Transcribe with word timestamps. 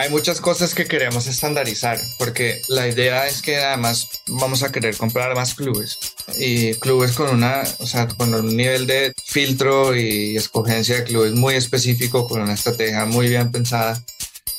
hay 0.00 0.08
muchas 0.08 0.40
cosas 0.40 0.74
que 0.74 0.86
queremos 0.86 1.26
estandarizar, 1.26 2.00
porque 2.16 2.62
la 2.68 2.88
idea 2.88 3.26
es 3.26 3.42
que 3.42 3.58
además 3.58 4.08
vamos 4.28 4.62
a 4.62 4.72
querer 4.72 4.96
comprar 4.96 5.34
más 5.34 5.54
clubes 5.54 5.98
y 6.38 6.72
clubes 6.76 7.12
con 7.12 7.28
una, 7.28 7.62
o 7.76 7.86
sea, 7.86 8.08
con 8.08 8.32
un 8.32 8.56
nivel 8.56 8.86
de 8.86 9.12
filtro 9.22 9.94
y 9.94 10.38
escogencia 10.38 10.96
de 10.96 11.04
clubes 11.04 11.34
muy 11.34 11.54
específico, 11.54 12.26
con 12.26 12.40
una 12.40 12.54
estrategia 12.54 13.04
muy 13.04 13.28
bien 13.28 13.52
pensada. 13.52 14.02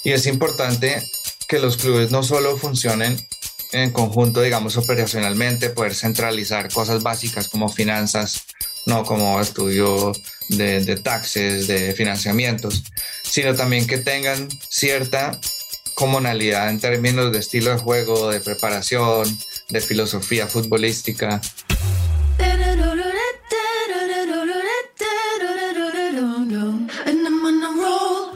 Y 0.04 0.12
es 0.12 0.28
importante 0.28 1.02
que 1.48 1.58
los 1.58 1.76
clubes 1.76 2.12
no 2.12 2.22
solo 2.22 2.56
funcionen 2.56 3.18
en 3.72 3.90
conjunto, 3.90 4.44
digamos, 4.44 4.78
operacionalmente, 4.78 5.72
poder 5.72 5.96
centralizar 5.96 6.72
cosas 6.72 7.02
básicas 7.02 7.50
como 7.50 7.68
finanzas, 7.68 8.44
no 8.86 9.04
como 9.04 9.40
estudio 9.40 10.12
de, 10.50 10.84
de 10.84 10.96
taxes, 10.98 11.68
de 11.68 11.94
financiamientos, 11.94 12.84
sino 13.24 13.56
también 13.56 13.88
que 13.88 13.98
tengan 13.98 14.50
cierta 14.70 15.40
comunalidad 15.96 16.70
en 16.70 16.80
términos 16.80 17.32
de 17.32 17.40
estilo 17.40 17.72
de 17.72 17.78
juego, 17.78 18.30
de 18.30 18.40
preparación, 18.40 19.28
de 19.70 19.82
filosofía 19.82 20.48
futbolística. 20.48 21.40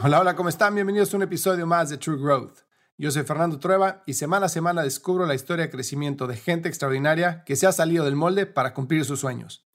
Hola, 0.02 0.20
hola, 0.20 0.36
¿cómo 0.36 0.48
están? 0.48 0.72
Bienvenidos 0.72 1.12
a 1.12 1.16
un 1.16 1.24
episodio 1.24 1.66
más 1.66 1.88
de 1.88 1.98
True 1.98 2.16
Growth. 2.16 2.58
Yo 2.96 3.10
soy 3.10 3.24
Fernando 3.24 3.58
Trueba 3.58 4.04
y 4.06 4.14
semana 4.14 4.46
a 4.46 4.48
semana 4.48 4.84
descubro 4.84 5.26
la 5.26 5.34
historia 5.34 5.64
de 5.64 5.70
crecimiento 5.70 6.28
de 6.28 6.36
gente 6.36 6.68
extraordinaria 6.68 7.42
que 7.44 7.56
se 7.56 7.66
ha 7.66 7.72
salido 7.72 8.04
del 8.04 8.14
molde 8.14 8.46
para 8.46 8.72
cumplir 8.72 9.04
sus 9.04 9.18
sueños. 9.18 9.65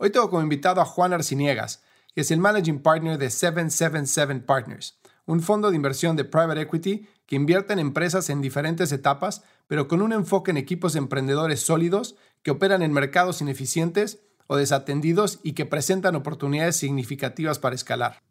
Hoy 0.00 0.10
tengo 0.10 0.30
como 0.30 0.42
invitado 0.42 0.80
a 0.80 0.84
Juan 0.84 1.12
Arciniegas, 1.12 1.82
que 2.14 2.20
es 2.20 2.30
el 2.30 2.38
Managing 2.38 2.82
Partner 2.82 3.18
de 3.18 3.30
777 3.30 4.46
Partners, 4.46 4.96
un 5.26 5.42
fondo 5.42 5.70
de 5.70 5.76
inversión 5.76 6.14
de 6.14 6.24
private 6.24 6.60
equity 6.60 7.08
que 7.26 7.34
invierte 7.34 7.72
en 7.72 7.80
empresas 7.80 8.30
en 8.30 8.40
diferentes 8.40 8.92
etapas, 8.92 9.42
pero 9.66 9.88
con 9.88 10.00
un 10.00 10.12
enfoque 10.12 10.52
en 10.52 10.56
equipos 10.56 10.94
emprendedores 10.94 11.60
sólidos 11.60 12.14
que 12.44 12.52
operan 12.52 12.82
en 12.82 12.92
mercados 12.92 13.40
ineficientes 13.40 14.20
o 14.46 14.56
desatendidos 14.56 15.40
y 15.42 15.54
que 15.54 15.66
presentan 15.66 16.14
oportunidades 16.14 16.76
significativas 16.76 17.58
para 17.58 17.74
escalar. 17.74 18.22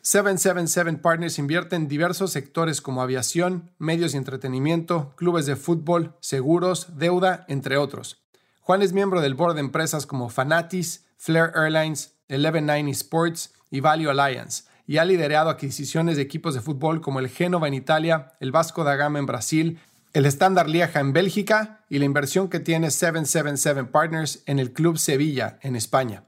777 0.00 1.02
Partners 1.02 1.38
invierte 1.38 1.76
en 1.76 1.88
diversos 1.88 2.32
sectores 2.32 2.80
como 2.80 3.02
aviación, 3.02 3.70
medios 3.78 4.14
y 4.14 4.16
entretenimiento, 4.16 5.12
clubes 5.16 5.44
de 5.44 5.56
fútbol, 5.56 6.16
seguros, 6.20 6.98
deuda, 6.98 7.44
entre 7.48 7.76
otros. 7.76 8.23
Juan 8.66 8.80
es 8.80 8.94
miembro 8.94 9.20
del 9.20 9.34
board 9.34 9.56
de 9.56 9.60
empresas 9.60 10.06
como 10.06 10.30
Fanatis, 10.30 11.04
Flair 11.18 11.52
Airlines, 11.54 12.14
Eleven 12.28 12.64
Nine 12.64 12.90
Sports 12.92 13.52
y 13.70 13.80
Value 13.80 14.08
Alliance, 14.08 14.64
y 14.86 14.96
ha 14.96 15.04
liderado 15.04 15.50
adquisiciones 15.50 16.16
de 16.16 16.22
equipos 16.22 16.54
de 16.54 16.62
fútbol 16.62 17.02
como 17.02 17.18
el 17.18 17.28
Génova 17.28 17.68
en 17.68 17.74
Italia, 17.74 18.32
el 18.40 18.52
Vasco 18.52 18.82
da 18.82 18.96
Gama 18.96 19.18
en 19.18 19.26
Brasil, 19.26 19.80
el 20.14 20.24
Standard 20.24 20.68
Lieja 20.68 21.00
en 21.00 21.12
Bélgica 21.12 21.84
y 21.90 21.98
la 21.98 22.06
inversión 22.06 22.48
que 22.48 22.58
tiene 22.58 22.90
777 22.90 23.84
Partners 23.92 24.42
en 24.46 24.58
el 24.58 24.72
Club 24.72 24.96
Sevilla 24.96 25.58
en 25.60 25.76
España. 25.76 26.24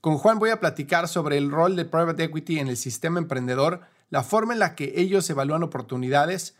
Con 0.00 0.18
Juan 0.18 0.40
voy 0.40 0.50
a 0.50 0.58
platicar 0.58 1.06
sobre 1.06 1.38
el 1.38 1.52
rol 1.52 1.76
de 1.76 1.84
private 1.84 2.24
equity 2.24 2.58
en 2.58 2.66
el 2.66 2.76
sistema 2.76 3.20
emprendedor, 3.20 3.82
la 4.10 4.24
forma 4.24 4.54
en 4.54 4.58
la 4.58 4.74
que 4.74 4.94
ellos 4.96 5.30
evalúan 5.30 5.62
oportunidades, 5.62 6.56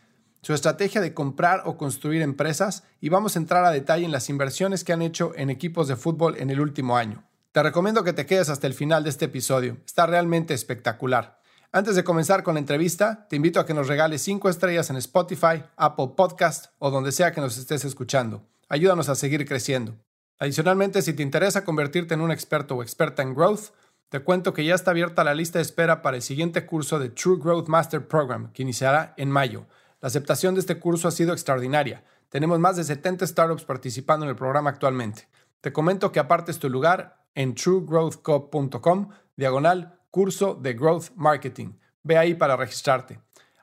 su 0.47 0.53
estrategia 0.53 1.01
de 1.01 1.13
comprar 1.13 1.63
o 1.65 1.75
construir 1.75 2.21
empresas 2.21 2.85
y 3.01 3.09
vamos 3.09 3.35
a 3.35 3.39
entrar 3.39 3.65
a 3.65 3.69
detalle 3.69 4.05
en 4.05 4.13
las 4.13 4.29
inversiones 4.29 4.85
que 4.85 4.93
han 4.93 5.01
hecho 5.01 5.33
en 5.35 5.49
equipos 5.49 5.89
de 5.89 5.97
fútbol 5.97 6.37
en 6.37 6.49
el 6.49 6.61
último 6.61 6.95
año. 6.95 7.25
Te 7.51 7.61
recomiendo 7.61 8.05
que 8.05 8.13
te 8.13 8.25
quedes 8.25 8.47
hasta 8.47 8.65
el 8.65 8.73
final 8.73 9.03
de 9.03 9.09
este 9.09 9.25
episodio. 9.25 9.75
Está 9.85 10.05
realmente 10.05 10.53
espectacular. 10.53 11.41
Antes 11.73 11.97
de 11.97 12.05
comenzar 12.05 12.43
con 12.43 12.53
la 12.53 12.61
entrevista, 12.61 13.27
te 13.27 13.35
invito 13.35 13.59
a 13.59 13.65
que 13.65 13.73
nos 13.73 13.89
regales 13.89 14.21
5 14.21 14.47
estrellas 14.47 14.89
en 14.89 14.95
Spotify, 14.95 15.65
Apple 15.75 16.11
Podcast 16.15 16.67
o 16.79 16.91
donde 16.91 17.11
sea 17.11 17.33
que 17.33 17.41
nos 17.41 17.57
estés 17.57 17.83
escuchando. 17.83 18.47
Ayúdanos 18.69 19.09
a 19.09 19.15
seguir 19.15 19.45
creciendo. 19.45 19.97
Adicionalmente, 20.39 21.01
si 21.01 21.11
te 21.11 21.23
interesa 21.23 21.65
convertirte 21.65 22.13
en 22.13 22.21
un 22.21 22.31
experto 22.31 22.77
o 22.77 22.83
experta 22.83 23.21
en 23.21 23.35
growth, 23.35 23.73
te 24.07 24.21
cuento 24.21 24.53
que 24.53 24.63
ya 24.63 24.75
está 24.75 24.91
abierta 24.91 25.25
la 25.25 25.35
lista 25.35 25.59
de 25.59 25.63
espera 25.63 26.01
para 26.01 26.15
el 26.15 26.23
siguiente 26.23 26.65
curso 26.65 26.99
de 26.99 27.09
True 27.09 27.37
Growth 27.37 27.67
Master 27.67 28.07
Program, 28.07 28.53
que 28.53 28.61
iniciará 28.61 29.13
en 29.17 29.29
mayo. 29.29 29.65
La 29.99 30.07
aceptación 30.07 30.53
de 30.53 30.61
este 30.61 30.79
curso 30.79 31.07
ha 31.07 31.11
sido 31.11 31.33
extraordinaria. 31.33 32.03
Tenemos 32.29 32.59
más 32.59 32.75
de 32.75 32.83
70 32.83 33.25
startups 33.25 33.63
participando 33.63 34.25
en 34.25 34.29
el 34.29 34.35
programa 34.35 34.69
actualmente. 34.69 35.27
Te 35.61 35.73
comento 35.73 36.11
que 36.11 36.19
apartes 36.19 36.59
tu 36.59 36.69
lugar 36.69 37.25
en 37.33 37.55
truegrowthco.com, 37.55 39.09
diagonal 39.35 39.99
curso 40.11 40.55
de 40.55 40.73
Growth 40.73 41.11
Marketing. 41.15 41.73
Ve 42.03 42.17
ahí 42.17 42.35
para 42.35 42.55
registrarte. 42.55 43.19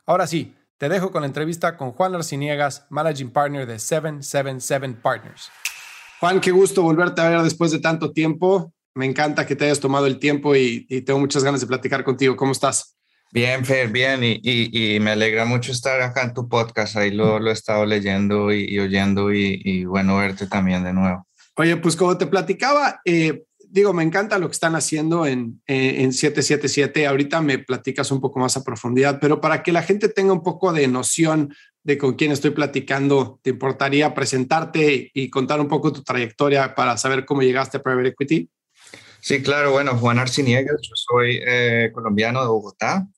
Ahora 0.06 0.27
sí, 0.27 0.55
te 0.77 0.89
dejo 0.89 1.11
con 1.11 1.22
la 1.22 1.27
entrevista 1.27 1.77
con 1.77 1.93
Juan 1.93 2.15
Arciniegas, 2.15 2.87
Managing 2.91 3.31
Partner 3.31 3.66
de 3.66 3.78
777 3.78 5.01
Partners. 5.01 5.51
Juan, 6.21 6.41
qué 6.41 6.51
gusto 6.51 6.83
volverte 6.83 7.21
a 7.21 7.28
ver 7.28 7.43
después 7.43 7.71
de 7.71 7.78
tanto 7.78 8.12
tiempo. 8.12 8.72
Me 8.95 9.06
encanta 9.06 9.47
que 9.47 9.56
te 9.56 9.66
hayas 9.66 9.81
tomado 9.81 10.06
el 10.06 10.19
tiempo 10.19 10.55
y, 10.55 10.87
tengo 11.05 11.21
muchas 11.21 11.45
ganas 11.45 11.61
de 11.61 11.66
platicar 11.66 12.05
contigo. 12.05 12.37
¿Cómo 12.37 12.53
estás? 12.53 12.97
Bien, 13.34 13.65
Fer, 13.65 13.89
bien. 13.89 14.21
Y, 14.22 15.00
me 15.00 15.11
alegra 15.11 15.45
mucho 15.45 15.72
estar 15.72 16.00
acá 16.00 16.22
en 16.22 16.34
tu 16.34 16.49
podcast. 16.49 16.95
Ahí 16.95 17.11
lo, 17.11 17.41
lo 17.41 17.50
he 17.50 17.53
estado 17.53 17.84
leyendo 17.84 18.53
y, 18.53 18.78
oyendo 18.78 19.33
y, 19.33 19.84
bueno, 19.87 20.19
verte 20.19 20.47
también 20.47 20.84
de 20.84 20.93
nuevo. 20.93 21.27
Oye, 21.56 21.77
pues 21.78 21.97
como 21.97 22.17
te 22.17 22.28
platicaba, 22.28 23.00
eh, 23.05 23.43
digo, 23.69 23.93
me 23.93 24.05
encanta 24.05 24.39
lo 24.39 24.47
que 24.47 24.53
están 24.53 24.77
haciendo 24.77 25.27
en, 25.27 25.61
en 25.67 26.12
777. 26.12 27.09
Ahorita 27.09 27.41
me 27.41 27.59
platicas 27.59 28.12
un 28.12 28.21
poco 28.21 28.39
más 28.39 28.56
a 28.56 28.62
profundidad, 28.62 29.19
pero 29.21 29.41
para 29.41 29.65
que 29.65 29.72
la 29.72 29.83
gente 29.83 30.09
tenga 30.09 30.33
un 30.33 30.45
poco 30.45 30.72
de 30.72 30.87
noción 30.87 31.53
de 31.83 31.99
con 31.99 32.15
quién 32.15 32.31
estoy 32.31 32.53
platicando, 32.53 33.41
¿te 33.43 33.51
importaría 33.51 34.15
presentarte 34.15 35.11
y 35.12 35.28
contar 35.28 35.61
un 35.61 35.66
poco 35.66 35.93
tu 35.93 36.05
trayectoria 36.05 36.77
para 36.77 36.97
saber 36.97 37.25
cómo 37.25 37.43
llegaste 37.43 37.78
a 37.78 37.83
Private 37.83 38.11
Equity? 38.11 38.49
Sí, 39.21 39.43
claro. 39.43 39.72
Bueno, 39.72 39.97
Juan 39.97 40.21
Arciniegas, 40.21 40.77
yo 40.83 40.93
soy 40.95 41.41
eh, 41.45 41.91
colombiano 41.93 42.41
de 42.41 42.47
Bogotá. 42.47 43.09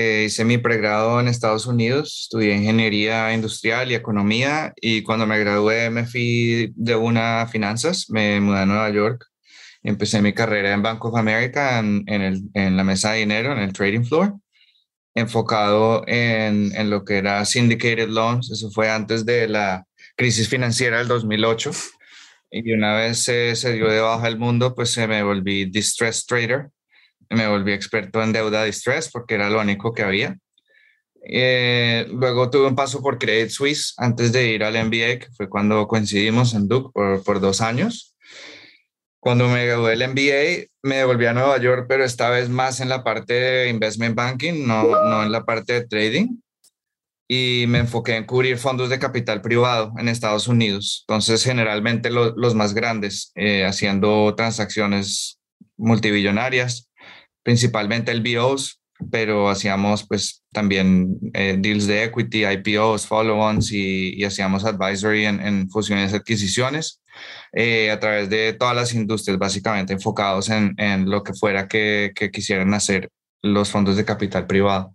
Eh, 0.00 0.26
hice 0.26 0.44
mi 0.44 0.58
pregrado 0.58 1.18
en 1.18 1.26
Estados 1.26 1.66
Unidos, 1.66 2.20
estudié 2.22 2.54
ingeniería 2.54 3.34
industrial 3.34 3.90
y 3.90 3.96
economía 3.96 4.72
y 4.80 5.02
cuando 5.02 5.26
me 5.26 5.40
gradué 5.40 5.90
me 5.90 6.06
fui 6.06 6.72
de 6.76 6.94
una 6.94 7.48
finanzas, 7.50 8.08
me 8.08 8.40
mudé 8.40 8.60
a 8.60 8.66
Nueva 8.66 8.90
York 8.90 9.26
Empecé 9.82 10.22
mi 10.22 10.32
carrera 10.32 10.72
en 10.72 10.82
Bank 10.82 11.04
of 11.04 11.16
America 11.16 11.80
en, 11.80 12.04
en, 12.06 12.76
la 12.76 12.84
mesa 12.84 13.12
de 13.12 13.18
dinero, 13.18 13.52
en 13.52 13.58
el 13.58 13.72
trading 13.72 14.04
floor, 14.04 14.34
enfocado 15.16 16.04
en, 16.06 16.72
en, 16.76 16.90
lo 16.90 17.04
que 17.04 17.18
era 17.18 17.44
syndicated 17.44 18.08
loans. 18.08 18.52
Eso 18.52 18.70
fue 18.70 18.88
antes 18.90 19.26
de 19.26 19.48
la 19.48 19.84
crisis 20.16 20.48
financiera 20.48 20.98
del 20.98 21.08
2008. 21.08 21.72
Y 22.52 22.72
una 22.72 22.94
vez 22.94 23.24
se, 23.24 23.56
se 23.56 23.72
dio 23.72 23.88
de 23.88 24.00
baja 24.00 24.28
el 24.28 24.38
mundo, 24.38 24.76
pues 24.76 24.92
se 24.92 25.08
me 25.08 25.24
volví 25.24 25.64
distress 25.64 26.24
trader. 26.24 26.70
Me 27.30 27.46
volví 27.46 27.72
experto 27.72 28.22
en 28.22 28.32
deuda 28.32 28.64
distress 28.64 29.10
porque 29.10 29.34
era 29.34 29.50
lo 29.50 29.60
único 29.60 29.92
que 29.92 30.02
había. 30.02 30.38
Eh, 31.22 32.06
luego 32.10 32.48
tuve 32.50 32.68
un 32.68 32.76
paso 32.76 33.02
por 33.02 33.18
Credit 33.18 33.50
Suisse 33.50 33.94
antes 33.96 34.32
de 34.32 34.52
ir 34.52 34.64
al 34.64 34.74
MBA, 34.74 35.18
que 35.18 35.28
fue 35.36 35.48
cuando 35.48 35.86
coincidimos 35.86 36.54
en 36.54 36.68
Duke 36.68 36.90
por, 36.92 37.22
por 37.22 37.40
dos 37.40 37.60
años. 37.60 38.16
Cuando 39.20 39.48
me 39.48 39.66
gradué 39.66 39.96
del 39.96 40.08
MBA, 40.08 40.70
me 40.82 40.96
devolví 40.96 41.26
a 41.26 41.32
Nueva 41.32 41.58
York, 41.58 41.86
pero 41.88 42.04
esta 42.04 42.30
vez 42.30 42.48
más 42.48 42.80
en 42.80 42.88
la 42.88 43.02
parte 43.02 43.34
de 43.34 43.68
investment 43.68 44.14
banking, 44.14 44.66
no, 44.66 44.84
no 44.84 45.24
en 45.24 45.32
la 45.32 45.44
parte 45.44 45.72
de 45.74 45.86
trading. 45.86 46.40
Y 47.30 47.66
me 47.68 47.80
enfoqué 47.80 48.16
en 48.16 48.24
cubrir 48.24 48.56
fondos 48.56 48.88
de 48.88 48.98
capital 48.98 49.42
privado 49.42 49.92
en 49.98 50.08
Estados 50.08 50.48
Unidos. 50.48 51.04
Entonces, 51.06 51.44
generalmente 51.44 52.10
los 52.10 52.54
más 52.54 52.72
grandes, 52.72 53.32
eh, 53.34 53.66
haciendo 53.66 54.34
transacciones 54.34 55.38
multibillonarias, 55.76 56.87
principalmente 57.48 58.12
el 58.12 58.20
BOs, 58.20 58.78
pero 59.10 59.48
hacíamos 59.48 60.06
pues 60.06 60.44
también 60.52 61.16
eh, 61.32 61.56
deals 61.58 61.86
de 61.86 62.04
equity, 62.04 62.44
IPOs, 62.44 63.06
follow-ons 63.06 63.72
y, 63.72 64.22
hacíamos 64.22 64.66
advisory 64.66 65.24
en, 65.24 65.70
fusiones 65.70 66.12
y 66.12 66.16
adquisiciones. 66.16 67.00
Eh, 67.54 67.90
a 67.90 67.98
través 67.98 68.28
de 68.28 68.52
todas 68.52 68.76
las 68.76 68.92
industrias, 68.92 69.38
básicamente 69.38 69.94
enfocados 69.94 70.50
en, 70.50 70.74
en 70.76 71.08
lo 71.08 71.22
que 71.22 71.32
fuera 71.32 71.66
que, 71.66 72.12
quisieran 72.30 72.74
hacer 72.74 73.08
los 73.40 73.70
fondos 73.70 73.96
de 73.96 74.04
capital 74.04 74.46
privado. 74.46 74.94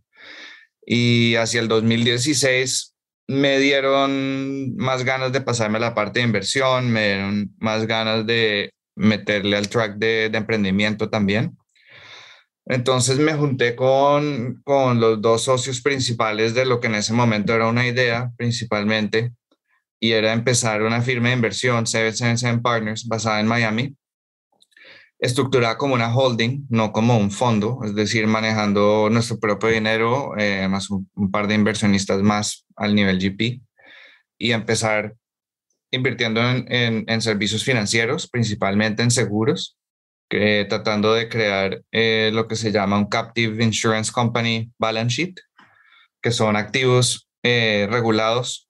Y 0.85 1.33
hacia 1.37 1.59
el 1.59 1.67
2016 1.67 2.93
me 3.29 3.57
dieron 3.57 4.75
más 4.75 5.03
ganas 5.03 5.31
de 5.31 5.41
pasarme 5.41 5.79
a 5.79 5.81
la 5.81 5.95
parte 5.95 6.19
de 6.19 6.25
inversión, 6.27 6.91
me 6.91 7.15
dieron 7.15 7.55
más 7.57 7.87
ganas 7.87 8.27
de 8.27 8.69
meterle 8.95 9.57
al 9.57 9.69
track 9.69 9.95
de 9.95 10.25
emprendimiento 10.25 11.09
también. 11.09 11.57
Entonces 12.65 13.19
me 13.19 13.33
junté 13.33 13.75
con, 13.75 14.61
con 14.63 14.99
los 14.99 15.21
dos 15.21 15.43
socios 15.43 15.81
principales 15.81 16.53
de 16.53 16.65
lo 16.65 16.79
que 16.79 16.87
en 16.87 16.95
ese 16.95 17.13
momento 17.13 17.53
era 17.53 17.67
una 17.67 17.85
idea 17.85 18.31
principalmente, 18.37 19.33
y 20.03 20.11
era 20.11 20.33
empezar 20.33 20.81
una 20.83 21.01
firma 21.01 21.29
de 21.29 21.35
inversión, 21.35 21.87
777 21.87 22.61
Partners, 22.61 23.07
basada 23.07 23.39
en 23.39 23.47
Miami. 23.47 23.95
estructurada 25.17 25.77
como 25.77 25.93
una 25.93 26.13
holding, 26.13 26.65
no 26.69 26.91
como 26.91 27.17
un 27.17 27.31
fondo, 27.31 27.79
es 27.85 27.95
decir, 27.95 28.27
manejando 28.27 29.09
nuestro 29.09 29.39
propio 29.39 29.69
dinero, 29.69 30.33
eh, 30.37 30.67
más 30.67 30.89
un, 30.89 31.31
par 31.31 31.47
de 31.47 31.55
inversionistas 31.55 32.21
más 32.21 32.65
al 32.75 32.93
nivel 32.93 33.17
GP, 33.17 33.61
y 34.37 34.51
empezar 34.51 35.15
invirtiendo 35.91 36.41
en, 36.41 37.05
en, 37.07 37.21
servicios 37.21 37.63
financieros, 37.63 38.27
principalmente 38.27 39.03
en 39.03 39.11
seguros, 39.11 39.77
que, 40.29 40.65
tratando 40.67 41.13
de 41.13 41.29
crear 41.29 41.81
eh, 41.91 42.31
lo 42.33 42.47
que 42.47 42.55
se 42.55 42.71
llama 42.71 42.97
un 42.97 43.05
Captive 43.05 43.63
Insurance 43.63 44.11
Company 44.11 44.71
Balance 44.77 45.15
Sheet, 45.15 45.35
que 46.21 46.31
son 46.31 46.55
activos 46.55 47.27
eh, 47.43 47.87
regulados 47.89 48.69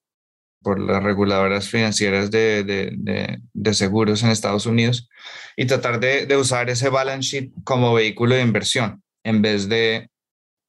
por 0.64 0.80
las 0.80 1.04
reguladoras 1.04 1.70
financieras 1.70 2.32
de, 2.32 2.64
de, 2.64 3.40
de, 3.54 3.74
seguros 3.74 4.24
en 4.24 4.30
Estados 4.30 4.66
Unidos 4.66 5.10
y 5.58 5.66
tratar 5.66 6.00
de, 6.00 6.36
usar 6.38 6.70
ese 6.70 6.90
balance 6.90 7.30
sheet 7.30 7.52
como 7.66 7.94
vehículo 7.94 8.36
de 8.36 8.42
inversión 8.42 9.04
en 9.24 9.42
vez 9.42 9.68
de 9.68 10.10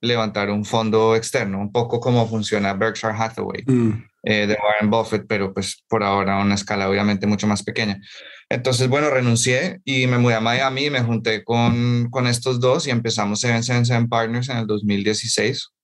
levantar 0.01 0.51
un 0.51 0.65
fondo 0.65 1.17
externo, 1.17 1.61
un 1.61 1.73
poco 1.73 2.01
como 2.01 2.29
funciona 2.29 2.75
Berkshire 2.75 3.15
Hathaway 3.17 3.63
mm. 3.67 4.05
Eh, 4.25 4.47
de 4.47 4.57
Warren 4.63 4.91
Buffett, 4.91 5.27
pero 5.29 5.53
pues 5.53 5.85
por 5.89 6.03
ahora 6.03 6.39
a 6.39 6.43
una 6.43 6.55
escala 6.55 6.89
obviamente 6.89 7.27
mucho 7.27 7.47
más 7.47 7.63
pequeña. 7.63 8.01
Entonces, 8.49 8.89
bueno, 8.89 9.11
renuncié 9.11 9.81
y 9.85 10.07
me 10.07 10.19
mudé 10.19 10.35
a 10.35 10.41
Miami 10.41 10.87
y 10.87 10.91
me 10.91 11.03
junté 11.03 11.45
con, 11.45 12.09
con 12.11 12.27
estos 12.27 12.61
dos 12.61 12.87
y 12.87 12.91
empezamos 12.91 13.41
Seven 13.41 13.63
Seven 13.63 14.09
Partners 14.09 14.49
en 14.49 14.59
el 14.59 14.67
2016 14.67 15.75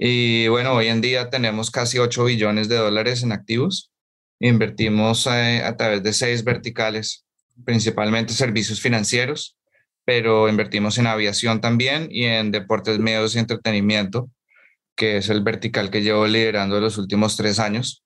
y 0.00 0.46
bueno, 0.46 0.74
hoy 0.74 0.86
en 0.86 1.00
día 1.00 1.28
tenemos 1.28 1.72
casi 1.72 1.98
8 1.98 2.24
billones 2.24 2.68
de 2.68 2.76
dólares 2.76 3.24
en 3.24 3.32
activos. 3.32 3.90
Invertimos 4.38 5.26
eh, 5.26 5.60
a 5.64 5.76
través 5.76 6.04
de 6.04 6.12
seis 6.12 6.44
verticales, 6.44 7.24
principalmente 7.64 8.32
servicios 8.32 8.80
financieros, 8.80 9.56
pero 10.04 10.48
invertimos 10.48 10.98
en 10.98 11.08
aviación 11.08 11.60
también 11.60 12.06
y 12.12 12.26
en 12.26 12.52
deportes, 12.52 13.00
medios 13.00 13.34
y 13.34 13.40
entretenimiento, 13.40 14.30
que 14.98 15.18
es 15.18 15.30
el 15.30 15.42
vertical 15.42 15.90
que 15.90 16.02
llevo 16.02 16.26
liderando 16.26 16.80
los 16.80 16.98
últimos 16.98 17.36
tres 17.36 17.60
años 17.60 18.04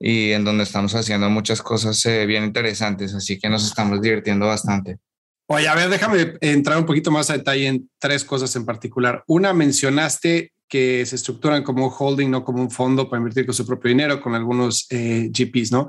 y 0.00 0.32
en 0.32 0.44
donde 0.44 0.64
estamos 0.64 0.94
haciendo 0.94 1.30
muchas 1.30 1.62
cosas 1.62 2.04
eh, 2.06 2.26
bien 2.26 2.44
interesantes, 2.44 3.14
así 3.14 3.38
que 3.38 3.48
nos 3.48 3.64
estamos 3.64 4.00
divirtiendo 4.02 4.46
bastante. 4.46 4.98
Oye, 5.46 5.66
a 5.66 5.74
ver, 5.74 5.88
déjame 5.88 6.34
entrar 6.40 6.76
un 6.76 6.86
poquito 6.86 7.10
más 7.10 7.30
a 7.30 7.38
detalle 7.38 7.68
en 7.68 7.90
tres 7.98 8.24
cosas 8.24 8.54
en 8.56 8.66
particular. 8.66 9.24
Una, 9.28 9.54
mencionaste 9.54 10.52
que 10.68 11.06
se 11.06 11.16
estructuran 11.16 11.62
como 11.62 11.86
un 11.86 11.92
holding, 11.96 12.30
no 12.30 12.44
como 12.44 12.60
un 12.60 12.70
fondo 12.70 13.08
para 13.08 13.18
invertir 13.18 13.46
con 13.46 13.54
su 13.54 13.66
propio 13.66 13.88
dinero, 13.88 14.20
con 14.20 14.34
algunos 14.34 14.86
eh, 14.90 15.30
GPs, 15.32 15.72
¿no? 15.72 15.88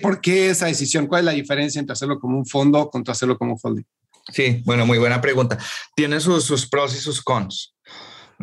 ¿Por 0.00 0.20
qué 0.20 0.50
esa 0.50 0.66
decisión? 0.66 1.06
¿Cuál 1.06 1.20
es 1.20 1.26
la 1.26 1.32
diferencia 1.32 1.78
entre 1.78 1.92
hacerlo 1.92 2.18
como 2.18 2.38
un 2.38 2.46
fondo 2.46 2.88
contra 2.88 3.12
hacerlo 3.12 3.36
como 3.36 3.52
un 3.52 3.58
holding? 3.62 3.84
Sí, 4.32 4.62
bueno, 4.64 4.86
muy 4.86 4.98
buena 4.98 5.20
pregunta. 5.20 5.58
Tiene 5.94 6.18
sus, 6.20 6.44
sus 6.44 6.66
pros 6.66 6.94
y 6.96 6.98
sus 6.98 7.20
cons, 7.20 7.74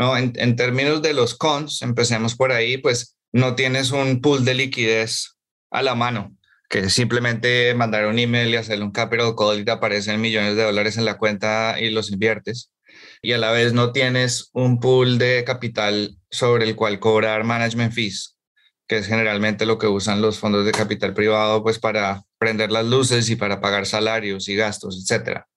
¿no? 0.02 0.18
En, 0.18 0.56
términos 0.56 1.04
de 1.04 1.14
los 1.14 1.36
cons, 1.36 1.84
empecemos 1.84 2.36
por 2.36 2.52
ahí, 2.52 2.80
pues 2.80 3.18
no 3.32 3.54
tienes 3.54 3.92
un 3.92 4.20
pool 4.20 4.44
de 4.44 4.56
liquidez 4.56 5.38
a 5.70 5.84
la 5.84 5.94
mano, 5.94 6.36
que 6.70 6.90
simplemente 6.90 7.76
mandar 7.76 8.08
un 8.08 8.18
email 8.18 8.50
y 8.50 8.56
hacerle 8.56 8.84
un 8.84 8.92
capital 8.92 9.36
call 9.38 9.60
y 9.60 9.64
te 9.64 9.70
aparecen 9.70 10.20
millones 10.20 10.56
de 10.56 10.64
dólares 10.64 10.98
en 10.98 11.06
la 11.06 11.20
cuenta 11.20 11.76
y 11.80 11.92
los 11.92 12.12
inviertes 12.12 12.72
y 13.22 13.34
a 13.34 13.38
la 13.38 13.52
vez 13.52 13.74
no 13.74 13.92
tienes 13.92 14.50
un 14.54 14.80
pool 14.80 15.20
de 15.20 15.44
capital 15.44 16.18
sobre 16.32 16.66
el 16.66 16.76
cual 16.76 17.00
cobrar 17.00 17.44
management 17.44 17.94
fees, 17.94 18.38
que 18.88 18.98
es 18.98 19.06
generalmente 19.06 19.68
lo 19.68 19.78
que 19.78 19.86
usan 19.86 20.20
los 20.20 20.40
fondos 20.40 20.66
de 20.66 20.72
capital 20.72 21.14
privado 21.14 21.62
pues 21.62 21.78
para 21.78 22.24
prender 22.40 22.72
las 22.72 22.88
luces 22.88 23.30
y 23.30 23.36
para 23.36 23.62
pagar 23.62 23.86
salarios 23.86 24.50
y 24.50 24.56
gastos, 24.56 25.00
etcétera. 25.00 25.48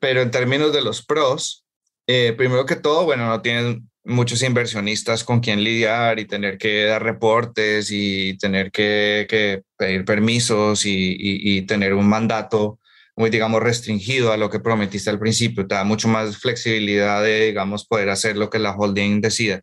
Pero 0.00 0.20
en 0.20 0.32
términos 0.32 0.72
de 0.72 0.82
los 0.82 1.06
pros, 1.06 1.61
eh, 2.06 2.34
primero 2.36 2.66
que 2.66 2.76
todo, 2.76 3.04
bueno, 3.04 3.26
no 3.26 3.42
tienen 3.42 3.90
muchos 4.04 4.42
inversionistas 4.42 5.24
con 5.24 5.40
quien 5.40 5.62
lidiar 5.62 6.18
y 6.18 6.26
tener 6.26 6.58
que 6.58 6.84
dar 6.84 7.02
reportes 7.02 7.90
y 7.90 8.36
tener 8.38 8.72
que, 8.72 9.62
pedir 9.76 10.04
permisos 10.04 10.84
y, 10.86 11.16
y, 11.18 11.62
tener 11.62 11.94
un 11.94 12.08
mandato 12.08 12.80
muy, 13.16 13.30
digamos, 13.30 13.62
restringido 13.62 14.32
a 14.32 14.36
lo 14.36 14.50
que 14.50 14.60
prometiste 14.60 15.10
al 15.10 15.18
principio, 15.18 15.66
te 15.66 15.74
da 15.74 15.84
mucho 15.84 16.08
más 16.08 16.38
flexibilidad 16.38 17.22
de, 17.22 17.46
digamos, 17.46 17.86
poder 17.86 18.10
hacer 18.10 18.36
lo 18.36 18.50
que 18.50 18.58
la 18.58 18.72
holding 18.72 19.20
decida. 19.20 19.60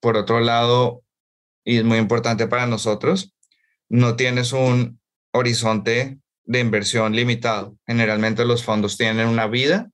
Por 0.00 0.16
otro 0.16 0.40
lado, 0.40 1.02
y 1.64 1.78
es 1.78 1.84
muy 1.84 1.98
importante 1.98 2.46
para 2.48 2.66
nosotros, 2.66 3.34
no 3.88 4.16
tienes 4.16 4.52
un 4.52 5.00
horizonte 5.32 6.18
de 6.44 6.60
inversión 6.60 7.14
limitado. 7.14 7.76
Generalmente 7.86 8.44
los 8.44 8.64
fondos 8.64 8.96
tienen 8.96 9.28
una 9.28 9.46
vida 9.46 9.90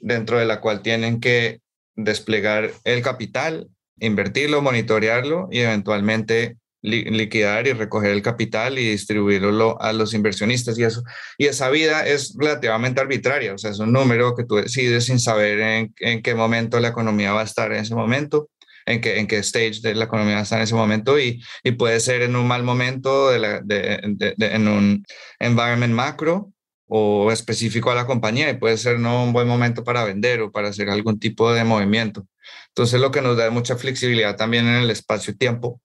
dentro 0.00 0.38
de 0.38 0.46
la 0.46 0.60
cual 0.60 0.82
tienen 0.82 1.20
que 1.20 1.60
desplegar 1.94 2.70
el 2.84 3.02
capital, 3.02 3.68
invertirlo, 3.98 4.62
monitorearlo 4.62 5.48
y 5.50 5.60
eventualmente 5.60 6.56
liquidar 6.82 7.66
y 7.66 7.72
recoger 7.72 8.12
el 8.12 8.22
capital 8.22 8.78
y 8.78 8.90
distribuirlo 8.90 9.80
a 9.80 9.92
los 9.92 10.14
inversionistas 10.14 10.78
y 10.78 10.84
eso. 10.84 11.02
Y 11.36 11.46
esa 11.46 11.68
vida 11.68 12.06
es 12.06 12.34
relativamente 12.38 13.00
arbitraria, 13.00 13.54
o 13.54 13.58
sea, 13.58 13.72
es 13.72 13.78
un 13.80 13.92
número 13.92 14.36
que 14.36 14.44
tú 14.44 14.56
decides 14.56 15.06
sin 15.06 15.18
saber 15.18 15.60
en, 15.60 15.94
en 15.98 16.22
qué 16.22 16.34
momento 16.34 16.78
la 16.78 16.88
economía 16.88 17.32
va 17.32 17.40
a 17.40 17.44
estar 17.44 17.72
en 17.72 17.80
ese 17.80 17.94
momento, 17.94 18.50
en 18.84 19.00
qué, 19.00 19.18
en 19.18 19.26
qué 19.26 19.38
stage 19.38 19.80
de 19.82 19.94
la 19.96 20.04
economía 20.04 20.40
estar 20.40 20.58
en 20.58 20.64
ese 20.64 20.76
momento 20.76 21.18
y, 21.18 21.42
y 21.64 21.72
puede 21.72 21.98
ser 21.98 22.22
en 22.22 22.36
un 22.36 22.46
mal 22.46 22.62
momento, 22.62 23.30
de 23.30 23.38
la, 23.40 23.60
de, 23.62 24.00
en 24.38 24.68
un 24.68 25.04
environment 25.40 25.92
macro 25.92 26.52
o 26.88 27.32
específico 27.32 27.90
a 27.90 27.94
la 27.94 28.06
compañía 28.06 28.50
y 28.50 28.58
puede 28.58 28.76
ser 28.76 28.98
no 28.98 29.24
un 29.24 29.32
buen 29.32 29.48
momento 29.48 29.82
para 29.84 30.04
vender 30.04 30.40
o 30.40 30.52
para 30.52 30.68
hacer 30.68 30.88
algún 30.88 31.18
tipo 31.18 31.52
de 31.52 31.64
movimiento. 31.64 32.26
Entonces, 32.68 33.00
lo 33.00 33.10
que 33.10 33.22
nos 33.22 33.36
da 33.36 33.50
mucha 33.50 33.76
flexibilidad 33.76 34.36
también 34.36 34.66
en 34.66 34.76
el 34.76 34.90
espacio-tiempo 34.90 35.80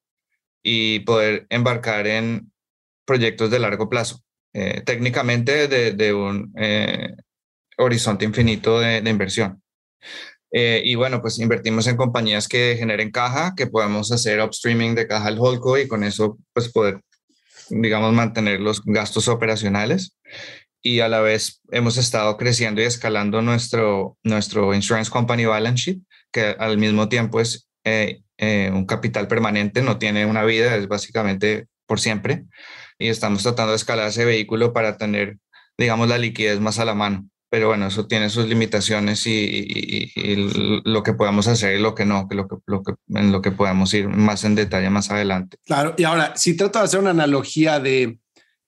y 0.63 1.00
poder 1.00 1.48
embarcar 1.50 2.06
en 2.07 2.51
proyectos 3.06 3.50
de 3.50 3.59
largo 3.59 3.89
plazo, 3.89 4.21
eh, 4.53 4.81
técnicamente 4.86 5.68
de, 5.68 6.13
un 6.13 6.53
eh, 6.57 7.15
horizonte 7.77 8.25
infinito 8.25 8.80
de, 8.80 8.97
inversión. 9.09 9.62
Eh, 10.51 10.81
y 10.83 10.95
bueno, 10.95 11.21
pues 11.21 11.39
invertimos 11.39 11.88
en 11.88 11.95
compañías 11.95 12.47
que 12.47 12.75
generen 12.77 13.09
caja, 13.12 13.54
que 13.56 13.68
podemos 13.68 14.12
hacer 14.12 14.42
upstreaming 14.42 14.95
de 14.95 15.07
caja 15.07 15.27
al 15.27 15.39
holco 15.39 15.77
y 15.77 15.88
con 15.88 16.04
eso 16.04 16.38
pues 16.54 16.69
poder, 16.69 17.01
digamos, 17.69 18.13
mantener 18.13 18.59
los 18.59 18.83
gastos 18.83 19.27
operacionales. 19.30 20.18
Y 20.81 21.00
a 21.00 21.10
la 21.10 21.22
vez 21.22 21.62
hemos 21.72 21.98
estado 21.98 22.38
creciendo 22.38 22.81
y 22.81 22.86
escalando 22.86 23.42
nuestro, 23.42 24.18
nuestro 24.24 24.74
insurance 24.74 25.12
company 25.12 25.45
balance 25.45 25.83
sheet, 25.83 26.01
que 26.31 26.56
al 26.57 26.78
mismo 26.78 27.07
tiempo 27.10 27.39
es 27.39 27.68
eh, 27.83 28.22
un 28.74 28.86
capital 28.86 29.28
permanente, 29.28 29.81
no 29.81 29.98
tiene 29.98 30.25
una 30.25 30.44
vida, 30.44 30.76
es 30.76 30.88
básicamente 30.88 31.68
por 31.85 32.00
siempre. 32.00 32.45
Y 32.97 33.09
estamos 33.09 33.44
tratando 33.44 33.71
de 33.71 33.78
escalar 33.78 34.07
ese 34.07 34.26
vehículo 34.26 34.73
para 34.73 34.97
tener, 34.97 35.38
digamos, 35.78 36.07
la 36.07 36.18
liquidez 36.18 36.59
más 36.59 36.80
a 36.80 36.85
la 36.85 36.95
mano. 36.95 37.28
Pero 37.52 37.68
bueno, 37.68 37.88
eso 37.88 38.07
tiene 38.07 38.30
sus 38.30 38.47
limitaciones 38.47 39.28
y, 39.28 40.14
lo 40.85 41.04
que 41.04 41.14
podemos 41.14 41.47
hacer 41.47 41.78
y 41.78 41.81
lo 41.81 41.94
que 41.94 42.06
no, 42.06 42.30
que 42.30 42.35
lo 42.35 42.47
que, 42.47 42.56
lo 42.66 42.81
que, 42.81 42.94
en 43.09 43.33
lo 43.33 43.42
que 43.42 43.52
podemos 43.52 43.94
ir 43.94 44.07
más 44.07 44.45
en 44.45 44.56
detalle 44.56 44.90
más 44.90 45.11
adelante. 45.11 45.57
Claro, 45.66 45.94
y 45.97 46.06
ahora, 46.06 46.33
si 46.38 46.56
trato 46.56 46.80
de 46.80 46.85
hacer 46.85 47.02
una 47.02 47.09
analogía 47.09 47.81
de, 47.81 48.19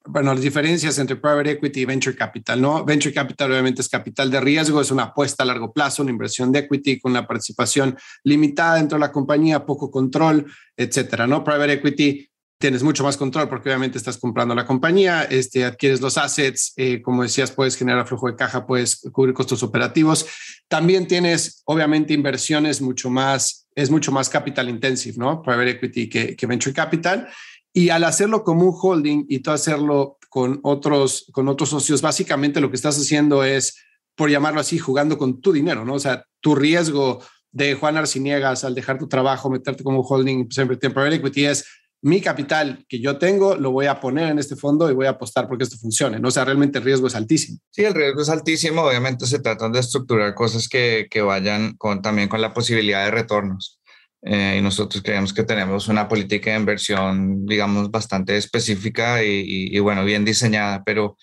bueno, 0.05 0.33
las 0.33 0.43
diferencias 0.43 0.97
entre 0.99 1.15
private 1.15 1.51
equity 1.51 1.81
y 1.81 1.85
venture 1.85 2.15
capital, 2.15 2.61
¿no? 2.61 2.83
Venture 2.83 3.13
capital 3.13 3.51
obviamente 3.51 3.81
es 3.81 3.89
capital 3.89 4.29
de 4.29 4.41
riesgo, 4.41 4.81
es 4.81 4.91
una 4.91 5.03
apuesta 5.03 5.43
a 5.43 5.45
largo 5.45 5.71
plazo, 5.71 6.01
una 6.01 6.11
inversión 6.11 6.51
de 6.51 6.59
equity 6.59 6.99
con 6.99 7.13
una 7.13 7.25
participación 7.25 7.97
limitada 8.23 8.75
dentro 8.75 8.97
de 8.97 9.01
la 9.01 9.11
compañía, 9.11 9.65
poco 9.65 9.89
control, 9.89 10.45
etcétera, 10.75 11.25
¿no? 11.25 11.43
Private 11.43 11.73
equity 11.73 12.29
tienes 12.63 12.81
mucho 12.81 13.03
más 13.03 13.17
control 13.17 13.49
porque 13.49 13.67
obviamente 13.67 13.97
estás 13.97 14.17
comprando 14.17 14.55
la 14.55 14.65
compañía, 14.65 15.23
este, 15.23 15.65
adquieres 15.65 15.99
los 15.99 16.17
assets, 16.17 16.71
eh, 16.77 17.01
como 17.01 17.23
decías, 17.23 17.51
puedes 17.51 17.75
generar 17.75 18.07
flujo 18.07 18.27
de 18.27 18.37
caja, 18.37 18.65
puedes 18.65 19.01
cubrir 19.11 19.33
costos 19.33 19.63
operativos. 19.63 20.25
También 20.69 21.05
tienes, 21.05 21.61
obviamente, 21.65 22.13
inversiones 22.13 22.81
mucho 22.81 23.09
más, 23.09 23.67
es 23.75 23.89
mucho 23.89 24.13
más 24.13 24.29
capital 24.29 24.69
intensive, 24.69 25.17
¿no? 25.17 25.41
Private 25.41 25.71
equity 25.71 26.09
que, 26.09 26.35
que 26.37 26.45
venture 26.45 26.73
capital. 26.73 27.27
Y 27.73 27.89
al 27.89 28.03
hacerlo 28.03 28.43
como 28.43 28.65
un 28.65 28.77
holding 28.79 29.25
y 29.27 29.39
tú 29.39 29.51
hacerlo 29.51 30.17
con 30.29 30.59
otros, 30.63 31.27
con 31.31 31.47
otros 31.47 31.69
socios, 31.69 32.01
básicamente 32.01 32.61
lo 32.61 32.69
que 32.69 32.75
estás 32.75 32.97
haciendo 32.97 33.43
es, 33.43 33.77
por 34.15 34.29
llamarlo 34.29 34.59
así, 34.59 34.77
jugando 34.77 35.17
con 35.17 35.41
tu 35.41 35.51
dinero, 35.51 35.83
¿no? 35.83 35.95
O 35.95 35.99
sea, 35.99 36.25
tu 36.39 36.55
riesgo 36.55 37.23
de 37.51 37.75
Juan 37.75 37.97
Arciniegas 37.97 38.63
al 38.63 38.75
dejar 38.75 38.97
tu 38.97 39.07
trabajo, 39.07 39.49
meterte 39.49 39.83
como 39.83 40.01
holding, 40.01 40.49
siempre 40.51 40.77
private 40.77 41.15
equity 41.15 41.45
es 41.45 41.65
mi 42.03 42.19
capital 42.19 42.85
que 42.89 42.99
yo 42.99 43.17
tengo, 43.17 43.55
lo 43.55 43.71
voy 43.71 43.85
a 43.85 44.01
poner 44.01 44.29
en 44.29 44.37
este 44.37 44.57
fondo 44.57 44.91
y 44.91 44.93
voy 44.93 45.05
a 45.05 45.11
apostar 45.11 45.47
porque 45.47 45.63
esto 45.63 45.77
funcione. 45.77 46.19
¿no? 46.19 46.27
O 46.27 46.31
sea, 46.31 46.43
realmente 46.43 46.77
el 46.77 46.83
riesgo 46.83 47.07
es 47.07 47.15
altísimo. 47.15 47.59
Sí, 47.71 47.85
el 47.85 47.93
riesgo 47.93 48.21
es 48.21 48.29
altísimo. 48.29 48.81
Obviamente 48.81 49.25
se 49.25 49.39
tratan 49.39 49.71
de 49.71 49.79
estructurar 49.79 50.35
cosas 50.35 50.67
que, 50.67 51.07
que 51.09 51.21
vayan 51.21 51.75
con, 51.77 52.01
también 52.01 52.27
con 52.27 52.41
la 52.41 52.53
posibilidad 52.53 53.05
de 53.05 53.11
retornos. 53.11 53.79
Eh, 54.25 54.57
y 54.59 54.61
nosotros 54.61 55.03
creemos 55.03 55.33
que 55.33 55.43
tenemos 55.43 55.89
una 55.89 56.07
política 56.07 56.51
de 56.51 56.59
inversión, 56.59 57.45
digamos, 57.45 57.91
bastante 57.91 58.37
específica 58.37 59.21
y, 59.23 59.77
bueno, 59.79 60.05
bien 60.05 60.23
diseñada, 60.23 60.83
pero 60.83 61.17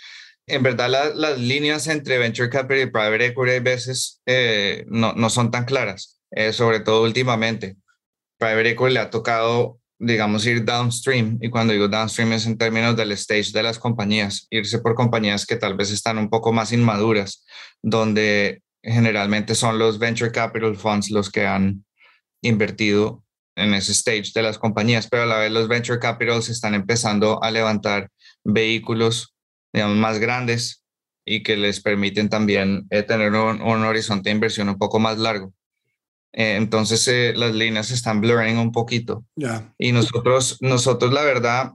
en 0.47 0.63
verdad 0.63 1.13
las 1.15 1.39
líneas 1.39 1.87
entre 1.87 2.19
venture 2.19 2.51
capital 2.51 2.83
y 2.83 2.91
private 2.91 3.27
equity 3.27 3.53
a 3.53 3.61
veces 3.61 4.21
eh, 4.27 4.85
no, 4.89 5.15
no, 5.15 5.31
son 5.31 5.51
tan 5.51 5.65
claras, 5.65 6.21
eh, 6.33 6.53
sobre 6.53 6.81
todo 6.81 7.05
últimamente. 7.05 7.77
Private 8.39 8.71
equity 8.71 8.95
le 8.95 9.01
ha 9.01 9.11
tocado, 9.11 9.81
digamos, 9.99 10.45
ir 10.45 10.65
downstream, 10.65 11.39
y 11.41 11.49
cuando 11.49 11.73
digo 11.73 11.89
downstream 11.89 12.35
es 12.35 12.47
en 12.47 12.59
términos 12.59 12.97
del 12.97 13.13
stage 13.13 13.53
de 13.53 13.63
las 13.63 13.79
compañías, 13.79 14.47
irse 14.51 14.79
por 14.81 14.95
compañías 14.95 15.47
que 15.47 15.57
tal 15.57 15.75
vez 15.75 15.91
están 15.91 16.19
un 16.19 16.29
poco 16.29 16.53
más 16.53 16.73
inmaduras, 16.73 17.47
donde 17.83 18.63
generalmente 18.83 19.55
son 19.55 19.79
los 19.79 19.99
venture 19.99 20.33
capital 20.33 20.77
funds 20.77 21.11
los 21.11 21.31
que 21.31 21.47
han 21.47 21.85
invertido 22.43 23.25
en 23.57 23.75
ese 23.75 23.93
stage 23.93 24.33
de 24.35 24.43
las 24.43 24.59
compañías, 24.59 25.09
pero 25.09 25.25
a 25.25 25.27
la 25.27 25.39
vez 25.39 25.53
los 25.53 25.69
venture 25.69 25.99
capitals 25.99 26.49
están 26.49 26.75
empezando 26.75 27.43
a 27.43 27.51
levantar 27.51 28.11
vehículos 28.45 29.35
digamos, 29.73 29.97
más 29.97 30.19
grandes 30.19 30.85
y 31.25 31.43
que 31.43 31.57
les 31.57 31.81
permiten 31.81 32.29
también 32.29 32.87
eh, 32.91 33.03
tener 33.03 33.33
un, 33.33 33.61
horizonte 33.63 34.31
de 34.31 34.35
inversión 34.35 34.69
un 34.69 34.79
poco 34.79 34.99
más 34.99 35.19
largo. 35.19 35.53
Eh, 36.33 36.57
entonces 36.57 37.07
eh, 37.09 37.33
las 37.37 37.55
líneas 37.55 37.91
están 37.91 38.21
blurring 38.21 38.57
un 38.57 38.73
poquito. 38.73 39.25
Y 39.79 39.93
nosotros, 39.93 40.59
nosotros 40.61 41.13
la 41.13 41.23
verdad, 41.23 41.73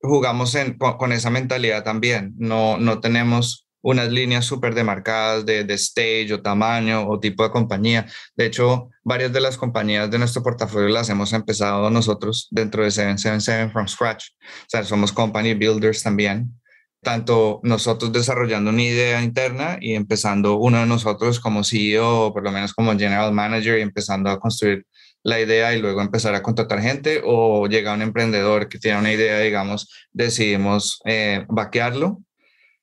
jugamos 0.00 0.56
con, 0.78 0.96
con, 0.96 1.12
esa 1.12 1.30
mentalidad 1.30 1.84
también. 1.84 2.34
No, 2.36 2.78
no 2.78 3.00
tenemos 3.00 3.66
unas 3.82 4.10
líneas 4.10 4.44
súper 4.44 4.74
demarcadas 4.74 5.44
de, 5.44 5.64
de, 5.64 5.74
stage 5.74 6.32
o 6.32 6.40
tamaño 6.40 7.08
o 7.08 7.18
tipo 7.18 7.42
de 7.42 7.50
compañía. 7.50 8.06
De 8.36 8.46
hecho, 8.46 8.88
varias 9.02 9.32
de 9.32 9.40
las 9.40 9.56
compañías 9.56 10.10
de 10.10 10.18
nuestro 10.18 10.42
portafolio 10.42 10.88
las 10.88 11.08
hemos 11.08 11.32
empezado 11.32 11.90
nosotros 11.90 12.48
dentro 12.50 12.84
de 12.84 12.90
777 12.90 13.72
from 13.72 13.88
scratch. 13.88 14.30
O 14.40 14.68
sea, 14.68 14.84
somos 14.84 15.12
company 15.12 15.54
builders 15.54 16.02
también. 16.02 16.58
Tanto 17.02 17.60
nosotros 17.64 18.12
desarrollando 18.12 18.70
una 18.70 18.82
idea 18.82 19.22
interna 19.22 19.76
y 19.80 19.94
empezando 19.94 20.56
uno 20.56 20.78
de 20.78 20.86
nosotros 20.86 21.40
como 21.40 21.64
CEO 21.64 22.26
o 22.26 22.32
por 22.32 22.44
lo 22.44 22.52
menos 22.52 22.72
como 22.72 22.92
general 22.96 23.32
manager 23.32 23.78
y 23.78 23.82
empezando 23.82 24.30
a 24.30 24.38
construir 24.38 24.86
la 25.24 25.40
idea 25.40 25.74
y 25.74 25.80
luego 25.80 26.00
empezar 26.00 26.34
a 26.34 26.42
contratar 26.42 26.80
gente 26.80 27.20
o 27.24 27.66
llega 27.66 27.94
un 27.94 28.02
emprendedor 28.02 28.68
que 28.68 28.78
tiene 28.78 28.98
una 28.98 29.12
idea, 29.12 29.38
digamos, 29.40 29.88
decidimos 30.12 31.00
eh, 31.04 31.44
vaquearlo 31.48 32.22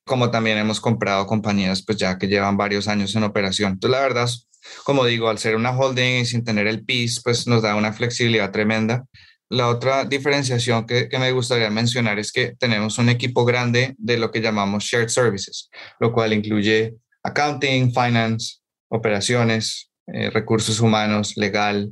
como 0.09 0.31
también 0.31 0.57
hemos 0.57 0.81
comprado 0.81 1.27
compañías 1.27 1.83
pues 1.83 1.99
ya 1.99 2.17
que 2.17 2.27
llevan 2.27 2.57
varios 2.57 2.87
años 2.87 3.15
en 3.15 3.23
operación. 3.23 3.73
Entonces, 3.73 3.95
la 3.95 4.03
verdad, 4.03 4.27
como 4.83 5.05
digo, 5.05 5.29
al 5.29 5.37
ser 5.37 5.55
una 5.55 5.69
holding 5.69 6.21
y 6.21 6.25
sin 6.25 6.43
tener 6.43 6.65
el 6.65 6.83
PIS, 6.83 7.21
pues 7.23 7.45
nos 7.45 7.61
da 7.61 7.75
una 7.75 7.93
flexibilidad 7.93 8.51
tremenda. 8.51 9.05
La 9.49 9.67
otra 9.67 10.05
diferenciación 10.05 10.87
que, 10.87 11.07
me 11.19 11.31
gustaría 11.31 11.69
mencionar 11.69 12.17
es 12.17 12.31
que 12.31 12.55
tenemos 12.57 12.97
un 12.97 13.09
equipo 13.09 13.45
grande 13.45 13.93
de 13.99 14.17
lo 14.17 14.31
que 14.31 14.41
llamamos 14.41 14.83
shared 14.83 15.09
services, 15.09 15.69
lo 15.99 16.11
cual 16.11 16.33
incluye 16.33 16.95
accounting, 17.21 17.93
finance, 17.93 18.57
operaciones, 18.89 19.91
eh, 20.07 20.31
recursos 20.31 20.79
humanos, 20.79 21.37
legal, 21.37 21.91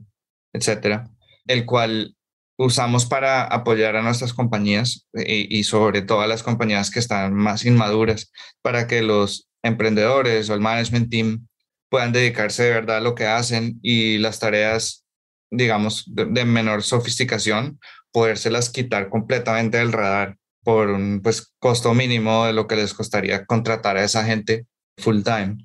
etcétera, 0.53 1.07
el 1.45 1.65
cual 1.67 2.16
usamos 2.57 3.05
para 3.05 3.43
apoyar 3.43 3.95
a 3.95 4.01
nuestras 4.01 4.33
compañías 4.33 5.07
y, 5.13 5.57
y, 5.57 5.63
sobre 5.63 6.01
todo 6.01 6.21
a 6.21 6.27
las 6.27 6.43
compañías 6.43 6.89
que 6.89 6.99
están 6.99 7.33
más 7.33 7.65
inmaduras 7.65 8.31
para 8.61 8.87
que 8.87 9.01
los 9.01 9.47
emprendedores 9.63 10.49
o 10.49 10.53
el 10.53 10.61
management 10.61 11.09
team 11.09 11.47
puedan 11.89 12.11
dedicarse 12.11 12.63
de 12.63 12.71
verdad 12.71 12.97
a 12.97 13.01
lo 13.01 13.15
que 13.15 13.27
hacen 13.27 13.79
y 13.81 14.17
las 14.17 14.39
tareas, 14.39 15.05
digamos, 15.51 16.03
de, 16.07 16.25
de 16.25 16.45
menor 16.45 16.83
sofisticación, 16.83 17.79
podérselas 18.11 18.69
quitar 18.69 19.09
completamente 19.09 19.77
del 19.77 19.93
radar 19.93 20.37
por 20.63 20.89
un 20.89 21.21
pues, 21.21 21.53
costo 21.59 21.93
mínimo 21.93 22.45
de 22.45 22.53
lo 22.53 22.67
que 22.67 22.75
les 22.75 22.93
costaría 22.93 23.45
contratar 23.45 23.97
a 23.97 24.03
esa 24.03 24.25
gente 24.25 24.65
full 24.97 25.21
time 25.21 25.57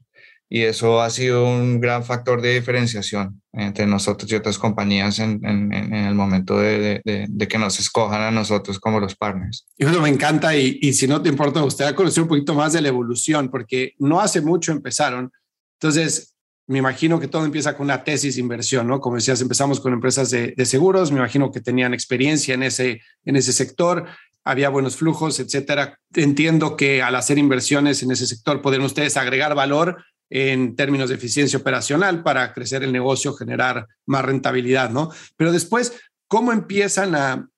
y 0.54 0.64
eso 0.64 1.00
ha 1.00 1.08
sido 1.08 1.46
un 1.46 1.80
gran 1.80 2.04
factor 2.04 2.42
de 2.42 2.52
diferenciación 2.52 3.40
entre 3.54 3.86
nosotros 3.86 4.30
y 4.30 4.34
otras 4.34 4.58
compañías 4.58 5.18
en, 5.18 5.40
el 5.42 6.14
momento 6.14 6.58
de, 6.58 7.00
que 7.48 7.58
nos 7.58 7.80
escojan 7.80 8.20
a 8.20 8.30
nosotros 8.30 8.78
como 8.78 9.00
los 9.00 9.16
partners. 9.16 9.66
Eso 9.78 10.02
me 10.02 10.10
encanta 10.10 10.54
y, 10.54 10.78
y 10.82 10.92
si 10.92 11.06
no 11.06 11.22
te 11.22 11.30
importa, 11.30 11.64
usted 11.64 11.86
a 11.86 11.94
conocer 11.94 12.24
un 12.24 12.28
poquito 12.28 12.52
más 12.52 12.74
de 12.74 12.82
la 12.82 12.88
evolución, 12.88 13.48
porque 13.48 13.94
no 13.98 14.20
hace 14.20 14.42
mucho 14.42 14.72
empezaron. 14.72 15.32
Entonces, 15.80 16.34
me 16.66 16.80
imagino 16.80 17.18
que 17.18 17.28
todo 17.28 17.46
empieza 17.46 17.74
con 17.74 17.84
una 17.84 18.04
tesis 18.04 18.34
de 18.34 18.42
inversión, 18.42 18.86
¿no? 18.86 19.00
Como 19.00 19.16
decías, 19.16 19.40
empezamos 19.40 19.80
con 19.80 19.94
empresas 19.94 20.30
de, 20.30 20.54
seguros, 20.66 21.10
me 21.12 21.16
imagino 21.16 21.50
que 21.50 21.62
tenían 21.62 21.94
experiencia 21.94 22.52
en 22.52 22.64
ese, 22.64 23.00
en 23.24 23.36
ese 23.36 23.54
sector, 23.54 24.04
había 24.44 24.68
buenos 24.68 24.96
flujos, 24.96 25.40
etcétera. 25.40 25.98
Entiendo 26.14 26.76
que 26.76 27.00
al 27.00 27.14
hacer 27.14 27.38
inversiones 27.38 28.02
en 28.02 28.10
ese 28.10 28.26
sector 28.26 28.60
pueden 28.60 28.82
ustedes 28.82 29.16
agregar 29.16 29.54
valor 29.54 30.04
en 30.34 30.76
términos 30.76 31.10
de 31.10 31.16
eficiencia 31.16 31.58
operacional 31.58 32.22
para 32.22 32.54
crecer 32.54 32.82
el 32.82 32.90
negocio, 32.90 33.34
generar 33.34 33.86
más 34.06 34.24
rentabilidad, 34.24 34.88
¿no? 34.88 35.10
Pero 35.36 35.52
después, 35.52 35.92
¿cómo 36.26 36.52
empiezan 36.52 37.14
a, 37.14 37.48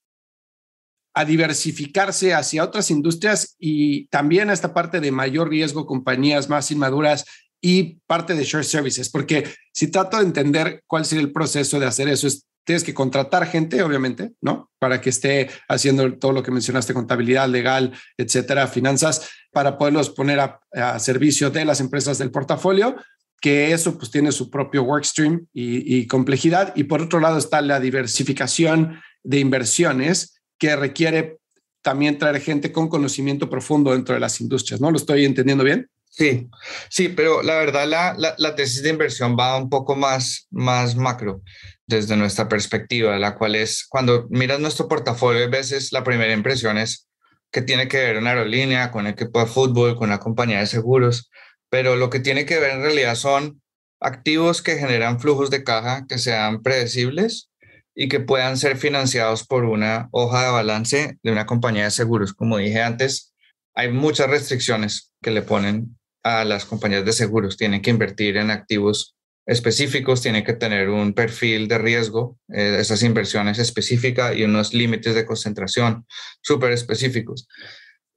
diversificarse 1.25 2.35
hacia 2.35 2.65
otras 2.65 2.91
industrias 2.91 3.55
y 3.61 4.09
también 4.09 4.51
a 4.51 4.53
esta 4.53 4.75
parte 4.75 4.99
de 4.99 5.13
mayor 5.13 5.49
riesgo, 5.49 5.87
compañías 5.87 6.49
más 6.49 6.73
inmaduras 6.73 7.25
y 7.61 8.01
parte 8.09 8.35
de 8.35 8.43
share 8.43 8.65
services? 8.65 9.09
Porque 9.09 9.49
si 9.73 9.93
trato 9.93 10.17
de 10.17 10.25
entender 10.25 10.83
cuál 10.89 11.05
sería 11.05 11.23
el 11.23 11.31
proceso 11.31 11.79
de 11.79 11.87
hacer 11.87 12.09
eso, 12.09 12.27
es 12.27 12.49
tienes 12.65 12.83
que 12.83 12.95
contratar 12.95 13.47
gente, 13.47 13.83
obviamente, 13.83 14.33
¿no? 14.41 14.71
Para 14.79 15.01
que 15.01 15.11
esté 15.11 15.51
haciendo 15.69 16.19
todo 16.19 16.33
lo 16.33 16.43
que 16.43 16.51
mencionaste, 16.51 16.95
contabilidad, 16.95 17.49
legal, 17.49 17.93
etcétera, 18.17 18.67
finanzas, 18.67 19.31
para 19.53 19.79
poderlos 19.79 20.11
poner 20.11 20.41
a, 20.41 20.99
servicio 20.99 21.51
de 21.51 21.65
las 21.65 21.81
empresas 21.81 22.19
del 22.19 22.31
portafolio, 22.31 22.97
que 23.41 23.73
eso 23.73 23.97
pues 23.99 24.11
tiene 24.11 24.33
su 24.33 24.51
propio 24.51 24.83
workstream 24.83 25.47
y, 25.53 25.99
y 25.99 26.07
complejidad. 26.07 26.73
Y 26.75 26.85
por 26.85 27.03
otro 27.03 27.21
lado 27.21 27.39
está 27.39 27.61
la 27.61 27.79
diversificación 27.79 29.01
de 29.23 29.39
inversiones 29.39 30.41
que 30.59 30.75
requiere 30.75 31.39
también 31.83 32.19
traer 32.19 32.41
gente 32.41 32.73
con 32.73 32.89
conocimiento 32.89 33.51
profundo 33.51 33.93
dentro 33.93 34.15
de 34.15 34.21
las 34.21 34.41
industrias, 34.41 34.81
¿no? 34.81 34.91
¿Lo 34.91 34.97
estoy 34.97 35.27
entendiendo 35.27 35.63
bien? 35.63 35.91
Sí, 36.17 36.49
sí, 36.91 37.09
pero 37.09 37.43
la 37.43 37.57
verdad 37.57 37.89
la, 37.89 38.15
la, 38.39 38.55
tesis 38.55 38.85
de 38.85 38.91
inversión 38.91 39.37
va 39.37 39.57
un 39.57 39.69
poco 39.69 39.97
más, 39.97 40.47
más 40.53 40.95
macro 40.95 41.43
desde 41.89 42.17
nuestra 42.17 42.49
perspectiva, 42.49 43.19
la 43.19 43.35
cual 43.35 43.57
es 43.57 43.85
cuando 43.89 44.29
miras 44.31 44.61
nuestro 44.61 44.87
portafolio, 44.87 45.45
a 45.45 45.49
veces 45.49 45.91
la 45.91 46.05
primera 46.05 46.33
impresión 46.33 46.79
es 46.79 47.09
que 47.51 47.63
tiene 47.63 47.89
que 47.89 47.97
ver 47.97 48.17
una 48.17 48.31
aerolínea, 48.31 48.93
con 48.93 49.07
un 49.07 49.13
equipo 49.13 49.41
de 49.41 49.47
fútbol, 49.47 49.97
con 49.97 50.09
una 50.09 50.21
compañía 50.21 50.61
de 50.61 50.67
seguros, 50.67 51.33
pero 51.69 51.97
lo 51.97 52.11
que 52.11 52.21
tiene 52.21 52.47
que 52.47 52.61
ver 52.61 52.71
en 52.71 52.83
realidad 52.83 53.17
son 53.17 53.61
activos 53.99 54.63
que 54.63 54.77
generan 54.77 55.19
flujos 55.19 55.51
de 55.51 55.65
caja 55.65 56.07
que 56.09 56.19
sean 56.19 56.63
predecibles 56.63 57.51
y 57.93 58.09
que 58.09 58.21
puedan 58.21 58.57
ser 58.57 58.77
financiados 58.77 59.45
por 59.45 59.65
una 59.65 60.09
hoja 60.13 60.45
de 60.45 60.53
balance 60.53 61.19
de 61.25 61.33
una 61.33 61.47
compañía 61.47 61.85
de 61.85 61.91
seguros. 61.91 62.35
Como 62.35 62.59
dije 62.59 62.81
antes, 62.83 63.35
hay 63.75 63.91
muchas 63.91 64.31
restricciones 64.31 65.13
que 65.21 65.33
le 65.33 65.43
ponen 65.43 65.99
a 66.25 66.45
las 66.45 66.65
compañías 66.65 67.05
de 67.05 67.13
seguros. 67.13 67.57
Tienen 67.57 67.83
que 67.83 67.91
invertir 67.91 68.37
en 68.37 68.51
activos 68.51 69.15
específicos, 69.47 70.23
tiene 70.23 70.43
que 70.43 70.55
tener 70.55 70.89
un 70.89 71.13
perfil 71.13 71.69
de 71.69 71.79
riesgo, 71.79 72.39
eh, 72.49 72.79
esas 72.81 73.03
inversiones 73.03 73.59
específicas 73.59 74.35
y 74.35 74.43
unos 74.43 74.73
límites 74.73 75.15
de 75.15 75.27
concentración 75.27 76.07
súper 76.41 76.73
específicos. 76.73 77.47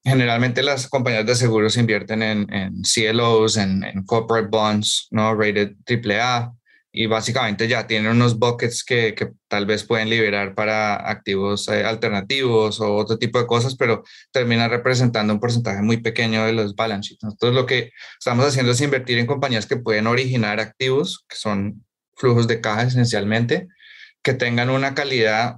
Generalmente 0.03 0.63
las 0.63 0.87
compañías 0.87 1.25
de 1.25 1.35
seguros 1.35 1.75
invierten 1.75 2.23
en, 2.23 2.53
en 2.53 2.81
CLOs, 2.81 3.57
en, 3.57 3.83
en, 3.83 4.05
corporate 4.05 4.47
bonds, 4.49 5.07
¿no? 5.11 5.35
Rated 5.35 5.73
AAA, 5.85 6.53
y 6.91 7.05
básicamente 7.05 7.67
ya 7.67 7.85
tienen 7.85 8.11
unos 8.11 8.39
buckets 8.39 8.83
que, 8.83 9.13
que 9.13 9.31
tal 9.47 9.65
vez 9.65 9.83
pueden 9.83 10.09
liberar 10.09 10.55
para 10.55 10.95
activos 11.09 11.67
eh, 11.67 11.83
alternativos 11.83 12.79
o 12.79 12.95
otro 12.95 13.17
tipo 13.17 13.39
de 13.39 13.45
cosas, 13.45 13.75
pero 13.75 14.03
termina 14.31 14.67
representando 14.67 15.33
un 15.33 15.39
porcentaje 15.39 15.81
muy 15.81 15.97
pequeño 15.97 16.45
de 16.45 16.53
los 16.53 16.75
balance 16.75 17.09
sheets. 17.09 17.23
Entonces 17.23 17.55
lo 17.55 17.65
que 17.65 17.91
estamos 18.17 18.45
haciendo 18.45 18.71
es 18.71 18.81
invertir 18.81 19.17
en 19.17 19.27
compañías 19.27 19.65
que 19.65 19.77
pueden 19.77 20.07
originar 20.07 20.59
activos, 20.59 21.25
que 21.29 21.35
son 21.35 21.85
flujos 22.15 22.47
de 22.47 22.61
caja 22.61 22.83
esencialmente, 22.83 23.67
que 24.23 24.33
tengan 24.33 24.69
una 24.69 24.95
calidad 24.95 25.57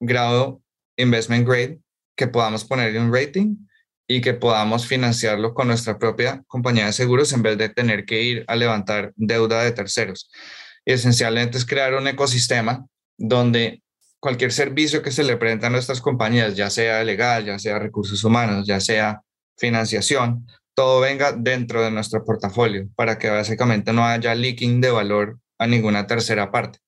grado 0.00 0.62
investment 0.96 1.46
grade, 1.46 1.78
que 2.16 2.26
podamos 2.26 2.64
ponerle 2.64 2.98
un 3.00 3.12
rating 3.14 3.56
y 4.06 4.20
que 4.20 4.34
podamos 4.34 4.86
financiarlo 4.86 5.54
con 5.54 5.68
nuestra 5.68 5.98
propia 5.98 6.42
compañía 6.46 6.86
de 6.86 6.92
seguros 6.92 7.32
en 7.32 7.42
vez 7.42 7.56
de 7.58 7.68
tener 7.68 8.04
que 8.04 8.22
ir 8.22 8.44
a 8.48 8.56
levantar 8.56 9.12
deuda 9.16 9.62
de 9.62 9.72
terceros 9.72 10.28
esencialmente 10.84 11.58
es 11.58 11.64
crear 11.64 11.94
un 11.94 12.08
ecosistema 12.08 12.86
donde 13.16 13.82
cualquier 14.20 14.52
servicio 14.52 15.02
que 15.02 15.10
se 15.10 15.24
le 15.24 15.36
presente 15.36 15.66
a 15.66 15.70
nuestras 15.70 16.00
compañías, 16.00 16.56
ya 16.56 16.70
sea 16.70 17.02
legal, 17.04 17.44
ya 17.44 17.58
sea 17.58 17.78
recursos 17.78 18.22
humanos, 18.24 18.66
ya 18.66 18.80
sea 18.80 19.22
financiación, 19.56 20.46
todo 20.74 21.00
venga 21.00 21.32
dentro 21.32 21.82
de 21.82 21.90
nuestro 21.90 22.24
portafolio 22.24 22.88
para 22.96 23.18
que 23.18 23.28
básicamente 23.28 23.92
no 23.92 24.04
haya 24.04 24.34
leaking 24.34 24.80
de 24.80 24.90
valor 24.90 25.38
a 25.58 25.66
ninguna 25.66 26.06
tercera 26.06 26.50
parte. 26.50 26.78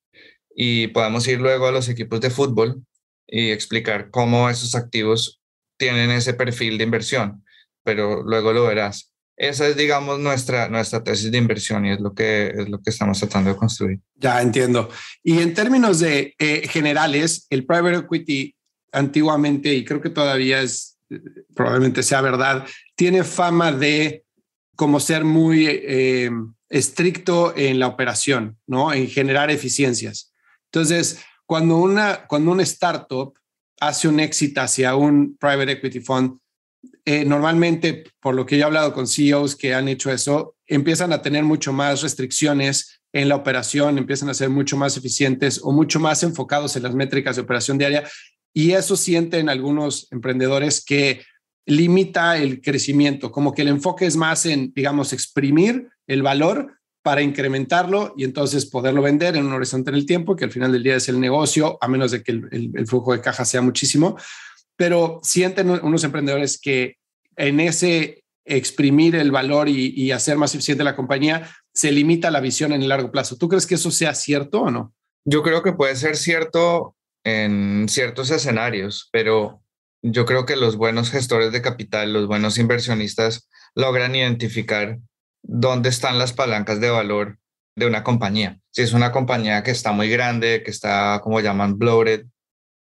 Y 0.56 0.88
podamos 0.88 1.26
ir 1.26 1.40
luego 1.40 1.66
a 1.66 1.72
los 1.72 1.88
equipos 1.88 2.20
de 2.20 2.30
fútbol 2.30 2.84
y 3.26 3.50
explicar 3.50 4.10
cómo 4.10 4.48
esos 4.48 4.74
activos 4.74 5.40
tienen 5.84 6.10
ese 6.10 6.34
perfil 6.34 6.78
de 6.78 6.84
inversión 6.84 7.44
pero 7.84 8.22
luego 8.24 8.52
lo 8.52 8.64
verás. 8.64 9.12
Esa 9.36 9.68
es, 9.68 9.76
digamos, 9.76 10.18
nuestra, 10.18 10.68
nuestra 10.68 11.02
tesis 11.02 11.30
de 11.30 11.38
inversión 11.38 11.84
y 11.84 11.92
es 11.92 12.00
lo, 12.00 12.14
que, 12.14 12.48
es 12.56 12.68
lo 12.68 12.80
que 12.80 12.90
estamos 12.90 13.18
tratando 13.18 13.50
de 13.50 13.56
construir. 13.56 14.00
Ya 14.14 14.40
entiendo. 14.40 14.88
Y 15.22 15.40
en 15.40 15.54
términos 15.54 16.00
de 16.00 16.34
eh, 16.38 16.66
generales, 16.68 17.46
el 17.50 17.66
private 17.66 17.98
equity 17.98 18.54
antiguamente, 18.92 19.74
y 19.74 19.84
creo 19.84 20.00
que 20.00 20.10
todavía 20.10 20.62
es, 20.62 20.98
probablemente 21.54 22.02
sea 22.02 22.20
verdad, 22.20 22.64
tiene 22.96 23.24
fama 23.24 23.72
de 23.72 24.24
como 24.76 25.00
ser 25.00 25.24
muy 25.24 25.66
eh, 25.68 26.30
estricto 26.68 27.54
en 27.56 27.80
la 27.80 27.88
operación, 27.88 28.56
¿no? 28.66 28.92
En 28.92 29.08
generar 29.08 29.50
eficiencias. 29.50 30.32
Entonces, 30.66 31.20
cuando 31.44 31.76
una, 31.76 32.24
cuando 32.26 32.52
una 32.52 32.62
startup 32.62 33.34
hace 33.88 34.08
un 34.08 34.20
éxito 34.20 34.60
hacia 34.60 34.96
un 34.96 35.36
private 35.36 35.72
equity 35.72 36.00
fund, 36.00 36.38
eh, 37.04 37.24
normalmente, 37.24 38.04
por 38.20 38.34
lo 38.34 38.46
que 38.46 38.56
yo 38.56 38.62
he 38.62 38.64
hablado 38.64 38.92
con 38.92 39.06
CEOs 39.06 39.56
que 39.56 39.74
han 39.74 39.88
hecho 39.88 40.10
eso, 40.10 40.56
empiezan 40.66 41.12
a 41.12 41.22
tener 41.22 41.44
mucho 41.44 41.72
más 41.72 42.02
restricciones 42.02 43.00
en 43.12 43.28
la 43.28 43.36
operación, 43.36 43.98
empiezan 43.98 44.28
a 44.28 44.34
ser 44.34 44.50
mucho 44.50 44.76
más 44.76 44.96
eficientes 44.96 45.60
o 45.62 45.72
mucho 45.72 46.00
más 46.00 46.22
enfocados 46.22 46.76
en 46.76 46.82
las 46.82 46.94
métricas 46.94 47.36
de 47.36 47.42
operación 47.42 47.78
diaria. 47.78 48.08
Y 48.52 48.72
eso 48.72 48.96
sienten 48.96 49.48
algunos 49.48 50.08
emprendedores 50.10 50.84
que 50.84 51.22
limita 51.66 52.38
el 52.38 52.60
crecimiento, 52.60 53.30
como 53.30 53.52
que 53.52 53.62
el 53.62 53.68
enfoque 53.68 54.06
es 54.06 54.16
más 54.16 54.46
en, 54.46 54.72
digamos, 54.74 55.12
exprimir 55.12 55.88
el 56.06 56.22
valor 56.22 56.78
para 57.04 57.20
incrementarlo 57.20 58.14
y 58.16 58.24
entonces 58.24 58.64
poderlo 58.64 59.02
vender 59.02 59.36
en 59.36 59.44
un 59.44 59.52
horizonte 59.52 59.90
en 59.90 59.96
el 59.96 60.06
tiempo, 60.06 60.34
que 60.34 60.46
al 60.46 60.50
final 60.50 60.72
del 60.72 60.82
día 60.82 60.96
es 60.96 61.06
el 61.10 61.20
negocio, 61.20 61.76
a 61.82 61.86
menos 61.86 62.12
de 62.12 62.22
que 62.22 62.32
el, 62.32 62.86
flujo 62.86 63.12
de 63.12 63.20
caja 63.20 63.44
sea 63.44 63.60
muchísimo. 63.60 64.16
Pero 64.74 65.20
sienten 65.22 65.68
unos 65.68 66.02
emprendedores 66.02 66.58
que 66.58 66.96
en 67.36 67.60
ese 67.60 68.24
exprimir 68.46 69.16
el 69.16 69.30
valor 69.30 69.68
y, 69.68 70.10
hacer 70.12 70.38
más 70.38 70.54
eficiente 70.54 70.82
la 70.82 70.96
compañía, 70.96 71.54
se 71.74 71.92
limita 71.92 72.30
la 72.30 72.40
visión 72.40 72.72
en 72.72 72.80
el 72.80 72.88
largo 72.88 73.12
plazo. 73.12 73.36
¿Tú 73.36 73.50
crees 73.50 73.66
que 73.66 73.74
eso 73.74 73.90
sea 73.90 74.14
cierto 74.14 74.62
o 74.62 74.70
no? 74.70 74.94
Yo 75.26 75.42
creo 75.42 75.62
que 75.62 75.74
puede 75.74 75.96
ser 75.96 76.16
cierto 76.16 76.96
en 77.22 77.86
ciertos 77.90 78.30
escenarios, 78.30 79.10
pero 79.12 79.60
yo 80.00 80.24
creo 80.24 80.46
que 80.46 80.56
los 80.56 80.76
buenos 80.76 81.10
gestores 81.10 81.52
de 81.52 81.60
capital, 81.60 82.14
los 82.14 82.26
buenos 82.28 82.56
inversionistas 82.56 83.46
logran 83.74 84.14
identificar 84.14 84.98
dónde 85.44 85.90
están 85.90 86.18
las 86.18 86.32
palancas 86.32 86.80
de 86.80 86.90
valor 86.90 87.38
de 87.76 87.86
una 87.86 88.02
compañía. 88.02 88.58
Si 88.70 88.82
es 88.82 88.92
una 88.92 89.12
compañía 89.12 89.62
que 89.62 89.70
está 89.70 89.92
muy 89.92 90.08
grande, 90.08 90.62
que 90.64 90.70
está, 90.70 91.20
como 91.22 91.40
llaman, 91.40 91.78
bloated, 91.78 92.26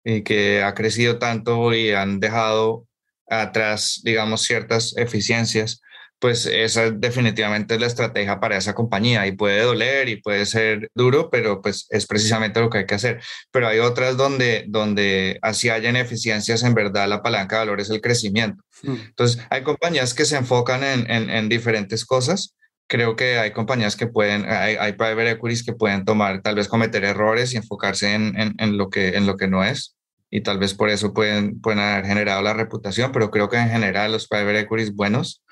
y 0.05 0.23
que 0.23 0.63
ha 0.63 0.75
crecido 0.75 1.19
tanto 1.19 1.75
y 1.75 1.91
han 1.93 2.21
dejado 2.21 2.87
atrás, 3.29 4.01
digamos, 4.05 4.43
ciertas 4.43 4.97
eficiencias, 4.97 5.83
pues 6.21 6.45
esa 6.45 6.91
definitivamente 6.91 7.75
es 7.75 7.81
la 7.81 7.87
estrategia 7.87 8.39
para 8.41 8.59
esa 8.59 8.75
compañía 8.75 9.27
y 9.27 9.33
puede 9.33 9.63
doler 9.63 10.11
y 10.11 10.21
puede 10.21 10.45
ser 10.45 10.91
duro, 10.95 11.31
pero 11.31 11.63
pues 11.63 11.87
es 11.89 12.07
precisamente 12.07 12.61
lo 12.61 12.69
que 12.69 12.79
hay 12.79 12.87
que 12.87 12.95
hacer. 12.95 13.23
Pero 13.51 13.67
hay 13.67 13.79
otras 13.79 14.19
donde, 14.19 14.67
donde 14.69 15.39
así 15.41 15.71
hayan 15.71 15.97
eficiencias, 15.97 16.63
en 16.63 16.75
verdad 16.75 17.09
la 17.09 17.23
palanca 17.23 17.57
de 17.57 17.61
valor 17.61 17.81
es 17.81 17.89
el 17.89 18.03
crecimiento. 18.03 18.63
Mm. 18.83 18.97
Entonces, 19.09 19.43
hay 19.49 19.63
compañías 19.63 20.13
que 20.13 20.27
se 20.27 20.37
enfocan 20.37 20.85
en, 20.85 21.31
en, 21.31 21.49
diferentes 21.49 22.05
cosas. 22.05 22.55
Creo 22.87 23.17
que 23.17 23.39
hay 23.39 23.53
compañías 23.53 23.97
que 23.97 24.07
pueden, 24.07 24.45
hay, 24.47 24.77
hay, 24.77 24.93
private 24.93 25.31
equities 25.31 25.65
que 25.65 25.73
pueden 25.73 26.05
tomar, 26.05 26.43
tal 26.43 26.55
vez 26.55 26.69
cometer 26.69 27.03
errores 27.05 27.55
y 27.55 27.57
enfocarse 27.57 28.13
en, 28.13 28.35
en, 28.37 28.77
lo, 28.77 28.91
que, 28.91 29.17
en 29.17 29.27
lo 29.27 29.37
que 29.39 29.49
no 29.49 29.65
es. 29.65 29.97
Y 30.29 30.43
tal 30.43 30.59
vez 30.59 30.75
por 30.75 30.91
eso 30.91 31.15
pueden, 31.15 31.61
pueden 31.61 31.81
haber 31.81 32.05
generado 32.05 32.43
la 32.43 32.53
reputación, 32.53 33.11
pero 33.11 33.31
creo 33.31 33.49
que 33.49 33.57
en 33.57 33.71
general 33.71 34.13
los 34.13 34.29
private 34.29 34.61
equities 34.61 34.95
buenos 34.95 35.43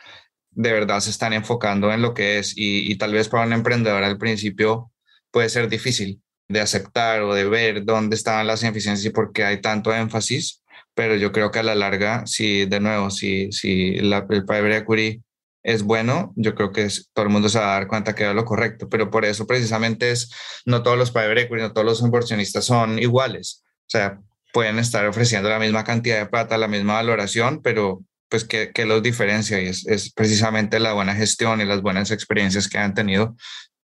de 0.59 0.73
verdad 0.73 0.99
se 0.99 1.11
están 1.11 1.33
enfocando 1.33 1.93
en 1.93 2.03
lo 2.03 2.15
que 2.15 2.41
es 2.41 2.53
y, 2.57 2.93
tal 2.97 3.13
vez 3.13 3.29
para 3.29 3.47
un 3.47 3.53
emprendedor 3.53 4.03
al 4.03 4.19
principio 4.19 4.91
puede 5.31 5.49
ser 5.51 5.69
difícil 5.69 6.21
de 6.49 6.61
aceptar 6.61 7.23
o 7.23 7.33
de 7.33 7.45
ver 7.45 7.85
dónde 7.85 8.17
están 8.17 8.45
las 8.45 8.63
ineficiencias 8.63 9.07
y 9.07 9.11
por 9.11 9.33
qué 9.33 9.45
hay 9.45 9.61
tanto 9.61 9.95
énfasis, 9.95 10.65
pero 10.95 11.15
yo 11.15 11.31
creo 11.31 11.53
que 11.53 11.61
a 11.61 11.63
la 11.63 11.77
larga, 11.77 12.27
si 12.27 12.67
de 12.67 12.81
nuevo, 12.81 13.11
si, 13.11 13.53
si 13.53 14.01
la, 14.01 14.27
el 14.31 14.45
private 14.45 14.79
equity 14.79 15.23
es 15.63 15.85
bueno, 15.85 16.33
yo 16.35 16.57
creo 16.57 16.73
que 16.73 16.89
todo 17.13 17.27
el 17.27 17.31
mundo 17.31 17.49
se 17.49 17.61
va 17.61 17.77
a 17.77 17.79
dar 17.79 17.87
cuenta 17.87 18.17
que 18.17 18.29
es 18.29 18.35
lo 18.35 18.45
correcto, 18.45 18.89
pero 18.89 19.13
por 19.13 19.25
eso 19.25 19.47
precisamente 19.47 20.11
es, 20.11 20.29
no 20.65 20.83
todos 20.83 20.99
los 20.99 21.13
private 21.13 21.43
equity, 21.43 21.63
no 21.63 21.73
todos 21.73 21.85
los 21.85 22.01
inversionistas 22.01 22.65
son 22.65 22.99
iguales, 22.99 23.63
o 23.83 23.91
sea, 23.91 24.21
pueden 24.53 24.81
estar 24.81 25.07
ofreciendo 25.07 25.49
la 25.49 25.61
misma 25.61 25.85
cantidad 25.85 26.19
de 26.19 26.27
plata, 26.27 26.59
la 26.59 26.67
misma 26.67 26.95
valoración, 26.95 27.63
pero 27.63 28.03
pues 28.29 28.45
que, 28.45 28.73
los 28.85 29.03
diferencia 29.03 29.61
y 29.61 29.69
es, 29.69 30.13
precisamente 30.15 30.81
la 30.81 30.93
buena 30.93 31.15
gestión 31.15 31.61
y 31.61 31.65
las 31.65 31.83
buenas 31.83 32.11
experiencias 32.11 32.69
que 32.69 32.79
han 32.79 32.95
tenido 32.95 33.37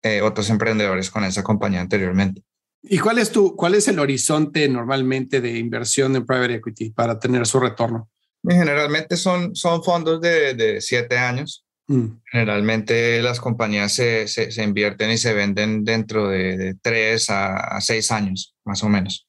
eh, 0.02 0.22
otros 0.22 0.50
emprendedores 0.50 1.10
con 1.10 1.24
esa 1.24 1.42
compañía 1.42 1.80
anteriormente. 1.80 2.42
¿Y 2.82 2.98
cuál 2.98 3.18
es, 3.18 3.30
tu, 3.30 3.56
cuál 3.56 3.74
es 3.74 3.88
el 3.88 3.98
horizonte 3.98 4.68
normalmente 4.68 5.40
de 5.40 5.58
inversión 5.58 6.14
en 6.16 6.26
private 6.26 6.54
equity 6.54 6.90
para 6.90 7.18
tener 7.18 7.46
su 7.46 7.58
retorno? 7.58 8.10
Generalmente 8.46 9.16
son, 9.16 9.56
son 9.56 9.82
fondos 9.82 10.20
de, 10.20 10.78
siete 10.80 11.16
años. 11.16 11.64
Mm. 11.86 12.06
Generalmente 12.30 13.22
las 13.22 13.40
compañías 13.40 13.94
se, 13.94 14.28
se, 14.28 14.62
invierten 14.62 15.10
y 15.10 15.18
se 15.18 15.32
venden 15.32 15.84
dentro 15.84 16.28
de, 16.28 16.76
tres 16.82 17.30
a, 17.30 17.80
seis 17.80 18.10
años, 18.10 18.54
más 18.64 18.82
o 18.82 18.88
menos. 18.90 19.26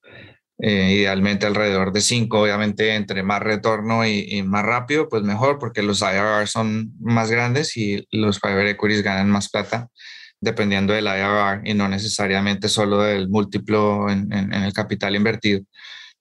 Eh, 0.57 0.93
idealmente 0.99 1.45
alrededor 1.45 1.91
de 1.91 1.99
5, 1.99 2.39
obviamente 2.39 2.95
entre 2.95 3.23
más 3.23 3.41
retorno 3.41 4.05
y, 4.05 4.41
más 4.43 4.63
rápido, 4.63 5.09
pues 5.09 5.21
mejor, 5.23 5.59
porque 5.59 5.81
los 5.81 6.01
IRR 6.01 6.47
son 6.47 6.93
más 6.99 7.29
grandes 7.29 7.75
y 7.75 8.07
los 8.11 8.39
private 8.39 8.69
equities 8.71 9.03
ganan 9.03 9.29
más 9.29 9.49
plata 9.49 9.89
dependiendo 10.39 10.93
del 10.93 11.07
IRR 11.07 11.61
y 11.65 11.73
no 11.73 11.89
necesariamente 11.89 12.69
solo 12.69 13.01
del 13.01 13.27
múltiplo 13.29 14.09
en, 14.09 14.31
el 14.31 14.73
capital 14.73 15.15
invertido. 15.15 15.61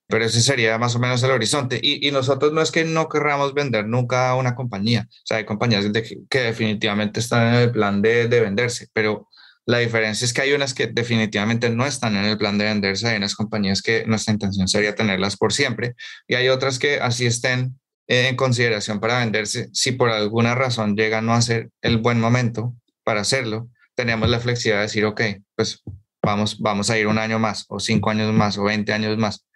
Pero 0.09 0.25
ese 0.25 0.41
sería 0.41 0.79
más 0.79 0.97
o 0.97 0.99
menos 0.99 1.23
el 1.23 1.31
horizonte. 1.31 1.79
Y, 1.83 2.11
nosotros 2.11 2.53
no 2.53 2.61
es 2.61 2.71
que 2.71 2.85
no 2.85 3.09
querramos 3.09 3.55
vender 3.55 3.87
nunca 3.87 4.35
una 4.35 4.55
compañía. 4.55 5.07
O 5.09 5.27
sea, 5.27 5.39
hay 5.39 5.45
compañías 5.45 5.85
que 6.29 6.41
definitivamente 6.41 7.21
están 7.21 7.55
en 7.55 7.63
el 7.63 7.71
plan 7.73 8.03
de, 8.03 8.29
de 8.29 8.41
venderse, 8.41 8.89
pero 8.93 9.29
la 9.67 9.79
diferencia 9.79 10.25
es 10.25 10.33
que 10.33 10.43
hay 10.43 10.53
unas 10.53 10.75
que 10.75 10.89
definitivamente 10.89 11.71
no 11.71 11.87
están 11.87 12.17
en 12.17 12.25
el 12.25 12.37
plan 12.37 12.59
de 12.59 12.67
venderse, 12.67 13.09
hay 13.09 13.17
unas 13.17 13.35
compañías 13.35 13.81
que 13.81 14.05
nuestra 14.07 14.33
intención 14.33 14.69
sería 14.69 14.95
tenerlas 14.95 15.37
por 15.37 15.53
siempre 15.53 15.95
y 16.29 16.35
hay 16.35 16.49
otras 16.49 16.79
que 16.79 17.01
así 17.01 17.27
estén 17.27 17.79
en 18.07 18.37
consideración 18.37 19.01
para 19.01 19.21
venderse. 19.21 19.69
Si 19.73 19.93
por 19.93 20.11
alguna 20.11 20.55
razón 20.55 20.97
llega 20.97 21.23
no 21.23 21.33
a 21.33 21.41
ser 21.41 21.71
el 21.81 21.99
buen 21.99 22.21
momento 22.21 22.75
para 23.03 23.23
hacerlo, 23.23 23.69
tenemos 23.95 24.29
la 24.29 24.41
flexibilidad 24.41 24.81
de 24.81 24.87
decir, 24.87 25.05
ok, 25.07 25.23
pues 25.57 25.83
vamos, 26.23 26.59
vamos 26.59 26.91
a 26.91 26.99
ir 26.99 27.07
un 27.07 27.19
año 27.19 27.39
más 27.39 27.65
o 27.69 27.81
cinco 27.81 28.11
años 28.11 28.33
más 28.33 28.59
o 28.59 28.65
20 28.65 28.93
años 28.93 29.17
más. 29.17 29.47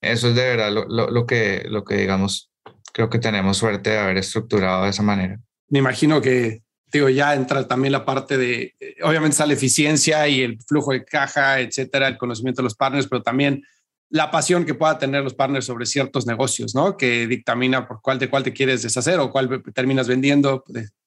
Eso 0.00 0.28
es 0.28 0.34
de 0.34 0.42
verdad 0.42 0.72
lo, 0.72 0.86
lo, 0.86 1.26
que, 1.26 1.64
lo 1.68 1.84
que, 1.84 1.96
digamos, 1.96 2.50
creo 2.92 3.10
que 3.10 3.18
tenemos 3.18 3.56
suerte 3.56 3.90
de 3.90 3.98
haber 3.98 4.18
estructurado 4.18 4.84
de 4.84 4.90
esa 4.90 5.02
manera. 5.02 5.40
Me 5.68 5.80
imagino 5.80 6.22
que 6.22 6.62
digo, 6.90 7.08
ya 7.08 7.34
entra 7.34 7.66
también 7.66 7.92
la 7.92 8.04
parte 8.04 8.36
de, 8.36 8.74
obviamente 9.02 9.34
está 9.34 9.46
la 9.46 9.54
eficiencia 9.54 10.26
y 10.28 10.42
el 10.42 10.58
flujo 10.66 10.92
de 10.92 11.04
caja, 11.04 11.60
etcétera, 11.60 12.08
el 12.08 12.18
conocimiento 12.18 12.62
de 12.62 12.64
los 12.64 12.74
partners, 12.74 13.06
pero 13.08 13.22
también 13.22 13.62
la 14.10 14.30
pasión 14.30 14.64
que 14.64 14.74
pueda 14.74 14.98
tener 14.98 15.22
los 15.22 15.34
partners 15.34 15.66
sobre 15.66 15.84
ciertos 15.84 16.26
negocios, 16.26 16.74
¿no? 16.74 16.96
Que 16.96 17.26
dictamina 17.26 17.86
por 17.86 18.00
cuál 18.00 18.18
de 18.18 18.30
cuál 18.30 18.42
te 18.42 18.54
quieres 18.54 18.82
deshacer 18.82 19.20
o 19.20 19.30
cuál 19.30 19.62
terminas 19.74 20.08
vendiendo, 20.08 20.64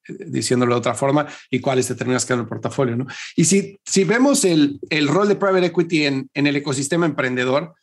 diciéndolo 0.08 0.76
de 0.76 0.80
otra 0.80 0.94
forma, 0.94 1.28
y 1.50 1.60
cuáles 1.60 1.88
te 1.88 1.96
terminas 1.96 2.26
quedando 2.26 2.44
en 2.44 2.46
el 2.46 2.50
portafolio, 2.50 2.96
¿no? 2.96 3.08
Y 3.36 3.46
si, 3.46 3.80
si 3.84 4.04
vemos 4.04 4.46
el, 4.46 4.80
el 4.90 5.08
rol 5.08 5.28
de 5.28 5.36
private 5.36 5.66
equity 5.68 6.06
en, 6.06 6.30
en 6.34 6.46
el 6.46 6.56
ecosistema 6.56 7.08
emprendedor, 7.08 7.74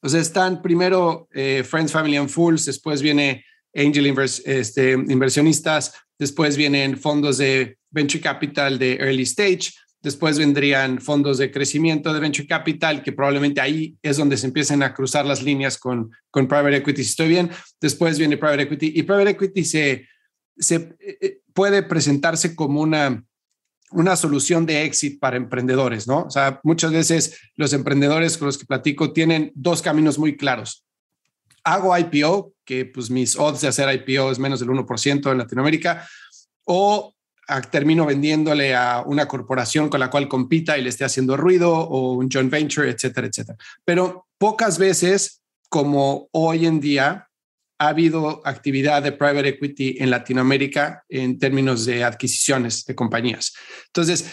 pues 0.00 0.14
están 0.14 0.62
primero 0.62 1.28
eh, 1.32 1.64
Friends, 1.64 1.92
Family 1.92 2.16
and 2.16 2.28
Fools, 2.28 2.64
después 2.64 3.02
viene 3.02 3.44
angel 3.74 4.14
este, 4.44 4.92
inversionistas, 4.92 5.94
después 6.18 6.56
vienen 6.56 6.98
fondos 6.98 7.38
de 7.38 7.78
venture 7.90 8.22
capital 8.22 8.78
de 8.78 8.94
early 8.96 9.22
stage, 9.22 9.72
después 10.02 10.38
vendrían 10.38 11.00
fondos 11.00 11.38
de 11.38 11.50
crecimiento 11.50 12.12
de 12.12 12.20
venture 12.20 12.46
capital, 12.46 13.02
que 13.02 13.12
probablemente 13.12 13.60
ahí 13.60 13.96
es 14.02 14.16
donde 14.16 14.36
se 14.36 14.46
empiecen 14.46 14.82
a 14.82 14.94
cruzar 14.94 15.26
las 15.26 15.42
líneas 15.42 15.78
con, 15.78 16.10
con 16.30 16.46
private 16.46 16.76
equity, 16.76 17.02
si 17.02 17.10
estoy 17.10 17.28
bien, 17.28 17.50
después 17.80 18.18
viene 18.18 18.36
private 18.36 18.62
equity 18.62 18.92
y 18.94 19.02
private 19.02 19.30
equity 19.30 19.64
se, 19.64 20.06
se 20.56 20.96
eh, 21.00 21.18
eh, 21.20 21.40
puede 21.52 21.82
presentarse 21.82 22.54
como 22.54 22.80
una, 22.80 23.24
una 23.90 24.16
solución 24.16 24.66
de 24.66 24.84
éxito 24.84 25.18
para 25.20 25.36
emprendedores, 25.36 26.06
¿no? 26.06 26.22
O 26.22 26.30
sea, 26.30 26.60
muchas 26.62 26.92
veces 26.92 27.38
los 27.56 27.72
emprendedores 27.72 28.38
con 28.38 28.46
los 28.46 28.58
que 28.58 28.66
platico 28.66 29.12
tienen 29.12 29.52
dos 29.54 29.82
caminos 29.82 30.18
muy 30.18 30.36
claros 30.36 30.86
hago 31.66 31.96
IPO, 31.98 32.54
que 32.64 32.86
pues 32.86 33.10
mis 33.10 33.36
odds 33.36 33.60
de 33.60 33.68
hacer 33.68 33.92
IPO 33.92 34.30
es 34.30 34.38
menos 34.38 34.60
del 34.60 34.68
1% 34.68 35.32
en 35.32 35.38
Latinoamérica, 35.38 36.08
o 36.64 37.12
termino 37.70 38.06
vendiéndole 38.06 38.74
a 38.74 39.02
una 39.04 39.26
corporación 39.26 39.88
con 39.88 40.00
la 40.00 40.10
cual 40.10 40.28
compita 40.28 40.78
y 40.78 40.82
le 40.82 40.88
esté 40.88 41.04
haciendo 41.04 41.36
ruido, 41.36 41.72
o 41.72 42.14
un 42.14 42.28
joint 42.30 42.50
venture, 42.50 42.88
etcétera, 42.88 43.26
etcétera. 43.26 43.58
Pero 43.84 44.26
pocas 44.38 44.78
veces, 44.78 45.42
como 45.68 46.28
hoy 46.32 46.66
en 46.66 46.80
día, 46.80 47.28
ha 47.78 47.88
habido 47.88 48.42
actividad 48.44 49.02
de 49.02 49.12
private 49.12 49.48
equity 49.48 49.96
en 49.98 50.10
Latinoamérica 50.10 51.04
en 51.08 51.38
términos 51.38 51.84
de 51.84 52.04
adquisiciones 52.04 52.84
de 52.84 52.94
compañías. 52.94 53.52
Entonces, 53.88 54.32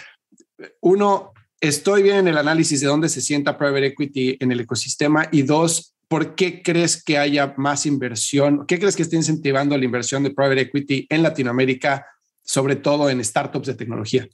uno, 0.82 1.34
estoy 1.60 2.04
bien 2.04 2.17
en 2.17 2.28
el 2.30 2.38
análisis 2.38 2.80
de 2.80 2.88
dónde 2.88 3.10
se 3.10 3.22
sienta 3.22 3.58
private 3.58 3.88
equity 3.88 4.38
en 4.39 4.52
el 4.52 4.62
ecosistema 4.62 5.28
y 5.32 5.41
dos, 5.41 5.93
¿por 6.13 6.36
qué 6.36 6.62
crees 6.62 7.04
que 7.04 7.17
haya 7.17 7.56
más 7.58 7.88
inversión? 7.88 8.67
¿Qué 8.67 8.78
crees 8.78 8.95
que 8.95 9.02
esté 9.02 9.15
incentivando 9.15 9.76
la 9.76 9.84
inversión 9.84 10.21
de 10.21 10.30
private 10.30 10.62
equity 10.62 11.08
en 11.10 11.23
Latinoamérica, 11.23 12.06
sobre 12.43 12.76
todo 12.76 13.10
en 13.10 13.26
startups 13.26 13.65
de 13.65 13.73
tecnología? 13.73 14.28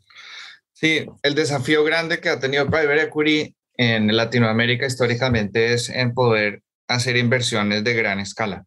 Sí, 0.73 1.05
el 1.23 1.35
desafío 1.35 1.85
grande 1.85 2.19
que 2.19 2.27
ha 2.27 2.37
tenido 2.37 2.65
private 2.65 3.03
equity 3.03 3.55
en 3.77 4.13
Latinoamérica 4.13 4.87
históricamente 4.87 5.73
es 5.73 5.87
en 5.87 6.13
poder 6.13 6.63
hacer 6.89 7.15
inversiones 7.15 7.81
de 7.85 7.93
gran 7.93 8.19
escala 8.19 8.65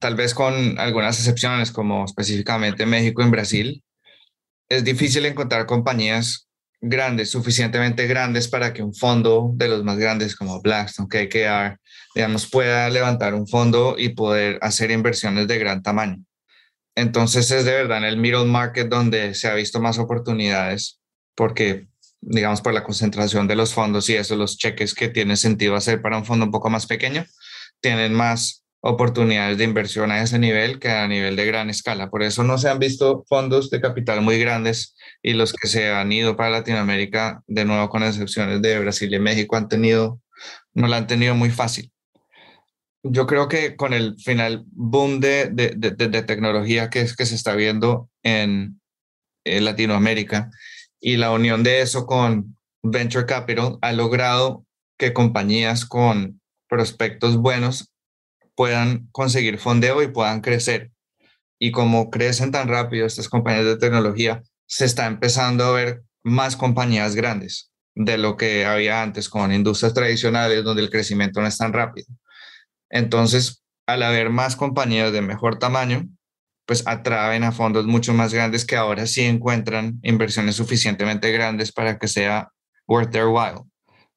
tal 0.00 0.16
vez 0.16 0.34
con 0.34 0.80
algunas 0.80 1.16
excepciones, 1.20 1.70
como 1.70 2.04
específicamente 2.04 2.86
México 2.86 3.22
y 3.22 3.30
Brasil, 3.30 3.84
es 4.68 4.82
difícil 4.82 5.24
encontrar 5.26 5.64
compañías 5.66 6.48
grandes, 6.82 7.30
suficientemente 7.30 8.06
grandes 8.08 8.48
para 8.48 8.72
que 8.72 8.82
un 8.82 8.92
fondo 8.92 9.52
de 9.54 9.68
los 9.68 9.84
más 9.84 9.96
grandes 9.96 10.34
como 10.34 10.60
Blackstone, 10.60 11.08
KKR, 11.08 11.78
digamos, 12.14 12.50
pueda 12.50 12.90
levantar 12.90 13.34
un 13.34 13.46
fondo 13.46 13.94
y 13.96 14.10
poder 14.10 14.58
hacer 14.60 14.90
inversiones 14.90 15.46
de 15.46 15.58
gran 15.58 15.82
tamaño. 15.82 16.22
Entonces 16.96 17.50
es 17.52 17.64
de 17.64 17.72
verdad 17.72 17.98
en 17.98 18.04
el 18.04 18.16
middle 18.16 18.44
market 18.44 18.88
donde 18.88 19.34
se 19.34 19.48
ha 19.48 19.54
visto 19.54 19.80
más 19.80 19.98
oportunidades 19.98 21.00
porque, 21.34 21.86
digamos, 22.20 22.60
por 22.60 22.74
la 22.74 22.82
concentración 22.82 23.46
de 23.46 23.56
los 23.56 23.72
fondos 23.72 24.10
y 24.10 24.16
eso, 24.16 24.36
los 24.36 24.58
cheques 24.58 24.92
que 24.92 25.08
tiene 25.08 25.36
sentido 25.36 25.76
hacer 25.76 26.02
para 26.02 26.18
un 26.18 26.26
fondo 26.26 26.44
un 26.44 26.52
poco 26.52 26.68
más 26.68 26.86
pequeño, 26.86 27.24
tienen 27.80 28.12
más 28.12 28.61
oportunidades 28.84 29.58
de 29.58 29.64
inversión 29.64 30.10
a 30.10 30.22
ese 30.22 30.40
nivel 30.40 30.80
que 30.80 30.90
a 30.90 31.06
nivel 31.06 31.36
de 31.36 31.46
gran 31.46 31.70
escala. 31.70 32.10
Por 32.10 32.22
eso 32.24 32.42
no 32.42 32.58
se 32.58 32.68
han 32.68 32.80
visto 32.80 33.24
fondos 33.28 33.70
de 33.70 33.80
capital 33.80 34.22
muy 34.22 34.38
grandes 34.40 34.96
y 35.22 35.34
los 35.34 35.52
que 35.52 35.68
se 35.68 35.90
han 35.90 36.10
ido 36.10 36.36
para 36.36 36.50
Latinoamérica, 36.50 37.42
de 37.46 37.64
nuevo 37.64 37.88
con 37.88 38.02
excepciones 38.02 38.60
de 38.60 38.80
Brasil 38.80 39.14
y 39.14 39.20
México, 39.20 39.56
han 39.56 39.68
tenido, 39.68 40.20
no 40.74 40.88
la 40.88 40.96
han 40.96 41.06
tenido 41.06 41.36
muy 41.36 41.50
fácil. 41.50 41.92
Yo 43.04 43.28
creo 43.28 43.46
que 43.46 43.76
con 43.76 43.92
el 43.92 44.16
final 44.18 44.64
boom 44.66 45.20
de, 45.20 45.46
de, 45.46 45.70
de, 45.76 46.22
tecnología 46.22 46.90
que, 46.90 47.02
es, 47.02 47.14
que 47.14 47.26
se 47.26 47.36
está 47.36 47.54
viendo 47.54 48.10
en, 48.24 48.80
en 49.44 49.64
Latinoamérica 49.64 50.50
y 51.00 51.16
la 51.18 51.30
unión 51.30 51.62
de 51.62 51.82
eso 51.82 52.04
con 52.04 52.56
Venture 52.82 53.26
Capital 53.26 53.78
ha 53.80 53.92
logrado 53.92 54.64
que 54.98 55.12
compañías 55.12 55.84
con 55.84 56.40
prospectos 56.68 57.36
buenos 57.36 57.91
puedan 58.62 59.08
conseguir 59.10 59.58
fondeo 59.58 60.04
y 60.04 60.06
puedan 60.06 60.40
crecer. 60.40 60.92
Y 61.58 61.72
como 61.72 62.10
crecen 62.10 62.52
tan 62.52 62.68
rápido 62.68 63.06
estas 63.06 63.28
compañías 63.28 63.64
de 63.64 63.76
tecnología, 63.76 64.40
se 64.66 64.84
está 64.84 65.06
empezando 65.06 65.64
a 65.64 65.72
ver 65.72 66.04
más 66.22 66.54
compañías 66.54 67.16
grandes 67.16 67.72
de 67.96 68.18
lo 68.18 68.36
que 68.36 68.64
había 68.64 69.02
antes 69.02 69.28
con 69.28 69.52
industrias 69.52 69.94
tradicionales 69.94 70.62
donde 70.62 70.80
el 70.80 70.90
crecimiento 70.90 71.40
no 71.40 71.48
es 71.48 71.58
tan 71.58 71.72
rápido. 71.72 72.06
Entonces, 72.88 73.64
al 73.84 74.04
haber 74.04 74.30
más 74.30 74.54
compañías 74.54 75.12
de 75.12 75.22
mejor 75.22 75.58
tamaño, 75.58 76.06
pues 76.64 76.86
atraen 76.86 77.42
a 77.42 77.50
fondos 77.50 77.84
mucho 77.84 78.14
más 78.14 78.32
grandes 78.32 78.64
que 78.64 78.76
ahora 78.76 79.08
sí 79.08 79.22
encuentran 79.22 79.98
inversiones 80.04 80.54
suficientemente 80.54 81.32
grandes 81.32 81.72
para 81.72 81.98
que 81.98 82.06
sea 82.06 82.52
worth 82.86 83.10
their 83.10 83.26
while. 83.26 83.64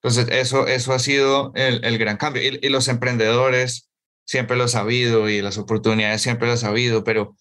Entonces, 0.04 0.28
eso, 0.30 0.68
eso 0.68 0.94
ha 0.94 1.00
sido 1.00 1.52
el, 1.56 1.84
el 1.84 1.98
gran 1.98 2.18
cambio. 2.18 2.44
Y, 2.44 2.60
y, 2.62 2.70
los 2.70 2.90
emprendedores 2.90 3.90
siempre 4.26 4.58
lo 4.58 4.66
he 4.66 4.70
sabido 4.70 5.30
y 5.30 5.42
las 5.42 5.58
oportunidades 5.58 6.22
siempre 6.22 6.48
lo 6.48 6.54
he 6.54 6.58
sabido, 6.58 7.04
pero 7.04 7.36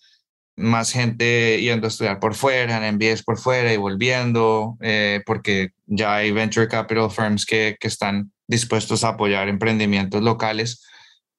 más 0.57 0.93
gente 0.93 1.61
yendo 1.61 1.87
a 1.87 1.89
estudiar 1.89 2.21
por 2.21 2.35
fuera, 2.35 2.87
en 2.87 2.95
MBAs 2.95 3.23
por 3.23 3.39
fuera 3.39 3.73
y 3.73 3.77
volviendo, 3.77 4.77
eh, 4.81 5.21
porque 5.27 5.71
ya 5.87 6.17
hay 6.17 6.31
venture 6.31 6.69
capital 6.69 7.11
firms 7.11 7.45
que, 7.45 7.77
que 7.81 7.89
están 7.89 8.33
dispuestos 8.47 9.05
a 9.05 9.11
apoyar 9.11 9.49
emprendimientos 9.49 10.23
locales. 10.23 10.85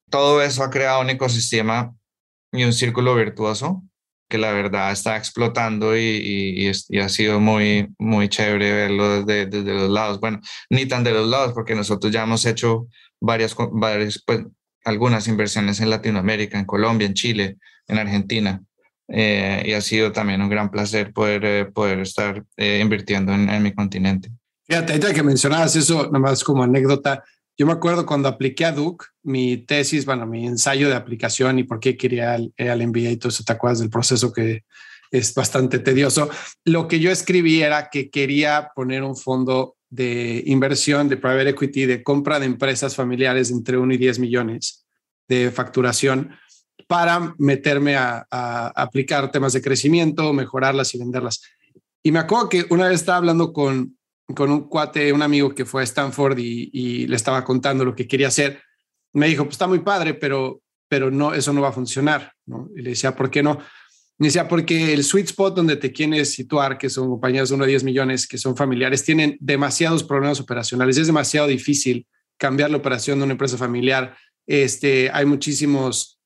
Todo 0.09 0.41
eso 0.41 0.63
ha 0.63 0.69
creado 0.69 1.01
un 1.01 1.09
ecosistema 1.09 1.93
y 2.51 2.63
un 2.63 2.73
círculo 2.73 3.15
virtuoso 3.15 3.83
que 4.27 4.37
la 4.37 4.51
verdad 4.51 4.91
está 4.91 5.17
explotando 5.17 5.95
y, 5.95 6.71
y, 6.89 6.99
ha 6.99 7.09
sido 7.09 7.39
muy, 7.39 7.93
muy 7.99 8.27
chévere 8.27 8.73
verlo 8.73 9.23
desde, 9.23 9.45
desde, 9.45 9.73
los 9.73 9.89
lados. 9.89 10.19
Bueno, 10.19 10.39
ni 10.69 10.87
tan 10.87 11.03
de 11.03 11.11
los 11.11 11.27
lados, 11.27 11.53
porque 11.53 11.75
nosotros 11.75 12.11
ya 12.11 12.23
hemos 12.23 12.45
hecho 12.45 12.87
varias, 13.21 13.55
varias 13.71 14.23
pues, 14.25 14.41
algunas 14.85 15.27
inversiones 15.27 15.81
en 15.81 15.89
Latinoamérica, 15.89 16.57
en 16.57 16.65
Colombia, 16.65 17.07
en 17.07 17.13
Chile, 17.13 17.57
en 17.87 17.97
Argentina. 17.97 18.61
Eh, 19.07 19.63
y 19.67 19.73
ha 19.73 19.81
sido 19.81 20.11
también 20.11 20.41
un 20.41 20.49
gran 20.49 20.71
placer 20.71 21.13
poder, 21.13 21.45
eh, 21.45 21.65
poder 21.65 21.99
estar 21.99 22.43
eh, 22.57 22.79
invirtiendo 22.81 23.33
en, 23.33 23.61
mi 23.61 23.73
continente. 23.73 24.31
Fíjate, 24.67 24.99
ya 24.99 25.13
que 25.13 25.21
mencionabas 25.21 25.75
eso, 25.75 26.09
nomás 26.11 26.43
como 26.43 26.63
anécdota, 26.63 27.23
yo 27.57 27.65
me 27.65 27.73
acuerdo 27.73 28.05
cuando 28.05 28.27
apliqué 28.27 28.65
a 28.65 28.71
Duke, 28.71 29.05
mi 29.23 29.57
tesis, 29.57 30.05
bueno, 30.05 30.25
mi 30.25 30.45
ensayo 30.45 30.89
de 30.89 30.95
aplicación 30.95 31.59
y 31.59 31.63
por 31.63 31.79
qué 31.79 31.95
quería 31.95 32.37
ir 32.37 32.69
al 32.69 32.87
MBA 32.87 33.11
y 33.11 33.17
todo 33.17 33.29
eso, 33.29 33.43
¿te 33.43 33.53
acuerdas 33.53 33.79
del 33.79 33.89
proceso 33.89 34.33
que 34.33 34.63
es 35.11 35.33
bastante 35.33 35.79
tedioso? 35.79 36.29
Lo 36.65 36.87
que 36.87 36.99
yo 36.99 37.11
escribí 37.11 37.61
era 37.61 37.89
que 37.89 38.09
quería 38.09 38.71
poner 38.75 39.03
un 39.03 39.15
fondo 39.15 39.74
de 39.89 40.43
inversión 40.45 41.07
de 41.07 41.17
private 41.17 41.49
equity, 41.49 41.85
de 41.85 42.03
compra 42.03 42.39
de 42.39 42.45
empresas 42.45 42.95
familiares 42.95 43.51
entre 43.51 43.77
1 43.77 43.93
y 43.93 43.97
10 43.97 44.19
millones 44.19 44.85
de 45.27 45.51
facturación 45.51 46.31
para 46.87 47.33
meterme 47.37 47.95
a, 47.95 48.25
aplicar 48.75 49.31
temas 49.31 49.53
de 49.53 49.61
crecimiento, 49.61 50.33
mejorarlas 50.33 50.93
y 50.93 50.99
venderlas. 50.99 51.41
Y 52.03 52.11
me 52.11 52.19
acuerdo 52.19 52.49
que 52.49 52.65
una 52.69 52.87
vez 52.87 52.99
estaba 52.99 53.17
hablando 53.17 53.51
con, 53.51 53.97
con 54.35 54.51
un 54.51 54.69
cuate, 54.69 55.11
un 55.11 55.21
amigo 55.21 55.55
que 55.55 55.65
fue 55.65 55.81
a 55.81 55.85
Stanford 55.85 56.37
y, 56.37 57.07
le 57.07 57.15
estaba 57.15 57.43
contando 57.43 57.85
lo 57.85 57.95
que 57.95 58.07
quería 58.07 58.27
hacer. 58.27 58.61
Me 59.13 59.27
dijo, 59.27 59.43
pues 59.43 59.55
está 59.55 59.67
muy 59.67 59.79
padre, 59.79 60.13
pero, 60.13 60.61
pero 60.87 61.09
no, 61.09 61.33
eso 61.33 61.53
no 61.53 61.61
va 61.61 61.69
a 61.69 61.73
funcionar. 61.73 62.33
¿no? 62.45 62.69
Y 62.75 62.81
le 62.81 62.91
decía, 62.91 63.15
¿por 63.15 63.31
qué 63.31 63.41
no? 63.41 63.59
Decía, 64.17 64.47
porque 64.47 64.93
el 64.93 65.03
sweet 65.03 65.25
spot 65.25 65.55
donde 65.55 65.75
te 65.75 65.91
quieres 65.91 66.33
situar, 66.33 66.77
que 66.77 66.89
son 66.89 67.09
compañías 67.09 67.49
de 67.49 67.55
1 67.55 67.63
a 67.63 67.67
10 67.67 67.83
millones, 67.83 68.27
que 68.27 68.37
son 68.37 68.55
familiares, 68.55 69.03
tienen 69.03 69.37
demasiados 69.41 70.03
problemas 70.03 70.39
operacionales. 70.39 70.97
Es 70.97 71.07
demasiado 71.07 71.47
difícil 71.47 72.07
cambiar 72.37 72.71
la 72.71 72.77
operación 72.77 73.19
de 73.19 73.25
una 73.25 73.33
empresa 73.33 73.57
familiar. 73.57 74.15
Este, 74.47 75.09
hay 75.11 75.25
muchísimos 75.25 76.19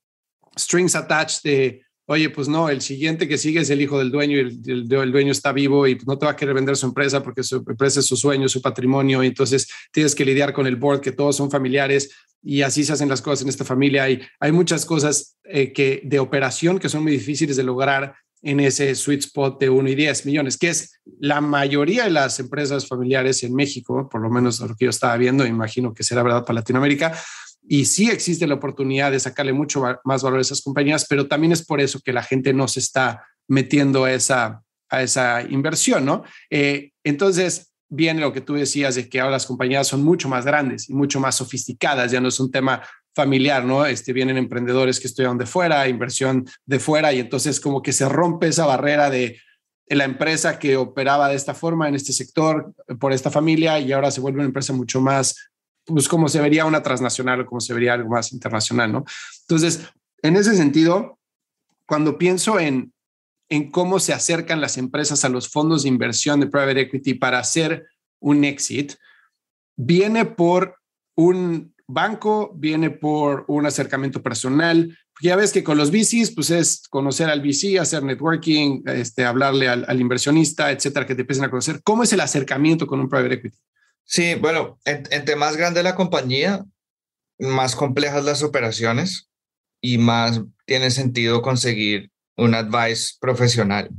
strings 0.58 0.96
attached 0.96 1.42
de, 1.44 1.82
oye, 2.10 2.32
pues 2.32 2.48
no, 2.48 2.70
el 2.70 2.82
siguiente 2.82 3.28
que 3.28 3.38
sigue 3.38 3.60
es 3.60 3.70
el 3.70 3.82
hijo 3.82 4.00
del 4.00 4.10
dueño 4.10 4.36
y 4.36 4.40
el, 4.40 4.92
el, 4.92 5.12
dueño 5.12 5.32
está 5.32 5.52
vivo 5.52 5.88
y 5.88 5.96
no 6.08 6.18
te 6.18 6.26
va 6.26 6.32
a 6.32 6.36
querer 6.36 6.56
vender 6.56 6.76
su 6.76 6.88
empresa 6.88 7.22
porque 7.22 7.44
su 7.44 7.58
empresa 7.58 8.00
es 8.00 8.08
su 8.08 8.18
sueño, 8.18 8.50
su 8.50 8.64
patrimonio. 8.64 9.22
Entonces 9.22 9.68
tienes 9.92 10.16
que 10.16 10.26
lidiar 10.26 10.52
con 10.52 10.66
el 10.66 10.76
board, 10.76 11.02
que 11.02 11.12
todos 11.12 11.36
son 11.36 11.52
familiares 11.52 12.10
y 12.42 12.64
así 12.64 12.84
se 12.84 12.94
hacen 12.94 13.10
las 13.10 13.22
cosas 13.22 13.44
en 13.44 13.50
esta 13.50 13.64
familia. 13.64 14.10
Y 14.10 14.22
hay 14.40 14.52
muchas 14.52 14.86
cosas 14.86 15.38
eh, 15.44 15.72
que, 15.72 16.02
de 16.04 16.18
operación 16.18 16.80
que 16.80 16.90
son 16.90 17.04
muy 17.04 17.12
difíciles 17.12 17.56
de 17.58 17.64
lograr 17.64 18.16
en 18.42 18.60
ese 18.60 18.96
sweet 18.96 19.20
spot 19.20 19.60
de 19.60 19.70
1 19.70 19.90
y 19.90 19.96
10 19.96 20.26
millones, 20.26 20.58
que 20.58 20.70
es 20.70 21.00
la 21.20 21.42
mayoría 21.42 22.06
de 22.06 22.10
las 22.10 22.40
empresas 22.40 22.88
familiares 22.88 23.44
en 23.44 23.54
México, 23.54 24.10
por 24.10 24.22
lo 24.22 24.32
menos 24.32 24.62
lo 24.62 24.76
que 24.76 24.86
yo 24.86 24.90
estaba 24.90 25.16
viendo, 25.18 25.46
imagino 25.46 25.94
que 25.94 26.04
será 26.04 26.24
verdad 26.24 26.44
para 26.44 26.62
Latinoamérica. 26.62 27.14
Y 27.68 27.86
sí 27.86 28.10
existe 28.10 28.48
la 28.48 28.56
oportunidad 28.56 29.12
de 29.12 29.20
sacarle 29.20 29.54
mucho 29.54 29.84
más 30.04 30.24
valor 30.24 30.40
a 30.40 30.42
esas 30.42 30.62
compañías, 30.62 31.06
pero 31.08 31.28
también 31.28 31.52
es 31.52 31.66
por 31.66 31.82
eso 31.82 32.00
que 32.04 32.14
la 32.14 32.24
gente 32.24 32.54
no 32.54 32.68
se 32.68 32.80
está 32.80 33.26
metiendo 33.48 34.06
a 34.06 34.14
esa, 34.14 34.64
a 34.90 35.04
esa 35.04 35.42
inversión, 35.44 36.06
¿no? 36.06 36.24
Eh, 36.50 36.92
entonces, 37.04 37.74
viene 37.90 38.22
lo 38.22 38.32
que 38.32 38.42
tú 38.42 38.54
decías 38.54 38.96
de 38.96 39.10
que 39.10 39.20
ahora 39.20 39.34
las 39.34 39.46
compañías 39.46 39.88
son 39.88 40.04
mucho 40.04 40.30
más 40.30 40.46
grandes 40.46 40.90
y 40.90 40.94
mucho 40.94 41.20
más 41.20 41.36
sofisticadas, 41.36 42.12
ya 42.12 42.22
no 42.22 42.28
es 42.28 42.40
un 42.40 42.52
tema 42.52 42.84
familiar, 43.16 43.66
¿no? 43.66 43.86
Este, 43.86 44.14
vienen 44.14 44.38
emprendedores 44.38 45.00
que 45.00 45.08
estudian 45.08 45.38
de 45.38 45.46
fuera, 45.46 45.88
inversión 45.88 46.46
de 46.66 46.80
fuera, 46.80 47.12
y 47.12 47.20
entonces 47.20 47.60
como 47.60 47.82
que 47.82 47.92
se 47.92 48.08
rompe 48.08 48.48
esa 48.48 48.66
barrera 48.66 49.10
de 49.10 49.40
la 49.88 50.04
empresa 50.04 50.60
que 50.60 50.78
operaba 50.78 51.30
de 51.30 51.36
esta 51.36 51.56
forma 51.56 51.88
en 51.90 51.96
este 51.96 52.14
sector 52.14 52.74
por 53.00 53.12
esta 53.12 53.32
familia 53.32 53.80
y 53.80 53.92
ahora 53.92 54.12
se 54.12 54.22
vuelve 54.22 54.38
una 54.38 54.48
empresa 54.48 54.72
mucho 54.72 55.02
más, 55.02 55.49
pues 55.90 56.08
como 56.08 56.30
se 56.30 56.42
vería 56.42 56.66
una 56.66 56.82
transnacional 56.82 57.42
o 57.42 57.46
como 57.46 57.60
se 57.60 57.74
vería 57.74 57.94
algo 57.94 58.10
más 58.10 58.32
internacional, 58.32 58.92
¿no? 58.92 59.06
Entonces, 59.42 59.82
en 60.22 60.36
ese 60.36 60.56
sentido, 60.56 61.20
cuando 61.86 62.18
pienso 62.18 62.60
en, 62.60 62.94
en 63.50 63.72
cómo 63.72 64.00
se 64.00 64.14
acercan 64.14 64.62
las 64.62 64.78
empresas 64.78 65.26
a 65.26 65.30
los 65.30 65.50
fondos 65.50 65.84
de 65.84 65.90
inversión 65.90 66.40
de 66.40 66.48
private 66.48 66.82
equity 66.82 67.16
para 67.16 67.40
hacer 67.40 67.88
un 68.20 68.44
exit, 68.44 68.94
viene 69.76 70.26
por 70.26 70.76
un 71.16 71.74
banco, 71.88 72.54
viene 72.56 72.92
por 72.92 73.46
un 73.48 73.66
acercamiento 73.66 74.22
personal. 74.22 74.96
Ya 75.22 75.36
ves 75.36 75.52
que 75.52 75.64
con 75.64 75.78
los 75.78 75.92
VCs, 75.92 76.32
pues 76.36 76.52
es 76.52 76.84
conocer 76.90 77.30
al 77.30 77.42
VC, 77.42 77.80
hacer 77.80 78.04
networking, 78.04 78.84
este, 78.86 79.26
hablarle 79.26 79.68
al, 79.68 80.00
inversionista, 80.00 80.72
etcétera, 80.72 81.06
que 81.06 81.16
te 81.16 81.22
empiecen 81.22 81.46
a 81.46 81.50
conocer. 81.50 81.82
¿Cómo 81.84 82.04
es 82.04 82.14
el 82.14 82.22
acercamiento 82.22 82.86
con 82.86 83.00
un 83.00 83.10
private 83.10 83.36
equity? 83.36 83.58
Sí, 84.12 84.34
bueno, 84.34 84.80
entre 84.86 85.36
más 85.36 85.56
grande 85.56 85.84
la 85.84 85.94
compañía, 85.94 86.66
más 87.38 87.76
complejas 87.76 88.26
las 88.26 88.42
operaciones 88.42 89.30
y 89.82 90.00
más 90.00 90.42
tiene 90.66 90.90
sentido 90.90 91.44
conseguir 91.44 92.10
un 92.36 92.56
advice 92.56 93.18
profesional. 93.22 93.92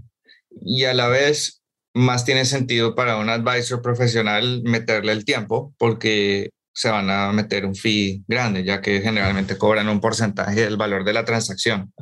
Y 0.63 0.83
a 0.83 0.95
la 0.95 1.07
vez, 1.07 1.63
más 1.95 2.25
tiene 2.25 2.45
sentido 2.45 2.97
para 2.97 3.19
un 3.19 3.29
advisor 3.29 3.83
profesional 3.83 4.63
meterle 4.65 5.13
el 5.13 5.25
tiempo 5.25 5.73
porque 5.79 6.51
se 6.75 6.91
van 6.91 7.09
a 7.09 7.31
meter 7.31 7.65
un 7.65 7.77
fee 7.77 8.25
grande, 8.27 8.65
ya 8.65 8.81
que 8.81 9.01
generalmente 9.03 9.59
cobran 9.59 9.89
un 9.89 10.01
porcentaje 10.01 10.63
del 10.63 10.77
valor 10.77 11.05
de 11.05 11.13
la 11.13 11.25
transacción. 11.25 11.95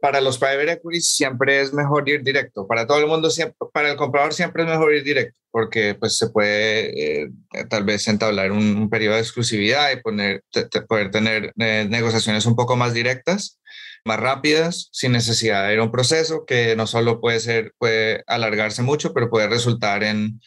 Para 0.00 0.20
los 0.20 0.38
private 0.38 0.72
equities 0.72 1.08
siempre 1.08 1.60
es 1.60 1.72
mejor 1.72 2.08
ir 2.08 2.22
directo. 2.22 2.66
Para 2.66 2.86
todo 2.86 2.98
el 2.98 3.06
mundo, 3.06 3.30
siempre, 3.30 3.56
para 3.72 3.90
el 3.90 3.96
comprador 3.96 4.32
siempre 4.32 4.62
es 4.62 4.68
mejor 4.68 4.94
ir 4.94 5.02
directo, 5.02 5.40
porque 5.50 5.94
pues 5.94 6.16
se 6.16 6.30
puede 6.30 7.22
eh, 7.22 7.30
tal 7.68 7.84
vez 7.84 8.06
entablar 8.06 8.52
un, 8.52 8.88
periodo 8.88 9.16
de 9.16 9.22
exclusividad 9.22 9.90
y 9.92 10.00
poner, 10.00 10.44
poder 10.88 11.10
tener 11.10 11.52
eh, 11.58 11.86
negociaciones 11.88 12.46
un 12.46 12.54
poco 12.54 12.76
más 12.76 12.94
directas 12.94 13.58
más 14.04 14.20
rápidas, 14.20 14.88
sin 14.92 15.12
necesidad 15.12 15.68
de 15.68 15.80
un 15.80 15.90
proceso 15.90 16.44
que 16.46 16.74
no 16.76 16.86
solo 16.86 17.20
puede 17.20 17.40
ser, 17.40 17.74
puede 17.78 18.24
alargarse 18.26 18.82
mucho, 18.82 19.12
pero 19.12 19.28
puede 19.28 19.48
resultar 19.48 20.02
en, 20.02 20.40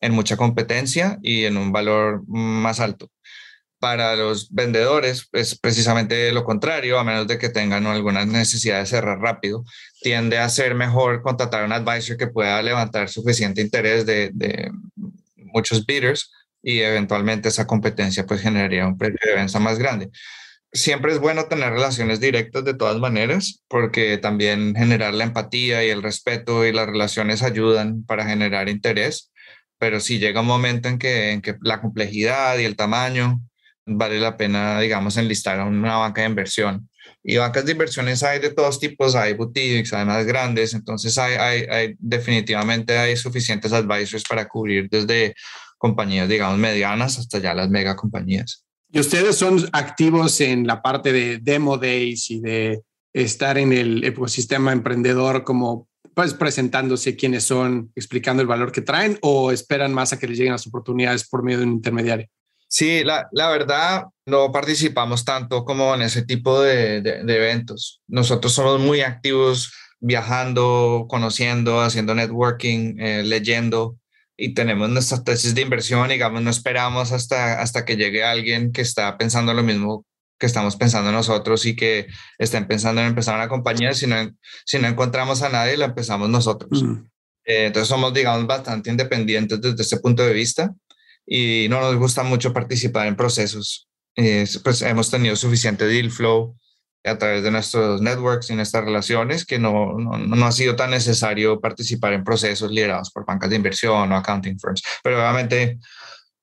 en 0.00 0.12
mucha 0.12 0.36
competencia 0.36 1.18
y 1.22 1.44
en 1.44 1.56
un 1.56 1.72
valor 1.72 2.22
más 2.26 2.80
alto. 2.80 3.10
Para 3.78 4.16
los 4.16 4.50
vendedores 4.50 5.28
es 5.32 5.58
precisamente 5.58 6.32
lo 6.32 6.44
contrario, 6.44 6.98
a 6.98 7.04
menos 7.04 7.26
de 7.26 7.38
que 7.38 7.50
tengan 7.50 7.86
alguna 7.86 8.24
necesidad 8.24 8.80
de 8.80 8.86
cerrar 8.86 9.18
rápido, 9.18 9.64
tiende 10.00 10.38
a 10.38 10.48
ser 10.48 10.74
mejor 10.74 11.22
contratar 11.22 11.62
a 11.62 11.66
un 11.66 11.72
advisor 11.72 12.16
que 12.16 12.28
pueda 12.28 12.62
levantar 12.62 13.08
suficiente 13.10 13.60
interés 13.60 14.06
de, 14.06 14.30
de 14.32 14.70
muchos 15.36 15.84
bidders 15.84 16.30
y 16.62 16.80
eventualmente 16.80 17.48
esa 17.48 17.66
competencia 17.66 18.26
pues 18.26 18.40
generaría 18.40 18.86
un 18.86 18.96
precio 18.96 19.20
de 19.22 19.36
venta 19.36 19.58
más 19.60 19.78
grande. 19.78 20.10
Siempre 20.72 21.12
es 21.12 21.20
bueno 21.20 21.44
tener 21.44 21.72
relaciones 21.72 22.18
directas 22.18 22.64
de 22.64 22.74
todas 22.74 22.98
maneras, 22.98 23.62
porque 23.68 24.18
también 24.18 24.74
generar 24.74 25.14
la 25.14 25.24
empatía 25.24 25.84
y 25.84 25.90
el 25.90 26.02
respeto 26.02 26.66
y 26.66 26.72
las 26.72 26.86
relaciones 26.86 27.42
ayudan 27.42 28.04
para 28.04 28.26
generar 28.26 28.68
interés, 28.68 29.30
pero 29.78 30.00
si 30.00 30.18
llega 30.18 30.40
un 30.40 30.48
momento 30.48 30.88
en 30.88 30.98
que, 30.98 31.30
en 31.30 31.42
que 31.42 31.54
la 31.60 31.80
complejidad 31.80 32.58
y 32.58 32.64
el 32.64 32.74
tamaño 32.74 33.40
vale 33.86 34.18
la 34.18 34.36
pena, 34.36 34.80
digamos, 34.80 35.16
enlistar 35.16 35.60
a 35.60 35.64
una 35.64 35.96
banca 35.96 36.22
de 36.22 36.28
inversión. 36.28 36.88
Y 37.22 37.36
bancas 37.36 37.64
de 37.64 37.72
inversiones 37.72 38.22
hay 38.22 38.38
de 38.38 38.50
todos 38.50 38.78
tipos, 38.78 39.14
hay 39.14 39.34
boutiques, 39.34 39.92
además 39.92 40.26
grandes, 40.26 40.74
entonces 40.74 41.16
hay, 41.16 41.34
hay, 41.34 41.62
hay, 41.70 41.94
definitivamente 41.98 42.98
hay 42.98 43.16
suficientes 43.16 43.72
advisors 43.72 44.24
para 44.24 44.46
cubrir 44.46 44.88
desde 44.90 45.34
compañías, 45.78 46.28
digamos, 46.28 46.58
medianas 46.58 47.18
hasta 47.18 47.38
ya 47.38 47.54
las 47.54 47.68
mega 47.68 47.96
compañías. 47.96 48.64
Y 48.90 49.00
ustedes 49.00 49.36
son 49.36 49.68
activos 49.72 50.40
en 50.40 50.66
la 50.66 50.80
parte 50.80 51.12
de 51.12 51.38
demo 51.38 51.78
days 51.78 52.30
y 52.30 52.40
de 52.40 52.82
estar 53.12 53.58
en 53.58 53.72
el 53.72 54.04
ecosistema 54.04 54.72
emprendedor 54.72 55.44
como 55.44 55.88
pues 56.14 56.32
presentándose 56.32 57.16
quiénes 57.16 57.44
son, 57.44 57.90
explicando 57.96 58.40
el 58.40 58.46
valor 58.46 58.70
que 58.70 58.82
traen 58.82 59.18
o 59.20 59.50
esperan 59.50 59.92
más 59.92 60.12
a 60.12 60.18
que 60.18 60.28
les 60.28 60.38
lleguen 60.38 60.52
las 60.52 60.66
oportunidades 60.66 61.28
por 61.28 61.42
medio 61.42 61.58
de 61.58 61.64
un 61.64 61.72
intermediario? 61.72 62.28
Sí, 62.74 63.04
la, 63.04 63.28
la 63.30 63.50
verdad 63.50 64.06
no 64.26 64.50
participamos 64.50 65.24
tanto 65.24 65.64
como 65.64 65.94
en 65.94 66.02
ese 66.02 66.22
tipo 66.22 66.60
de, 66.60 67.02
de, 67.02 67.20
eventos. 67.36 68.00
Nosotros 68.08 68.52
somos 68.52 68.80
muy 68.80 69.00
activos 69.00 69.72
viajando, 70.00 71.06
conociendo, 71.08 71.80
haciendo 71.80 72.16
networking, 72.16 72.96
eh, 72.98 73.22
leyendo 73.22 73.96
y 74.36 74.54
tenemos 74.54 74.90
nuestras 74.90 75.22
tesis 75.22 75.54
de 75.54 75.60
inversión, 75.60 76.08
digamos, 76.08 76.42
no 76.42 76.50
esperamos 76.50 77.12
hasta, 77.12 77.62
hasta 77.62 77.84
que 77.84 77.94
llegue 77.96 78.24
alguien 78.24 78.72
que 78.72 78.82
está 78.82 79.16
pensando 79.18 79.54
lo 79.54 79.62
mismo 79.62 80.04
que 80.40 80.46
estamos 80.46 80.74
pensando 80.74 81.12
nosotros 81.12 81.64
y 81.66 81.76
que 81.76 82.08
estén 82.38 82.66
pensando 82.66 83.02
en 83.02 83.06
empezar 83.06 83.36
una 83.36 83.48
compañía, 83.48 83.94
si 83.94 84.08
no, 84.08 84.16
si 84.66 84.80
no 84.80 84.88
encontramos 84.88 85.42
a 85.42 85.48
nadie, 85.48 85.76
la 85.76 85.84
empezamos 85.84 86.28
nosotros. 86.28 86.82
Mm. 86.82 87.06
Eh, 87.44 87.66
entonces 87.66 87.88
somos, 87.88 88.12
digamos, 88.12 88.48
bastante 88.48 88.90
independientes 88.90 89.60
desde 89.60 89.80
ese 89.80 90.00
punto 90.00 90.26
de 90.26 90.32
vista 90.32 90.74
y 91.26 91.66
no 91.68 91.80
nos 91.80 91.96
gusta 91.96 92.22
mucho 92.22 92.52
participar 92.52 93.06
en 93.06 93.16
procesos. 93.16 93.88
Eh, 94.16 94.46
pues 94.62 94.82
hemos 94.82 95.10
tenido 95.10 95.34
suficiente 95.36 95.86
deal 95.86 96.10
flow 96.10 96.56
a 97.04 97.18
través 97.18 97.42
de 97.42 97.50
nuestros 97.50 98.00
networks 98.00 98.50
y 98.50 98.54
nuestras 98.54 98.84
relaciones 98.84 99.44
que 99.44 99.58
no, 99.58 99.98
no, 99.98 100.16
no, 100.16 100.46
ha 100.46 100.52
sido 100.52 100.74
tan 100.74 100.90
necesario 100.90 101.60
participar 101.60 102.14
en 102.14 102.24
procesos 102.24 102.70
liderados 102.70 103.10
por 103.10 103.26
bancas 103.26 103.50
de 103.50 103.56
inversión 103.56 104.10
o 104.10 104.16
accounting 104.16 104.58
firms. 104.58 104.82
Pero 105.02 105.18
obviamente 105.18 105.78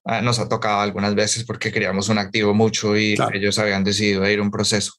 ah, 0.06 0.22
nos 0.22 0.40
ha 0.40 0.48
tocado 0.48 0.82
algunas 0.82 1.16
veces 1.16 1.46
porque 1.46 1.72
queríamos 1.72 2.10
un 2.10 2.20
activo 2.20 2.54
mucho 2.54 2.96
y 2.96 3.16
ellos 3.34 3.58
habían 3.58 3.84
decidido 3.84 4.30
ir 4.30 4.40
a 4.40 4.44
un 4.44 4.52
proceso. 4.52 4.94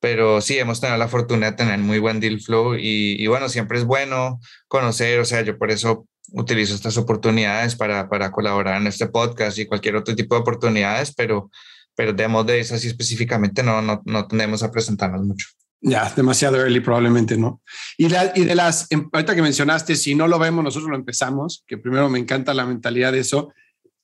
Pero 0.00 0.42
sí, 0.42 0.58
hemos 0.58 0.80
tenido 0.80 0.98
la 0.98 1.08
fortuna 1.08 1.50
de 1.50 1.56
tener 1.56 1.78
muy 1.78 1.98
buen 1.98 2.20
deal 2.20 2.40
flow 2.40 2.74
y, 2.74 3.16
y 3.18 3.26
bueno, 3.28 3.48
siempre 3.48 3.78
es 3.78 3.84
bueno 3.84 4.38
conocer, 4.68 5.18
o 5.20 5.24
sea, 5.24 5.40
yo 5.40 5.56
por 5.56 5.70
eso 5.70 6.06
utilizo 6.32 6.74
estas 6.74 6.96
oportunidades 6.96 7.76
para, 7.76 8.08
para 8.08 8.30
colaborar 8.30 8.80
en 8.80 8.86
este 8.86 9.06
podcast 9.06 9.58
y 9.58 9.66
cualquier 9.66 9.96
otro 9.96 10.14
tipo 10.14 10.34
de 10.34 10.40
oportunidades, 10.40 11.14
pero 11.14 11.50
pero 11.96 12.12
demos 12.12 12.46
de 12.46 12.60
esas 12.60 12.84
y 12.84 12.88
específicamente 12.88 13.62
no, 13.62 13.82
no, 13.82 14.02
no 14.04 14.28
tendemos 14.28 14.62
a 14.62 14.70
presentarnos 14.70 15.24
mucho. 15.24 15.48
Ya, 15.80 16.12
demasiado 16.14 16.58
early 16.58 16.80
probablemente, 16.80 17.36
¿no? 17.36 17.60
Y, 17.96 18.06
y 18.06 18.44
de 18.44 18.54
las, 18.54 18.86
em, 18.90 19.08
ahorita 19.12 19.34
que 19.34 19.42
mencionaste, 19.42 19.96
si 19.96 20.14
no 20.14 20.28
lo 20.28 20.38
vemos, 20.38 20.62
nosotros 20.62 20.90
lo 20.90 20.96
empezamos, 20.96 21.64
que 21.66 21.78
primero 21.78 22.08
me 22.08 22.18
encanta 22.18 22.54
la 22.54 22.66
mentalidad 22.66 23.12
de 23.12 23.20
eso. 23.20 23.52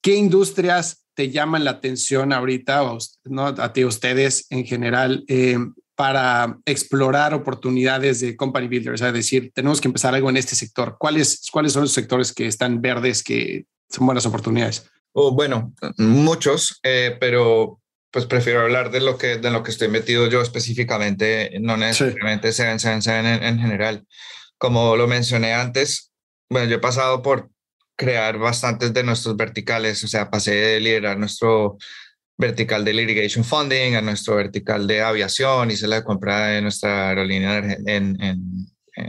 ¿Qué 0.01 0.15
industrias 0.15 1.05
te 1.15 1.31
llaman 1.31 1.65
la 1.65 1.73
atención 1.73 2.33
ahorita, 2.33 2.83
¿no? 3.25 3.47
a 3.47 3.73
ti, 3.73 3.85
ustedes 3.85 4.47
en 4.51 4.65
general, 4.65 5.25
eh, 5.29 5.59
para 6.03 6.59
explorar 6.67 7.33
oportunidades 7.33 8.19
de 8.19 8.35
company 8.35 8.67
builders? 8.67 9.03
Es 9.03 9.13
decir, 9.13 9.53
tenemos 9.55 9.81
que 9.81 9.87
empezar 9.87 10.13
algo 10.13 10.31
en 10.31 10.37
este 10.37 10.57
sector. 10.57 10.97
¿Cuáles, 10.99 11.49
cuáles 11.53 11.75
son 11.75 11.83
los 11.83 11.93
sectores 11.93 12.33
que 12.33 12.49
están 12.49 12.83
verdes, 12.83 13.23
que 13.23 13.67
son 13.89 14.07
buenas 14.07 14.27
oportunidades? 14.27 14.91
Oh, 15.13 15.31
bueno, 15.31 15.73
muchos, 15.99 16.81
eh, 16.83 17.17
pero 17.21 17.81
pues 18.11 18.27
prefiero 18.27 18.63
hablar 18.63 18.91
de 18.91 19.01
lo 19.01 19.17
que, 19.17 19.37
de 19.37 19.53
lo 19.53 19.63
que 19.63 19.71
estoy 19.71 19.87
metido 19.87 20.27
yo 20.27 20.43
específicamente, 20.43 21.53
no 21.61 21.77
necesariamente 21.77 22.49
se 22.49 22.65
777 22.65 23.47
en, 23.47 23.55
en 23.55 23.61
general. 23.61 24.05
Como 24.59 24.97
lo 24.97 25.07
mencioné 25.07 25.55
antes, 25.55 26.11
bueno, 26.51 26.69
yo 26.69 26.79
he 26.79 26.81
pasado 26.81 27.23
por 27.23 27.49
crear 27.95 28.39
bastantes 28.39 28.93
de 28.93 29.05
nuestros 29.05 29.37
verticales, 29.37 30.03
o 30.03 30.09
sea, 30.09 30.31
pasé 30.31 30.51
de 30.51 30.81
liderar 30.81 31.17
nuestro 31.17 31.77
vertical 32.43 32.85
de 32.85 32.93
litigation 32.93 33.45
funding 33.45 33.95
a 33.95 34.03
nuestro 34.03 34.37
vertical 34.37 34.87
de 34.87 35.01
aviación, 35.01 35.71
hice 35.71 35.89
la 35.89 36.05
compra 36.05 36.49
de 36.49 36.61
nuestra 36.61 37.09
aerolínea 37.09 37.79
en, 37.87 38.19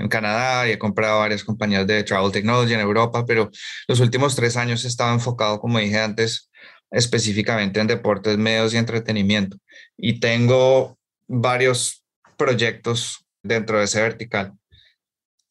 Canadá 0.10 0.66
y 0.66 0.72
he 0.72 0.80
comprado 0.80 1.20
varias 1.20 1.44
compañías 1.44 1.86
de 1.86 2.04
travel 2.04 2.32
technology 2.32 2.74
en 2.74 2.80
Europa, 2.80 3.26
pero 3.26 3.52
los 3.90 4.00
últimos 4.00 4.34
tres 4.34 4.56
años 4.56 4.86
he 4.86 5.04
enfocado, 5.12 5.60
como 5.60 5.78
dije 5.78 6.00
antes, 6.00 6.50
específicamente 6.90 7.82
en 7.82 7.88
deportes, 7.88 8.38
medios 8.38 8.74
y 8.74 8.78
entretenimiento. 8.78 9.58
Y 9.98 10.22
tengo 10.22 10.98
varios 11.28 12.02
proyectos 12.38 13.26
dentro 13.44 13.78
de 13.78 13.84
ese 13.84 14.02
vertical. 14.02 14.54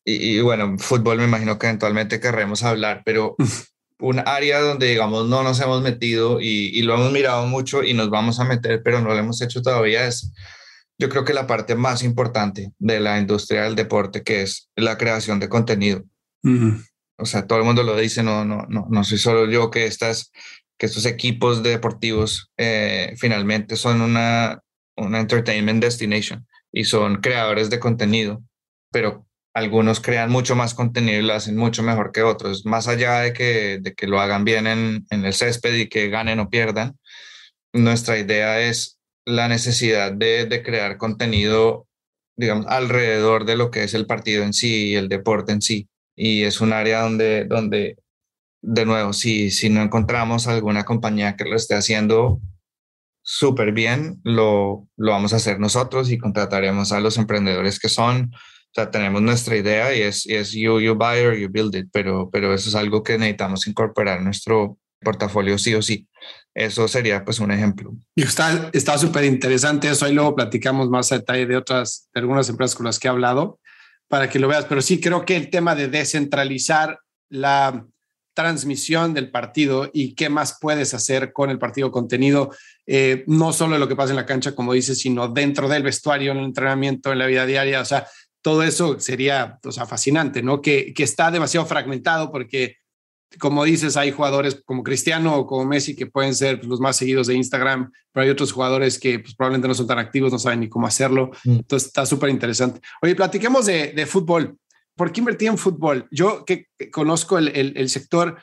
Y, 0.04 0.40
bueno, 0.40 0.78
fútbol 0.78 1.18
me 1.18 1.24
imagino 1.24 1.58
que 1.58 1.66
eventualmente 1.66 2.18
querremos 2.18 2.62
hablar, 2.62 3.02
pero 3.04 3.36
un 4.02 4.20
área 4.26 4.60
donde, 4.60 4.88
digamos, 4.88 5.28
no 5.28 5.42
nos 5.42 5.60
hemos 5.60 5.82
metido 5.82 6.40
y, 6.40 6.70
y, 6.78 6.82
lo 6.82 6.94
hemos 6.94 7.12
mirado 7.12 7.46
mucho 7.46 7.82
y 7.82 7.94
nos 7.94 8.10
vamos 8.10 8.40
a 8.40 8.44
meter, 8.44 8.82
pero 8.82 9.00
no 9.00 9.08
lo 9.08 9.16
hemos 9.16 9.40
hecho 9.40 9.62
todavía, 9.62 10.06
es 10.06 10.32
yo 10.98 11.08
creo 11.08 11.24
que 11.24 11.34
la 11.34 11.46
parte 11.46 11.74
más 11.74 12.02
importante 12.02 12.72
de 12.78 13.00
la 13.00 13.18
industria 13.18 13.62
del 13.62 13.74
deporte, 13.74 14.22
que 14.22 14.42
es 14.42 14.68
la 14.76 14.96
creación 14.98 15.40
de 15.40 15.48
contenido. 15.48 16.04
O 17.16 17.24
sea, 17.24 17.46
todo 17.46 17.58
el 17.58 17.64
mundo 17.64 17.82
lo 17.82 17.96
dice, 17.96 18.22
no, 18.22 18.44
no, 18.44 18.66
no, 18.68 18.86
no 18.90 19.04
soy 19.04 19.18
solo 19.18 19.50
yo 19.50 19.70
que 19.70 19.86
estas 19.86 20.30
que 20.82 20.86
estos 20.86 21.06
equipos 21.06 21.62
deportivos 21.62 22.50
eh, 22.56 23.14
finalmente 23.16 23.76
son 23.76 24.00
una, 24.00 24.60
una 24.96 25.20
entertainment 25.20 25.80
destination 25.80 26.44
y 26.72 26.84
son 26.84 27.20
creadores 27.20 27.70
de 27.70 27.78
contenido, 27.78 28.42
pero 28.90 29.24
algunos 29.54 30.00
crean 30.00 30.30
mucho 30.30 30.56
más 30.56 30.74
contenido 30.74 31.18
y 31.18 31.22
lo 31.22 31.34
hacen 31.34 31.56
mucho 31.56 31.82
mejor 31.82 32.12
que 32.12 32.22
otros, 32.22 32.64
más 32.64 32.88
allá 32.88 33.20
de 33.20 33.32
que, 33.32 33.78
de 33.80 33.94
que 33.94 34.06
lo 34.06 34.20
hagan 34.20 34.44
bien 34.44 34.66
en, 34.66 35.06
en 35.10 35.24
el 35.24 35.34
césped 35.34 35.74
y 35.74 35.88
que 35.88 36.08
ganen 36.08 36.40
o 36.40 36.48
pierdan. 36.48 36.98
Nuestra 37.72 38.18
idea 38.18 38.60
es 38.60 38.98
la 39.24 39.48
necesidad 39.48 40.12
de, 40.12 40.46
de 40.46 40.62
crear 40.62 40.96
contenido, 40.96 41.86
digamos, 42.36 42.66
alrededor 42.68 43.44
de 43.44 43.56
lo 43.56 43.70
que 43.70 43.84
es 43.84 43.94
el 43.94 44.06
partido 44.06 44.42
en 44.42 44.52
sí 44.52 44.90
y 44.90 44.94
el 44.96 45.08
deporte 45.08 45.52
en 45.52 45.62
sí. 45.62 45.88
Y 46.16 46.42
es 46.42 46.60
un 46.60 46.72
área 46.72 47.02
donde, 47.02 47.44
donde 47.44 47.96
de 48.62 48.86
nuevo, 48.86 49.12
si, 49.12 49.50
si 49.50 49.68
no 49.68 49.82
encontramos 49.82 50.46
alguna 50.46 50.84
compañía 50.84 51.36
que 51.36 51.44
lo 51.44 51.56
esté 51.56 51.74
haciendo 51.74 52.40
súper 53.22 53.72
bien, 53.72 54.20
lo, 54.24 54.88
lo 54.96 55.12
vamos 55.12 55.32
a 55.32 55.36
hacer 55.36 55.60
nosotros 55.60 56.10
y 56.10 56.18
contrataremos 56.18 56.92
a 56.92 57.00
los 57.00 57.18
emprendedores 57.18 57.78
que 57.78 57.88
son. 57.88 58.32
O 58.72 58.74
sea, 58.74 58.90
tenemos 58.90 59.20
nuestra 59.20 59.56
idea 59.56 59.94
y 59.94 60.00
es, 60.00 60.26
es 60.26 60.52
you, 60.52 60.80
you 60.80 60.94
buy 60.94 61.20
or 61.20 61.36
you 61.36 61.48
build 61.50 61.74
it, 61.74 61.88
pero, 61.92 62.30
pero 62.30 62.54
eso 62.54 62.70
es 62.70 62.74
algo 62.74 63.02
que 63.02 63.18
necesitamos 63.18 63.66
incorporar 63.66 64.18
en 64.18 64.24
nuestro, 64.24 64.78
portafolio 65.02 65.58
sí 65.58 65.74
o 65.74 65.82
sí. 65.82 66.08
Eso 66.54 66.86
sería 66.88 67.24
pues 67.24 67.38
un 67.40 67.50
ejemplo. 67.50 67.94
Y 68.14 68.22
está 68.22 68.98
súper 68.98 69.24
interesante 69.24 69.90
eso. 69.90 70.06
Ahí 70.06 70.14
luego 70.14 70.34
platicamos 70.34 70.88
más 70.88 71.12
a 71.12 71.16
detalle 71.16 71.46
de 71.46 71.56
otras, 71.56 72.08
de 72.14 72.20
algunas 72.20 72.48
empresas 72.48 72.74
con 72.74 72.86
las 72.86 72.98
que 72.98 73.08
he 73.08 73.10
hablado 73.10 73.58
para 74.08 74.28
que 74.28 74.38
lo 74.38 74.48
veas. 74.48 74.66
Pero 74.66 74.82
sí 74.82 75.00
creo 75.00 75.24
que 75.24 75.36
el 75.36 75.50
tema 75.50 75.74
de 75.74 75.88
descentralizar 75.88 76.98
la 77.30 77.86
transmisión 78.34 79.12
del 79.12 79.30
partido 79.30 79.90
y 79.92 80.14
qué 80.14 80.30
más 80.30 80.58
puedes 80.58 80.94
hacer 80.94 81.32
con 81.32 81.50
el 81.50 81.58
partido 81.58 81.90
contenido, 81.90 82.50
eh, 82.86 83.24
no 83.26 83.52
solo 83.52 83.76
lo 83.76 83.88
que 83.88 83.96
pasa 83.96 84.10
en 84.10 84.16
la 84.16 84.26
cancha, 84.26 84.54
como 84.54 84.72
dices, 84.72 84.98
sino 84.98 85.28
dentro 85.28 85.68
del 85.68 85.82
vestuario, 85.82 86.32
en 86.32 86.38
el 86.38 86.44
entrenamiento, 86.44 87.12
en 87.12 87.18
la 87.18 87.26
vida 87.26 87.44
diaria. 87.44 87.80
O 87.80 87.84
sea, 87.84 88.06
todo 88.42 88.62
eso 88.62 89.00
sería 89.00 89.58
o 89.64 89.72
sea, 89.72 89.86
fascinante, 89.86 90.42
¿no? 90.42 90.60
Que, 90.60 90.92
que 90.92 91.04
está 91.04 91.30
demasiado 91.30 91.66
fragmentado 91.66 92.30
porque 92.30 92.76
como 93.38 93.64
dices, 93.64 93.96
hay 93.96 94.10
jugadores 94.10 94.62
como 94.64 94.82
Cristiano 94.82 95.36
o 95.36 95.46
como 95.46 95.64
Messi 95.64 95.94
que 95.94 96.06
pueden 96.06 96.34
ser 96.34 96.58
pues, 96.58 96.68
los 96.68 96.80
más 96.80 96.96
seguidos 96.96 97.26
de 97.26 97.34
Instagram, 97.34 97.90
pero 98.12 98.24
hay 98.24 98.30
otros 98.30 98.52
jugadores 98.52 98.98
que 98.98 99.18
pues, 99.18 99.34
probablemente 99.34 99.68
no 99.68 99.74
son 99.74 99.86
tan 99.86 99.98
activos, 99.98 100.32
no 100.32 100.38
saben 100.38 100.60
ni 100.60 100.68
cómo 100.68 100.86
hacerlo. 100.86 101.30
Mm. 101.44 101.56
Entonces 101.56 101.88
está 101.88 102.06
súper 102.06 102.30
interesante. 102.30 102.80
Oye, 103.00 103.14
platiquemos 103.14 103.66
de, 103.66 103.92
de, 103.92 104.06
fútbol. 104.06 104.56
¿Por 104.96 105.12
qué 105.12 105.20
invertí 105.20 105.46
en 105.46 105.58
fútbol? 105.58 106.06
Yo 106.10 106.44
que, 106.44 106.66
conozco 106.90 107.38
el, 107.38 107.48
el, 107.76 107.88
sector, 107.88 108.38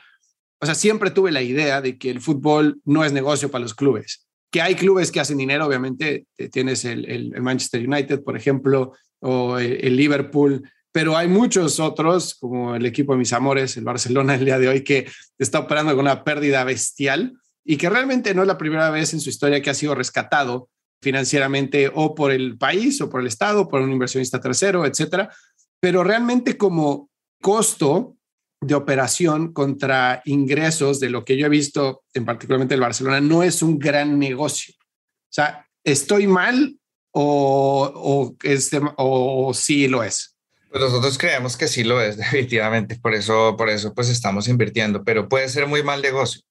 o 0.60 0.66
sea, 0.66 0.74
siempre 0.74 1.10
tuve 1.10 1.30
la 1.30 1.42
idea 1.42 1.80
de 1.80 1.98
que 1.98 2.10
el 2.10 2.20
fútbol 2.20 2.80
no 2.84 3.04
es 3.04 3.12
negocio 3.12 3.50
para 3.50 3.62
los 3.62 3.74
clubes. 3.74 4.26
Que 4.50 4.60
hay 4.60 4.74
clubes 4.74 5.12
que 5.12 5.20
hacen 5.20 5.38
dinero, 5.38 5.66
obviamente, 5.66 6.26
tienes 6.50 6.84
el, 6.84 7.08
el 7.08 7.40
Manchester 7.40 7.86
United, 7.86 8.24
por 8.24 8.36
ejemplo, 8.36 8.94
o 9.20 9.58
el 9.58 9.96
Liverpool, 9.96 10.68
pero 10.92 11.16
hay 11.16 11.28
muchos 11.28 11.78
otros, 11.78 12.34
como 12.34 12.74
el 12.74 12.84
equipo 12.84 13.12
de 13.12 13.18
mis 13.18 13.32
amores, 13.32 13.76
el 13.76 13.84
Barcelona, 13.84 14.34
el 14.34 14.44
día 14.44 14.58
de 14.58 14.68
hoy, 14.68 14.82
que 14.82 15.06
está 15.38 15.60
operando 15.60 15.92
con 15.92 16.00
una 16.00 16.24
pérdida 16.24 16.64
bestial 16.64 17.34
y 17.64 17.76
que 17.76 17.88
realmente 17.88 18.34
no 18.34 18.42
es 18.42 18.48
la 18.48 18.58
primera 18.58 18.90
vez 18.90 19.12
en 19.12 19.20
su 19.20 19.30
historia 19.30 19.62
que 19.62 19.70
ha 19.70 19.74
sido 19.74 19.94
rescatado 19.94 20.68
financieramente 21.00 21.90
o 21.94 22.14
por 22.14 22.32
el 22.32 22.58
país 22.58 23.00
o 23.00 23.08
por 23.08 23.20
el 23.20 23.28
Estado, 23.28 23.68
por 23.68 23.80
un 23.80 23.92
inversionista 23.92 24.40
tercero, 24.40 24.84
etcétera. 24.84 25.32
Pero 25.80 26.02
realmente 26.02 26.56
como 26.56 27.08
costo 27.40 28.16
de 28.60 28.74
operación 28.74 29.52
contra 29.52 30.20
ingresos 30.24 31.00
de 31.00 31.08
lo 31.08 31.24
que 31.24 31.36
yo 31.36 31.46
he 31.46 31.50
visto, 31.50 32.02
en 32.12 32.24
particularmente 32.24 32.74
el 32.74 32.80
Barcelona, 32.80 33.20
no 33.20 33.42
es 33.42 33.62
un 33.62 33.78
gran 33.78 34.18
negocio. 34.18 34.74
O 34.78 35.32
sea, 35.32 35.66
¿estoy 35.84 36.26
mal 36.26 36.79
o, 37.12 37.92
o, 37.94 38.36
este, 38.42 38.80
o 38.96 39.52
sí 39.54 39.88
lo 39.88 40.02
es? 40.02 40.36
Pues 40.70 40.82
nosotros 40.82 41.18
creemos 41.18 41.56
que 41.56 41.68
sí 41.68 41.82
lo 41.82 42.00
es, 42.00 42.16
definitivamente, 42.18 42.96
por 42.96 43.14
eso, 43.14 43.56
por 43.56 43.68
eso 43.68 43.94
pues 43.94 44.08
estamos 44.08 44.48
invirtiendo, 44.48 45.04
pero 45.04 45.28
puede 45.28 45.48
ser 45.48 45.66
muy 45.66 45.82
mal 45.82 46.02
negocio. 46.02 46.42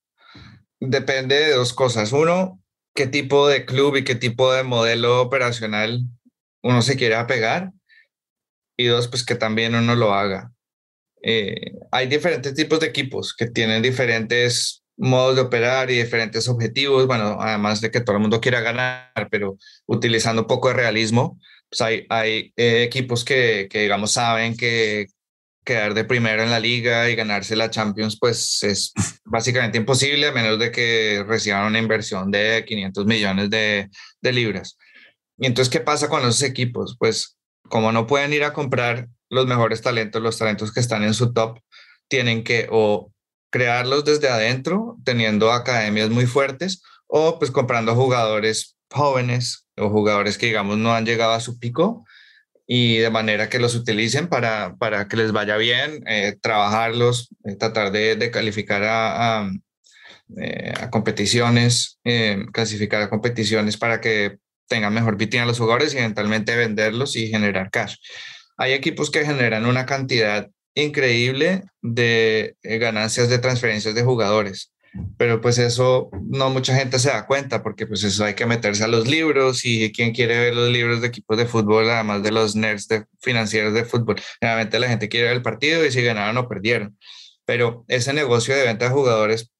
Depende 0.79 1.35
de 1.35 1.53
dos 1.53 1.73
cosas. 1.73 2.11
Uno, 2.13 2.61
qué 2.95 3.07
tipo 3.07 3.47
de 3.47 3.65
club 3.65 3.97
y 3.97 4.03
qué 4.03 4.15
tipo 4.15 4.51
de 4.53 4.63
modelo 4.63 5.21
operacional 5.21 6.01
uno 6.61 6.81
se 6.81 6.95
quiere 6.97 7.15
apegar. 7.15 7.71
Y 8.77 8.85
dos, 8.85 9.09
pues 9.09 9.25
que 9.25 9.35
también 9.35 9.75
uno 9.75 9.95
lo 9.95 10.13
haga. 10.13 10.53
Eh, 11.21 11.73
hay 11.91 12.07
diferentes 12.07 12.53
tipos 12.53 12.79
de 12.79 12.87
equipos 12.87 13.35
que 13.35 13.47
tienen 13.47 13.81
diferentes 13.81 14.83
modos 14.99 15.35
de 15.35 15.41
operar 15.41 15.89
y 15.89 15.95
diferentes 15.95 16.47
objetivos. 16.47 17.07
Bueno, 17.07 17.38
además 17.39 17.81
de 17.81 17.89
que 17.89 18.01
todo 18.01 18.17
el 18.17 18.21
mundo 18.21 18.39
quiera 18.39 18.62
ganar, 18.62 19.27
pero 19.31 19.57
utilizando 19.88 20.43
un 20.43 20.47
poco 20.47 20.67
de 20.67 20.75
realismo 20.75 21.39
pues 21.69 21.81
hay, 21.81 22.05
hay 22.09 22.53
eh, 22.57 22.83
equipos 22.83 23.23
que, 23.23 23.67
que, 23.69 23.81
digamos, 23.81 24.12
saben 24.12 24.57
que 24.57 25.07
quedar 25.63 25.93
de 25.93 26.03
primero 26.03 26.41
en 26.41 26.49
la 26.49 26.59
liga 26.59 27.09
y 27.09 27.15
ganarse 27.15 27.55
la 27.55 27.69
Champions, 27.69 28.17
pues 28.19 28.63
es 28.63 28.91
básicamente 29.23 29.77
imposible 29.77 30.27
a 30.27 30.31
menos 30.31 30.57
de 30.57 30.71
que 30.71 31.23
reciban 31.27 31.65
una 31.65 31.79
inversión 31.79 32.31
de 32.31 32.65
500 32.67 33.05
millones 33.05 33.49
de, 33.49 33.89
de 34.19 34.31
libras. 34.31 34.77
Y 35.38 35.45
entonces, 35.45 35.71
¿qué 35.71 35.79
pasa 35.79 36.09
con 36.09 36.21
esos 36.21 36.41
equipos? 36.41 36.95
Pues 36.97 37.38
como 37.67 37.91
no 37.91 38.07
pueden 38.07 38.33
ir 38.33 38.43
a 38.43 38.53
comprar 38.53 39.07
los 39.29 39.45
mejores 39.45 39.81
talentos, 39.81 40.23
los 40.23 40.38
talentos 40.39 40.73
que 40.73 40.79
están 40.79 41.03
en 41.03 41.13
su 41.13 41.33
top, 41.33 41.59
tienen 42.07 42.43
que 42.43 42.67
o 42.71 43.12
crearlos 43.49 44.05
desde 44.05 44.29
adentro, 44.29 44.97
teniendo 45.03 45.51
academias 45.51 46.09
muy 46.09 46.25
fuertes, 46.25 46.81
o 47.07 47.39
pues 47.39 47.51
comprando 47.51 47.95
jugadores 47.95 48.77
jóvenes 48.91 49.67
o 49.77 49.89
jugadores 49.89 50.38
que, 50.38 50.47
digamos, 50.47 50.77
no 50.77 50.93
han 50.93 51.05
llegado 51.05 51.33
a 51.33 51.39
su 51.39 51.59
pico 51.59 52.05
y 52.71 52.97
de 52.97 53.09
manera 53.09 53.49
que 53.49 53.57
los 53.57 53.73
utilicen 53.73 54.27
para, 54.27 54.75
para 54.77 55.07
que 55.07 55.17
les 55.17 55.31
vaya 55.31 55.57
bien, 55.57 56.03
eh, 56.05 56.35
trabajarlos, 56.39 57.29
eh, 57.43 57.55
tratar 57.55 57.91
de, 57.91 58.15
de, 58.15 58.29
calificar 58.29 58.83
a, 58.85 59.49
eh, 60.38 60.73
competiciones, 60.91 61.99
clasificar 62.53 63.01
a 63.01 63.09
competiciones 63.09 63.75
para 63.75 63.99
que 63.99 64.38
tengan 64.67 64.93
mejor 64.93 65.17
vitrina 65.17 65.47
los 65.47 65.57
jugadores 65.57 65.95
y 65.95 65.97
eventualmente 65.97 66.55
venderlos 66.55 67.15
y 67.15 67.27
generar 67.29 67.71
cash. 67.71 67.95
Hay 68.55 68.73
equipos 68.73 69.09
que 69.09 69.25
generan 69.25 69.65
una 69.65 69.88
cantidad 69.88 70.47
increíble 70.83 71.63
de 71.81 72.55
ganancias 72.63 73.29
de 73.29 73.39
transferencias 73.39 73.95
de 73.95 74.03
jugadores 74.03 74.71
pero 75.17 75.39
pues 75.41 75.57
eso 75.57 76.09
no 76.23 76.49
mucha 76.49 76.75
gente 76.75 76.99
se 76.99 77.09
da 77.09 77.25
cuenta 77.25 77.61
porque 77.61 77.85
pues 77.85 78.03
eso 78.03 78.25
hay 78.25 78.33
que 78.33 78.45
meterse 78.45 78.83
a 78.83 78.87
los 78.87 79.07
libros 79.07 79.63
y 79.63 79.91
quién 79.91 80.13
quiere 80.13 80.39
ver 80.39 80.55
los 80.55 80.69
libros 80.69 81.01
de 81.01 81.07
equipos 81.07 81.37
de 81.37 81.45
fútbol 81.45 81.89
además 81.89 82.23
de 82.23 82.31
los 82.31 82.55
nerds 82.55 82.87
de, 82.87 83.05
financieros 83.21 83.73
de 83.73 83.85
fútbol. 83.85 84.15
Realmente 84.41 84.79
la 84.79 84.87
gente 84.87 85.09
quiere 85.09 85.27
ver 85.27 85.35
el 85.37 85.43
partido 85.43 85.85
y 85.85 85.91
si 85.91 86.01
ganaron 86.01 86.37
o 86.37 86.47
perdieron. 86.47 86.97
Pero 87.45 87.85
ese 87.87 88.13
negocio 88.13 88.55
de 88.55 88.63
venta 88.63 88.85
de 88.85 88.91
jugadores 88.91 89.51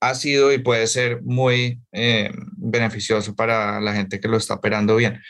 ha 0.00 0.14
sido 0.14 0.52
y 0.52 0.58
puede 0.58 0.86
ser 0.86 1.22
muy 1.22 1.80
eh, 1.92 2.30
beneficioso 2.56 3.34
para 3.34 3.80
la 3.80 3.94
gente 3.94 4.20
que 4.20 4.28
lo 4.28 4.36
está 4.36 4.54
operando 4.54 4.96
bien. 4.96 5.22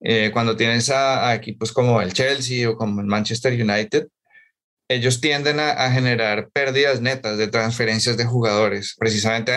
Eh, 0.00 0.30
cuando 0.32 0.56
tienes 0.56 0.90
a, 0.90 1.34
equipos 1.34 1.72
como 1.72 2.00
el 2.00 2.12
Chelsea 2.12 2.68
o 2.68 2.76
como 2.76 3.00
el 3.00 3.06
Manchester 3.06 3.52
United, 3.52 4.06
ellos 4.88 5.20
tienden 5.20 5.60
a, 5.60 5.90
generar 5.90 6.48
pérdidas 6.52 7.00
netas 7.00 7.38
de 7.38 7.48
transferencias 7.48 8.16
de 8.16 8.24
jugadores. 8.24 8.94
Precisamente 8.98 9.52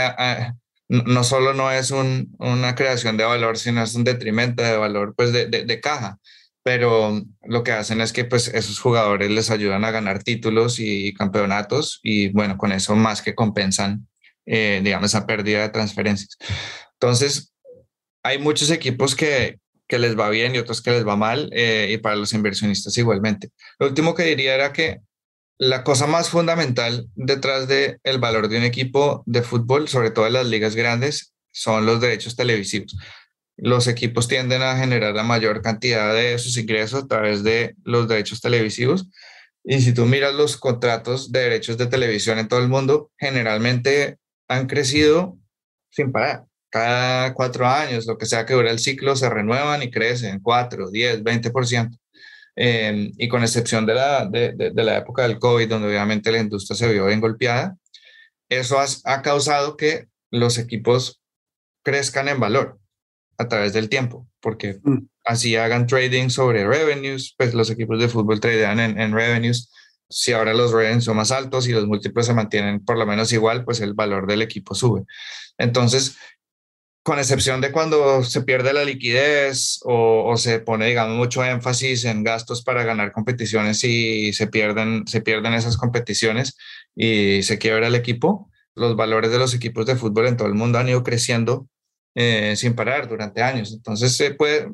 no 0.90 1.24
solo 1.24 1.54
no 1.54 1.72
es 1.72 1.92
una 1.92 2.76
creación 2.76 3.18
de 3.18 3.26
valor, 3.26 3.58
sino 3.58 3.84
es 3.84 3.94
un 3.96 4.04
detrimento 4.04 4.64
de 4.64 4.78
valor 4.78 5.14
pues 5.16 5.34
de, 5.34 5.80
caja. 5.82 6.18
Pero 6.64 7.22
lo 7.44 7.64
que 7.64 7.72
hacen 7.72 8.02
es 8.02 8.12
que 8.12 8.26
pues 8.26 8.50
esos 8.50 8.80
jugadores 8.80 9.32
les 9.32 9.52
ayudan 9.52 9.86
a 9.86 9.92
ganar 9.92 10.24
títulos 10.24 10.80
y 10.80 11.14
campeonatos 11.14 12.00
y 12.04 12.30
bueno, 12.30 12.58
con 12.58 12.72
eso 12.72 12.96
más 12.96 13.22
que 13.22 13.36
compensan, 13.36 14.08
eh, 14.46 14.82
digamos, 14.84 15.08
esa 15.08 15.26
pérdida 15.26 15.62
de 15.62 15.70
transferencias. 15.70 16.38
Entonces, 16.94 17.54
hay 18.24 18.40
muchos 18.40 18.70
equipos 18.72 19.16
que, 19.16 19.60
que 19.88 20.00
les 20.00 20.20
va 20.20 20.30
bien 20.30 20.56
y 20.56 20.58
otros 20.58 20.82
que 20.82 20.92
les 20.92 21.08
va 21.08 21.16
mal, 21.16 21.50
eh, 21.54 21.90
y 21.92 21.98
para 21.98 22.18
los 22.18 22.34
inversionistas 22.34 22.98
igualmente. 22.98 23.50
Lo 23.80 23.88
último 23.88 24.14
que 24.14 24.24
diría 24.24 24.56
era 24.56 24.74
que 24.74 25.00
la 25.58 25.84
cosa 25.84 26.08
más 26.08 26.30
fundamental 26.30 27.10
detrás 27.16 27.68
del 27.68 28.00
el 28.04 28.20
valor 28.20 28.48
de 28.48 28.58
un 28.58 28.64
equipo 28.64 29.24
de 29.26 29.42
fútbol, 29.42 29.88
sobre 29.88 30.12
todo 30.12 30.28
en 30.28 30.34
las 30.34 30.48
ligas 30.48 30.76
grandes, 30.76 31.34
son 31.52 31.86
los 31.86 32.00
derechos 32.00 32.36
televisivos. 32.36 32.96
Los 33.58 33.88
equipos 33.88 34.28
tienden 34.28 34.62
a 34.62 34.78
generar 34.78 35.16
la 35.16 35.24
mayor 35.24 35.64
cantidad 35.64 36.14
de 36.14 36.38
sus 36.38 36.58
ingresos 36.58 37.04
a 37.04 37.08
través 37.08 37.44
de 37.44 37.76
los 37.84 38.08
derechos 38.08 38.40
televisivos. 38.40 39.08
Y 39.64 39.82
si 39.82 39.94
tú 39.94 40.06
miras 40.06 40.36
los 40.36 40.58
contratos 40.58 41.32
de 41.32 41.40
derechos 41.40 41.78
de 41.78 41.88
televisión 41.88 42.38
en 42.38 42.48
todo 42.48 42.60
el 42.60 42.70
mundo, 42.70 43.12
generalmente 43.18 44.18
han 44.48 44.68
crecido 44.68 45.38
sin 45.90 46.12
parar. 46.12 46.46
Cada 46.70 47.34
cuatro 47.34 47.66
años, 47.66 48.06
lo 48.06 48.18
que 48.18 48.28
sea 48.28 48.46
que 48.46 48.54
dure 48.54 48.70
el 48.70 48.78
ciclo, 48.78 49.16
se 49.16 49.30
renuevan 49.30 49.82
y 49.82 49.90
crecen 49.90 50.40
4, 50.40 50.92
10, 50.92 51.24
20%. 51.24 51.98
Em, 52.60 53.12
y 53.20 53.28
con 53.28 53.44
excepción 53.44 53.86
de 53.86 53.94
la, 53.94 54.26
de, 54.26 54.52
de, 54.54 54.84
la 54.84 54.98
época 54.98 55.22
del 55.22 55.38
COVID, 55.38 55.70
donde 55.70 55.90
obviamente 55.90 56.32
la 56.32 56.40
industria 56.40 56.76
se 56.76 56.92
vio 56.92 57.06
bien 57.06 57.22
golpeada, 57.22 57.78
eso 58.50 58.78
ha 58.80 59.22
causado 59.22 59.78
que 59.78 60.08
los 60.32 60.58
equipos 60.58 61.22
crezcan 61.84 62.28
en 62.30 62.40
valor 62.40 62.80
a 63.38 63.48
través 63.48 63.74
del 63.74 63.90
tiempo, 63.90 64.28
porque 64.42 64.80
mm. 64.84 65.08
así 65.26 65.56
hagan 65.56 65.86
trading 65.86 66.30
sobre 66.30 66.68
revenues, 66.68 67.36
pues 67.38 67.54
los 67.54 67.70
equipos 67.70 68.00
de 68.00 68.10
fútbol 68.10 68.40
tradean 68.40 68.80
en, 68.80 69.00
en 69.00 69.14
revenues. 69.14 69.72
Si 70.10 70.34
ahora 70.34 70.56
los 70.56 70.72
revenues 70.72 71.04
son 71.04 71.18
más 71.18 71.32
altos 71.32 71.68
y 71.68 71.74
los 71.74 71.86
múltiplos 71.86 72.26
se 72.26 72.34
mantienen 72.34 72.84
por 72.84 72.98
lo 72.98 73.06
menos 73.06 73.32
igual, 73.34 73.66
pues 73.66 73.82
el 73.82 73.94
valor 73.94 74.26
del 74.26 74.42
equipo 74.42 74.74
sube. 74.74 75.04
Entonces, 75.60 76.18
con 77.08 77.20
excepción 77.20 77.62
de 77.62 77.72
cuando 77.72 78.22
se 78.22 78.42
pierde 78.42 78.74
la 78.74 78.84
liquidez 78.84 79.80
o, 79.86 80.36
se 80.36 80.60
pone, 80.60 80.88
digamos, 80.88 81.16
mucho 81.16 81.42
énfasis 81.42 82.04
en 82.04 82.22
gastos 82.22 82.62
para 82.62 82.84
ganar 82.84 83.14
competiciones 83.14 83.82
y 83.86 84.34
se 84.34 84.48
pierden, 84.48 85.08
se 85.08 85.22
pierden 85.22 85.54
esas 85.54 85.78
competiciones 85.78 86.58
y 86.98 87.44
se 87.44 87.58
quiebra 87.60 87.88
el 87.88 87.96
equipo, 87.96 88.52
los 88.76 88.98
valores 88.98 89.32
de 89.32 89.40
los 89.40 89.54
equipos 89.54 89.86
de 89.86 89.96
fútbol 89.96 90.28
en 90.28 90.36
todo 90.36 90.50
el 90.50 90.54
mundo 90.54 90.80
han 90.80 90.90
ido 90.90 91.02
creciendo 91.02 91.70
eh, 92.14 92.56
sin 92.58 92.74
parar 92.74 93.08
durante 93.08 93.42
años. 93.42 93.72
Entonces, 93.72 94.18
se 94.18 94.32
puede, 94.32 94.68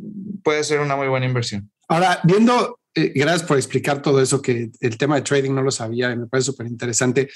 puede 0.44 0.64
ser 0.64 0.80
una 0.80 0.96
muy 0.96 1.10
buena 1.10 1.28
inversión. 1.28 1.70
Ahora, 1.88 2.20
viendo, 2.24 2.80
eh, 2.96 3.12
gracias 3.14 3.44
por 3.44 3.58
explicar 3.58 4.02
todo 4.02 4.20
eso, 4.20 4.42
que 4.42 4.72
el 4.80 4.98
tema 4.98 5.18
de 5.18 5.22
trading 5.22 5.52
no 5.54 5.62
lo 5.62 5.70
sabía 5.70 6.16
me 6.16 6.26
parece 6.26 6.48
súper 6.48 6.66
interesante 6.66 7.30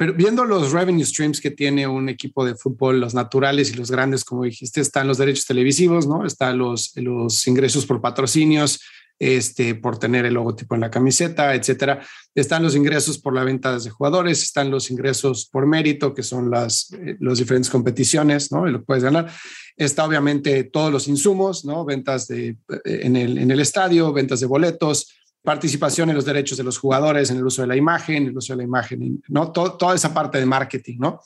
pero 0.00 0.14
viendo 0.14 0.46
los 0.46 0.72
revenue 0.72 1.04
streams 1.04 1.42
que 1.42 1.50
tiene 1.50 1.86
un 1.86 2.08
equipo 2.08 2.42
de 2.46 2.54
fútbol, 2.54 3.00
los 3.00 3.12
naturales 3.12 3.70
y 3.70 3.74
los 3.74 3.90
grandes, 3.90 4.24
como 4.24 4.44
dijiste, 4.44 4.80
están 4.80 5.06
los 5.06 5.18
derechos 5.18 5.44
televisivos, 5.44 6.06
¿no? 6.06 6.24
Están 6.24 6.56
los, 6.56 6.92
los 6.96 7.46
ingresos 7.46 7.84
por 7.84 8.00
patrocinios, 8.00 8.80
este, 9.18 9.74
por 9.74 9.98
tener 9.98 10.24
el 10.24 10.32
logotipo 10.32 10.74
en 10.74 10.80
la 10.80 10.90
camiseta, 10.90 11.54
etcétera. 11.54 12.00
Están 12.34 12.62
los 12.62 12.74
ingresos 12.76 13.18
por 13.18 13.34
la 13.34 13.44
venta 13.44 13.78
de 13.78 13.90
jugadores, 13.90 14.42
están 14.42 14.70
los 14.70 14.90
ingresos 14.90 15.46
por 15.52 15.66
mérito, 15.66 16.14
que 16.14 16.22
son 16.22 16.50
las 16.50 16.90
eh, 16.94 17.18
los 17.20 17.38
diferentes 17.38 17.68
competiciones, 17.68 18.50
¿no? 18.50 18.66
Y 18.66 18.72
lo 18.72 18.82
puedes 18.82 19.04
ganar. 19.04 19.30
Está 19.76 20.06
obviamente 20.06 20.64
todos 20.64 20.90
los 20.90 21.08
insumos, 21.08 21.66
¿no? 21.66 21.84
Ventas 21.84 22.26
de, 22.26 22.48
eh, 22.48 22.56
en, 22.84 23.16
el, 23.16 23.36
en 23.36 23.50
el 23.50 23.60
estadio, 23.60 24.14
ventas 24.14 24.40
de 24.40 24.46
boletos, 24.46 25.12
participación 25.42 26.10
en 26.10 26.16
los 26.16 26.24
derechos 26.24 26.58
de 26.58 26.64
los 26.64 26.78
jugadores, 26.78 27.30
en 27.30 27.38
el 27.38 27.46
uso 27.46 27.62
de 27.62 27.68
la 27.68 27.76
imagen, 27.76 28.26
el 28.26 28.36
uso 28.36 28.52
de 28.52 28.58
la 28.58 28.64
imagen, 28.64 29.22
¿no? 29.28 29.52
toda 29.52 29.94
esa 29.94 30.12
parte 30.12 30.38
de 30.38 30.46
marketing, 30.46 30.98
¿no? 30.98 31.20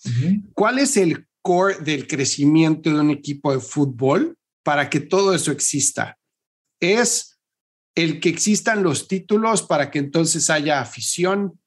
¿Cuál 0.53 0.79
es 0.79 0.97
el 0.97 1.27
core 1.43 1.79
del 1.81 2.07
crecimiento 2.07 2.91
de 2.91 3.01
un 3.01 3.11
equipo 3.11 3.53
de 3.53 3.61
fútbol 3.61 4.37
para 4.62 4.89
que 4.89 5.01
todo 5.01 5.35
eso 5.35 5.51
exista? 5.51 6.17
Es 6.81 7.39
el 7.95 8.21
que 8.21 8.29
existan 8.29 8.83
los 8.83 9.09
títulos 9.09 9.62
para 9.62 9.91
que 9.91 9.99
entonces 9.99 10.51
haya 10.51 10.81
afición, 10.81 11.61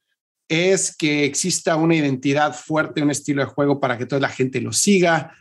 es 0.49 0.95
que 0.95 1.25
exista 1.25 1.75
una 1.75 1.95
identidad 1.95 2.53
fuerte, 2.53 3.01
un 3.01 3.11
estilo 3.11 3.41
de 3.41 3.49
juego 3.49 3.79
para 3.79 3.97
que 3.97 4.05
toda 4.05 4.21
la 4.21 4.29
gente 4.29 4.61
lo 4.61 4.71
siga, 4.71 5.35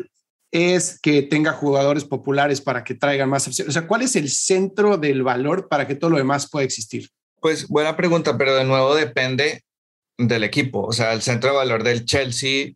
es 0.51 0.99
que 1.01 1.23
tenga 1.23 1.53
jugadores 1.53 2.05
populares 2.05 2.61
para 2.61 2.85
que 2.85 2.95
traigan 2.95 3.29
más 3.29 3.47
afición. 3.47 3.69
O 3.69 3.73
sea, 3.73 3.87
¿cuál 3.87 4.03
es 4.03 4.17
el 4.17 4.31
centro 4.31 4.97
del 4.97 5.23
valor 5.23 5.69
para 5.69 5.87
que 5.87 5.95
todo 5.95 6.11
lo 6.11 6.19
demás 6.19 6.49
pueda 6.49 6.65
existir? 6.65 7.11
Pues 7.41 7.69
buena 7.69 7.97
pregunta, 7.97 8.37
pero 8.39 8.55
de 8.55 8.65
nuevo 8.65 8.95
depende 8.95 9.63
del 10.19 10.45
equipo. 10.45 10.83
O 10.83 10.93
sea, 10.93 11.13
el 11.13 11.23
centro 11.23 11.51
de 11.51 11.57
valor 11.57 11.83
del 11.83 12.05
Chelsea 12.05 12.73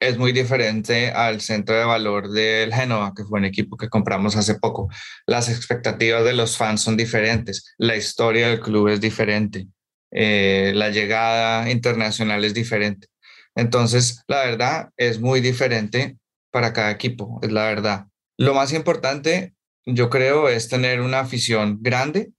es 0.00 0.16
muy 0.16 0.32
diferente 0.32 1.10
al 1.10 1.42
centro 1.42 1.76
de 1.76 1.84
valor 1.84 2.30
del 2.30 2.72
Genoa, 2.72 3.12
que 3.14 3.24
fue 3.24 3.38
un 3.38 3.44
equipo 3.44 3.76
que 3.76 3.90
compramos 3.90 4.34
hace 4.34 4.54
poco. 4.58 4.88
Las 5.26 5.50
expectativas 5.50 6.24
de 6.24 6.32
los 6.32 6.56
fans 6.56 6.80
son 6.80 6.96
diferentes, 6.96 7.74
la 7.76 7.96
historia 7.96 8.48
del 8.48 8.60
club 8.60 8.88
es 8.88 9.00
diferente, 9.00 9.68
eh, 10.10 10.72
la 10.74 10.88
llegada 10.88 11.70
internacional 11.70 12.44
es 12.44 12.54
diferente. 12.54 13.08
Entonces, 13.54 14.22
la 14.26 14.44
verdad 14.44 14.88
es 14.96 15.20
muy 15.20 15.40
diferente 15.40 16.16
para 16.50 16.72
cada 16.72 16.90
equipo, 16.90 17.38
es 17.42 17.52
la 17.52 17.64
verdad. 17.64 18.06
Lo 18.36 18.54
más 18.54 18.72
importante, 18.72 19.54
yo 19.84 20.10
creo, 20.10 20.48
es 20.48 20.68
tener 20.68 21.00
una 21.00 21.20
afición 21.20 21.78
grande 21.80 22.32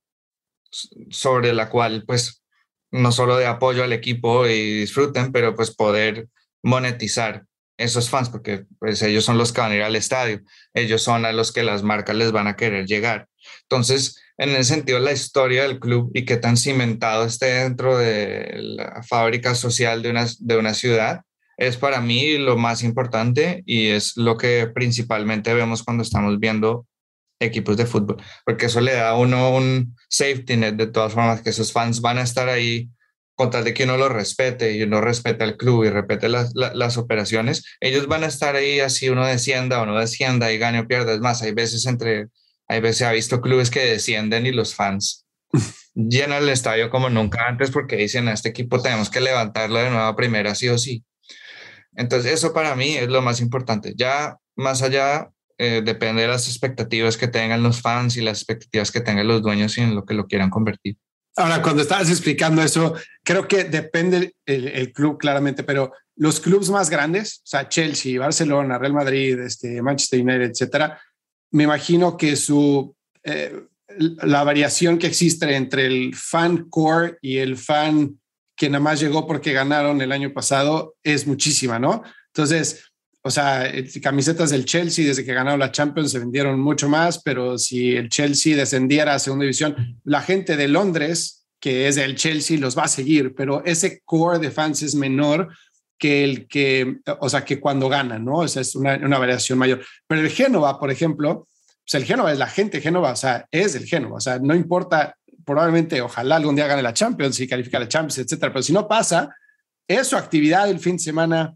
sobre 1.10 1.54
la 1.54 1.70
cual, 1.70 2.04
pues, 2.06 2.44
no 2.92 3.12
solo 3.12 3.38
de 3.38 3.46
apoyo 3.46 3.84
al 3.84 3.94
equipo 3.94 4.48
y 4.48 4.80
disfruten, 4.80 5.32
pero 5.32 5.56
pues 5.56 5.72
poder 5.72 6.28
monetizar 6.62 7.46
esos 7.78 8.10
fans, 8.10 8.30
porque 8.30 8.66
pues 8.80 9.02
ellos 9.02 9.26
son 9.26 9.38
los 9.38 9.52
que 9.52 9.62
van 9.62 9.72
a 9.72 9.76
ir 9.76 9.82
al 9.82 9.96
estadio, 9.96 10.42
ellos 10.74 11.02
son 11.02 11.26
a 11.26 11.32
los 11.32 11.52
que 11.52 11.64
las 11.64 11.84
marcas 11.84 12.16
les 12.16 12.32
van 12.32 12.48
a 12.48 12.56
querer 12.56 12.86
llegar. 12.86 13.28
Entonces, 13.64 14.22
en 14.38 14.50
ese 14.50 14.76
sentido, 14.76 15.00
la 15.00 15.14
historia 15.14 15.64
del 15.64 15.80
club 15.80 16.12
y 16.14 16.26
qué 16.26 16.38
tan 16.38 16.58
cimentado 16.58 17.26
esté 17.26 17.48
dentro 17.64 17.98
de 17.98 18.52
la 18.58 19.02
fábrica 19.04 19.56
social 19.56 20.02
de 20.02 20.12
una, 20.12 20.28
de 20.40 20.58
una 20.58 20.74
ciudad 20.74 21.22
es 21.62 21.78
para 21.78 22.02
mí 22.02 22.40
lo 22.40 22.58
más 22.58 22.82
importante 22.82 23.62
y 23.68 23.90
es 23.90 24.18
lo 24.18 24.36
que 24.36 24.68
principalmente 24.74 25.54
vemos 25.54 25.84
cuando 25.84 26.02
estamos 26.02 26.40
viendo 26.40 26.88
equipos 27.40 27.78
de 27.78 27.86
fútbol, 27.86 28.18
porque 28.46 28.66
eso 28.66 28.82
le 28.82 28.94
da 28.94 29.10
a 29.10 29.18
uno 29.18 29.56
un 29.56 29.96
safety 30.10 30.58
net 30.58 30.74
de 30.74 30.88
todas 30.88 31.14
formas, 31.14 31.42
que 31.44 31.52
esos 31.52 31.72
fans 31.72 32.02
van 32.02 32.18
a 32.18 32.24
estar 32.24 32.50
ahí 32.50 32.90
con 33.36 33.52
tal 33.52 33.64
de 33.64 33.76
que 33.76 33.84
uno 33.84 33.96
lo 33.96 34.10
respete 34.10 34.76
y 34.76 34.82
uno 34.82 35.02
respete 35.02 35.44
al 35.44 35.56
club 35.56 35.84
y 35.84 35.90
respete 35.90 36.30
las, 36.30 36.52
las, 36.56 36.98
operaciones, 36.98 37.64
ellos 37.80 38.08
van 38.08 38.24
a 38.24 38.28
estar 38.28 38.56
ahí 38.56 38.80
así 38.80 39.10
uno 39.10 39.26
descienda 39.28 39.82
o 39.82 39.86
no 39.86 40.00
descienda 40.00 40.52
y 40.52 40.58
gane 40.58 40.80
o 40.80 40.88
pierda. 40.88 41.14
Es 41.14 41.20
más, 41.20 41.44
hay 41.44 41.52
veces 41.52 41.86
entre, 41.86 42.28
hay 42.68 42.82
veces 42.82 43.04
ha 43.04 43.12
visto 43.12 43.40
clubes 43.40 43.70
que 43.70 43.86
descienden 43.86 44.48
y 44.48 44.52
los 44.52 44.74
fans 44.74 45.28
llenan 45.94 46.42
el 46.42 46.50
estadio 46.50 46.90
como 46.90 47.10
nunca 47.12 47.48
antes 47.48 47.70
porque 47.70 47.98
dicen 47.98 48.28
a 48.28 48.34
este 48.34 48.50
equipo 48.50 48.82
tenemos 48.82 49.12
que 49.12 49.22
levantarlo 49.22 49.78
de 49.78 49.92
nuevo 49.92 50.06
a 50.06 50.16
primera 50.16 50.56
sí 50.56 50.68
o 50.68 50.80
sí. 50.80 51.04
Entonces 51.96 52.34
eso 52.34 52.54
para 52.54 52.76
mí 52.76 52.96
es 52.96 53.10
lo 53.10 53.22
más 53.22 53.42
importante. 53.42 53.94
Ya 53.96 54.38
más 54.56 54.82
allá 54.82 55.32
eh, 55.58 55.82
depende 55.84 56.24
de 56.24 56.28
las 56.28 56.48
expectativas 56.48 57.18
que 57.18 57.28
tengan 57.28 57.64
los 57.64 57.82
fans 57.82 58.18
y 58.18 58.22
las 58.22 58.40
expectativas 58.40 58.92
que 58.92 59.02
tengan 59.02 59.28
los 59.28 59.42
dueños 59.42 59.78
y 59.78 59.82
en 59.82 59.96
lo 59.96 60.06
que 60.06 60.14
lo 60.14 60.28
quieran 60.28 60.50
convertir. 60.50 60.98
Ahora, 61.38 61.62
cuando 61.62 61.82
estabas 61.82 62.10
explicando 62.10 62.62
eso, 62.62 62.94
creo 63.24 63.48
que 63.48 63.64
depende 63.64 64.36
el, 64.46 64.92
club 64.92 65.18
claramente, 65.18 65.64
pero 65.64 65.94
los 66.18 66.42
clubes 66.42 66.70
más 66.70 66.90
grandes, 66.90 67.38
o 67.38 67.48
sea, 67.48 67.70
Chelsea, 67.70 68.20
Barcelona, 68.20 68.78
Real 68.78 68.94
Madrid, 68.94 69.40
este, 69.40 69.82
Manchester 69.82 70.22
United, 70.22 70.52
etcétera, 70.52 71.02
me 71.52 71.64
imagino 71.64 72.18
que 72.18 72.36
su 72.36 72.94
eh, 73.24 73.64
la 73.98 74.44
variación 74.44 74.98
que 74.98 75.08
existe 75.08 75.56
entre 75.56 75.86
el 75.86 76.16
fan 76.16 76.70
core 76.70 77.18
y 77.22 77.38
el 77.38 77.58
fan 77.58 78.20
que 78.62 78.70
nada 78.70 78.84
más 78.84 79.00
llegó 79.00 79.26
porque 79.26 79.54
ganaron 79.54 80.04
el 80.04 80.12
año 80.12 80.34
pasado 80.34 80.94
es 81.02 81.26
muchísima, 81.26 81.80
¿no? 81.80 82.04
Entonces, 82.28 82.84
o 83.24 83.32
sea, 83.32 83.72
camisetas 84.04 84.52
del 84.52 84.66
Chelsea 84.66 85.04
desde 85.04 85.26
que 85.26 85.34
ganaron 85.34 85.60
la 85.60 85.72
Champions 85.72 86.12
se 86.12 86.20
vendieron 86.20 86.60
mucho 86.60 86.88
más, 86.88 87.24
pero 87.24 87.58
si 87.58 87.96
el 87.96 88.10
Chelsea 88.10 88.56
descendiera 88.56 89.16
a 89.16 89.20
segunda 89.20 89.46
división, 89.46 90.00
la 90.04 90.22
gente 90.22 90.58
de 90.58 90.68
Londres, 90.68 91.48
que 91.60 91.88
es 91.88 91.96
del 91.96 92.16
Chelsea, 92.16 92.60
los 92.60 92.78
va 92.78 92.84
a 92.84 92.88
seguir, 92.88 93.34
pero 93.34 93.66
ese 93.66 94.04
core 94.06 94.38
de 94.38 94.52
fans 94.52 94.84
es 94.84 94.94
menor 94.94 95.50
que 95.98 96.24
el 96.24 96.48
que, 96.48 96.98
o 97.20 97.30
sea, 97.30 97.44
que 97.44 97.60
cuando 97.60 97.90
ganan, 97.90 98.24
¿no? 98.24 98.38
O 98.42 98.48
sea, 98.48 98.62
es 98.62 98.76
una, 98.76 98.96
una 98.98 99.18
variación 99.18 99.58
mayor. 99.58 99.84
Pero 100.06 100.22
el 100.22 100.30
Génova, 100.30 100.80
por 100.80 100.92
ejemplo, 100.92 101.48
pues 101.84 101.96
el 101.96 102.06
Génova 102.06 102.32
es 102.32 102.38
la 102.38 102.48
gente 102.48 102.80
Génova, 102.80 103.14
o 103.14 103.16
sea, 103.16 103.48
es 103.50 103.74
el 103.74 103.88
Génova, 103.88 104.18
o 104.18 104.22
sea, 104.22 104.38
no 104.38 104.54
importa, 104.54 105.16
probablemente, 105.46 106.02
ojalá 106.02 106.36
algún 106.36 106.56
día 106.56 106.68
gane 106.68 106.82
la 106.82 106.94
Champions 106.94 107.40
y 107.40 107.48
califique 107.48 107.78
a 107.78 107.82
la 107.82 107.88
Champions, 107.88 108.20
etcétera, 108.20 108.52
pero 108.52 108.64
si 108.64 108.74
no 108.74 108.88
pasa, 108.88 109.36
es 109.88 110.08
su 110.08 110.16
actividad 110.16 110.70
el 110.70 110.80
fin 110.80 110.98
de 110.98 111.04
semana, 111.04 111.56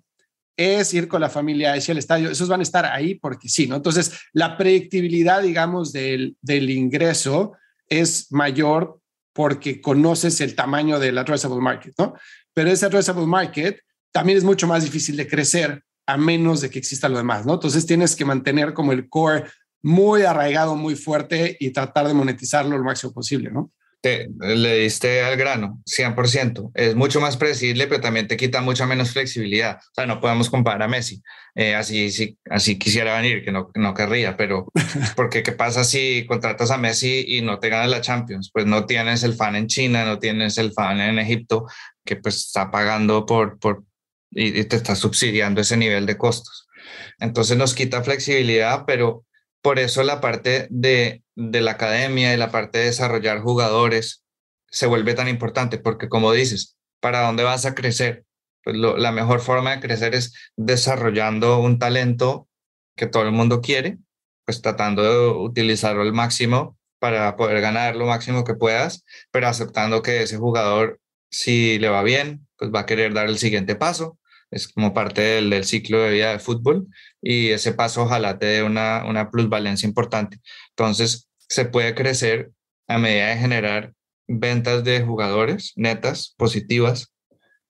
es 0.57 0.93
ir 0.93 1.07
con 1.07 1.21
la 1.21 1.29
familia, 1.29 1.75
es 1.75 1.87
ir 1.87 1.93
al 1.93 1.97
estadio, 1.97 2.29
esos 2.29 2.47
van 2.47 2.61
a 2.61 2.63
estar 2.63 2.85
ahí 2.85 3.15
porque 3.15 3.49
sí, 3.49 3.67
¿no? 3.67 3.75
Entonces, 3.75 4.19
la 4.31 4.57
predictibilidad, 4.57 5.41
digamos, 5.41 5.91
del, 5.91 6.37
del 6.41 6.69
ingreso 6.69 7.53
es 7.87 8.31
mayor 8.31 8.99
porque 9.33 9.81
conoces 9.81 10.39
el 10.39 10.55
tamaño 10.55 10.97
del 10.97 11.17
addressable 11.17 11.59
market, 11.59 11.93
¿no? 11.97 12.13
Pero 12.53 12.69
ese 12.71 12.85
addressable 12.85 13.25
market 13.25 13.81
también 14.13 14.37
es 14.37 14.45
mucho 14.45 14.65
más 14.65 14.83
difícil 14.83 15.17
de 15.17 15.27
crecer 15.27 15.83
a 16.07 16.17
menos 16.17 16.61
de 16.61 16.69
que 16.69 16.79
exista 16.79 17.09
lo 17.09 17.17
demás, 17.17 17.45
¿no? 17.45 17.55
Entonces 17.55 17.85
tienes 17.85 18.15
que 18.15 18.23
mantener 18.23 18.73
como 18.73 18.93
el 18.93 19.09
core 19.09 19.45
muy 19.85 20.23
arraigado, 20.23 20.75
muy 20.75 20.95
fuerte 20.95 21.57
y 21.59 21.69
tratar 21.69 22.07
de 22.07 22.15
monetizarlo 22.15 22.75
lo 22.75 22.83
máximo 22.83 23.13
posible, 23.13 23.51
¿no? 23.51 23.71
le 24.39 24.79
diste 24.79 25.23
al 25.23 25.35
grano, 25.35 25.81
100%. 25.85 26.71
Es 26.73 26.95
mucho 26.95 27.19
más 27.19 27.37
predecible, 27.37 27.87
pero 27.87 28.01
también 28.01 28.27
te 28.27 28.37
quita 28.37 28.61
mucha 28.61 28.85
menos 28.85 29.11
flexibilidad. 29.11 29.77
O 29.77 29.93
sea, 29.95 30.05
no 30.05 30.19
podemos 30.21 30.49
comparar 30.49 30.83
a 30.83 30.87
Messi. 30.87 31.21
Eh, 31.55 31.73
así, 31.73 32.11
sí, 32.11 32.37
así 32.49 32.77
quisiera 32.77 33.15
venir, 33.19 33.43
que 33.43 33.51
no, 33.51 33.71
no 33.75 33.93
querría, 33.93 34.37
pero 34.37 34.71
porque 35.15 35.43
¿qué 35.43 35.51
pasa 35.51 35.83
si 35.83 36.25
contratas 36.27 36.71
a 36.71 36.77
Messi 36.77 37.23
y 37.27 37.41
no 37.41 37.59
te 37.59 37.69
ganas 37.69 37.89
la 37.89 38.01
Champions? 38.01 38.51
Pues 38.53 38.65
no 38.65 38.85
tienes 38.85 39.23
el 39.23 39.33
fan 39.33 39.55
en 39.55 39.67
China, 39.67 40.05
no 40.05 40.19
tienes 40.19 40.57
el 40.57 40.71
fan 40.73 40.99
en 40.99 41.19
Egipto, 41.19 41.65
que 42.03 42.15
pues 42.15 42.37
está 42.37 42.69
pagando 42.71 43.25
por, 43.25 43.59
por 43.59 43.83
y 44.31 44.63
te 44.65 44.75
está 44.75 44.95
subsidiando 44.95 45.61
ese 45.61 45.77
nivel 45.77 46.05
de 46.05 46.17
costos. 46.17 46.67
Entonces 47.19 47.57
nos 47.57 47.73
quita 47.73 48.03
flexibilidad, 48.03 48.83
pero 48.85 49.25
por 49.65 49.79
eso 49.79 50.03
la 50.03 50.21
parte 50.21 50.67
de, 50.69 51.23
la 51.33 51.71
academia 51.71 52.31
y 52.31 52.37
la 52.37 52.51
parte 52.51 52.77
de 52.77 52.85
desarrollar 52.85 53.39
jugadores 53.39 54.23
se 54.67 54.85
vuelve 54.85 55.15
tan 55.15 55.27
importante, 55.27 55.79
porque 55.79 56.07
como 56.07 56.31
dices, 56.33 56.77
¿para 56.99 57.25
dónde 57.25 57.41
vas 57.41 57.65
a 57.65 57.73
crecer? 57.73 58.25
Pues 58.63 58.75
la 58.77 59.11
mejor 59.11 59.39
forma 59.39 59.71
de 59.71 59.81
crecer 59.81 60.13
es 60.13 60.35
desarrollando 60.55 61.57
un 61.57 61.79
talento 61.79 62.47
que 62.95 63.07
todo 63.07 63.23
el 63.23 63.31
mundo 63.31 63.59
quiere, 63.59 63.97
pues 64.45 64.61
tratando 64.61 65.01
de 65.01 65.29
utilizarlo 65.29 66.03
al 66.03 66.13
máximo 66.13 66.77
para 66.99 67.35
poder 67.35 67.59
ganar 67.59 67.95
lo 67.95 68.05
máximo 68.05 68.43
que 68.43 68.53
puedas, 68.53 69.03
pero 69.31 69.47
aceptando 69.47 70.03
que 70.03 70.21
ese 70.21 70.37
jugador, 70.37 70.99
si 71.31 71.79
le 71.79 71.89
va 71.89 72.03
bien, 72.03 72.45
pues 72.55 72.69
va 72.69 72.81
a 72.81 72.85
querer 72.85 73.15
dar 73.15 73.29
el 73.29 73.39
siguiente 73.39 73.75
paso 73.75 74.19
es 74.51 74.67
como 74.67 74.93
parte 74.93 75.21
del, 75.21 75.63
ciclo 75.65 75.99
de 75.99 76.11
vida 76.11 76.31
de 76.31 76.39
fútbol 76.39 76.87
y 77.27 77.49
ese 77.49 77.73
paso 77.73 78.03
ojalá 78.03 78.37
te 78.37 78.45
dé 78.45 78.63
una, 78.63 79.03
una 79.03 79.31
plusvalencia 79.31 79.87
importante. 79.87 80.37
Entonces, 80.69 81.27
se 81.49 81.65
puede 81.65 81.95
crecer 81.95 82.51
a 82.87 82.99
medida 82.99 83.29
de 83.29 83.37
generar 83.37 83.93
ventas 84.27 84.83
de 84.83 85.01
jugadores 85.01 85.73
netas, 85.75 86.35
positivas, 86.37 87.11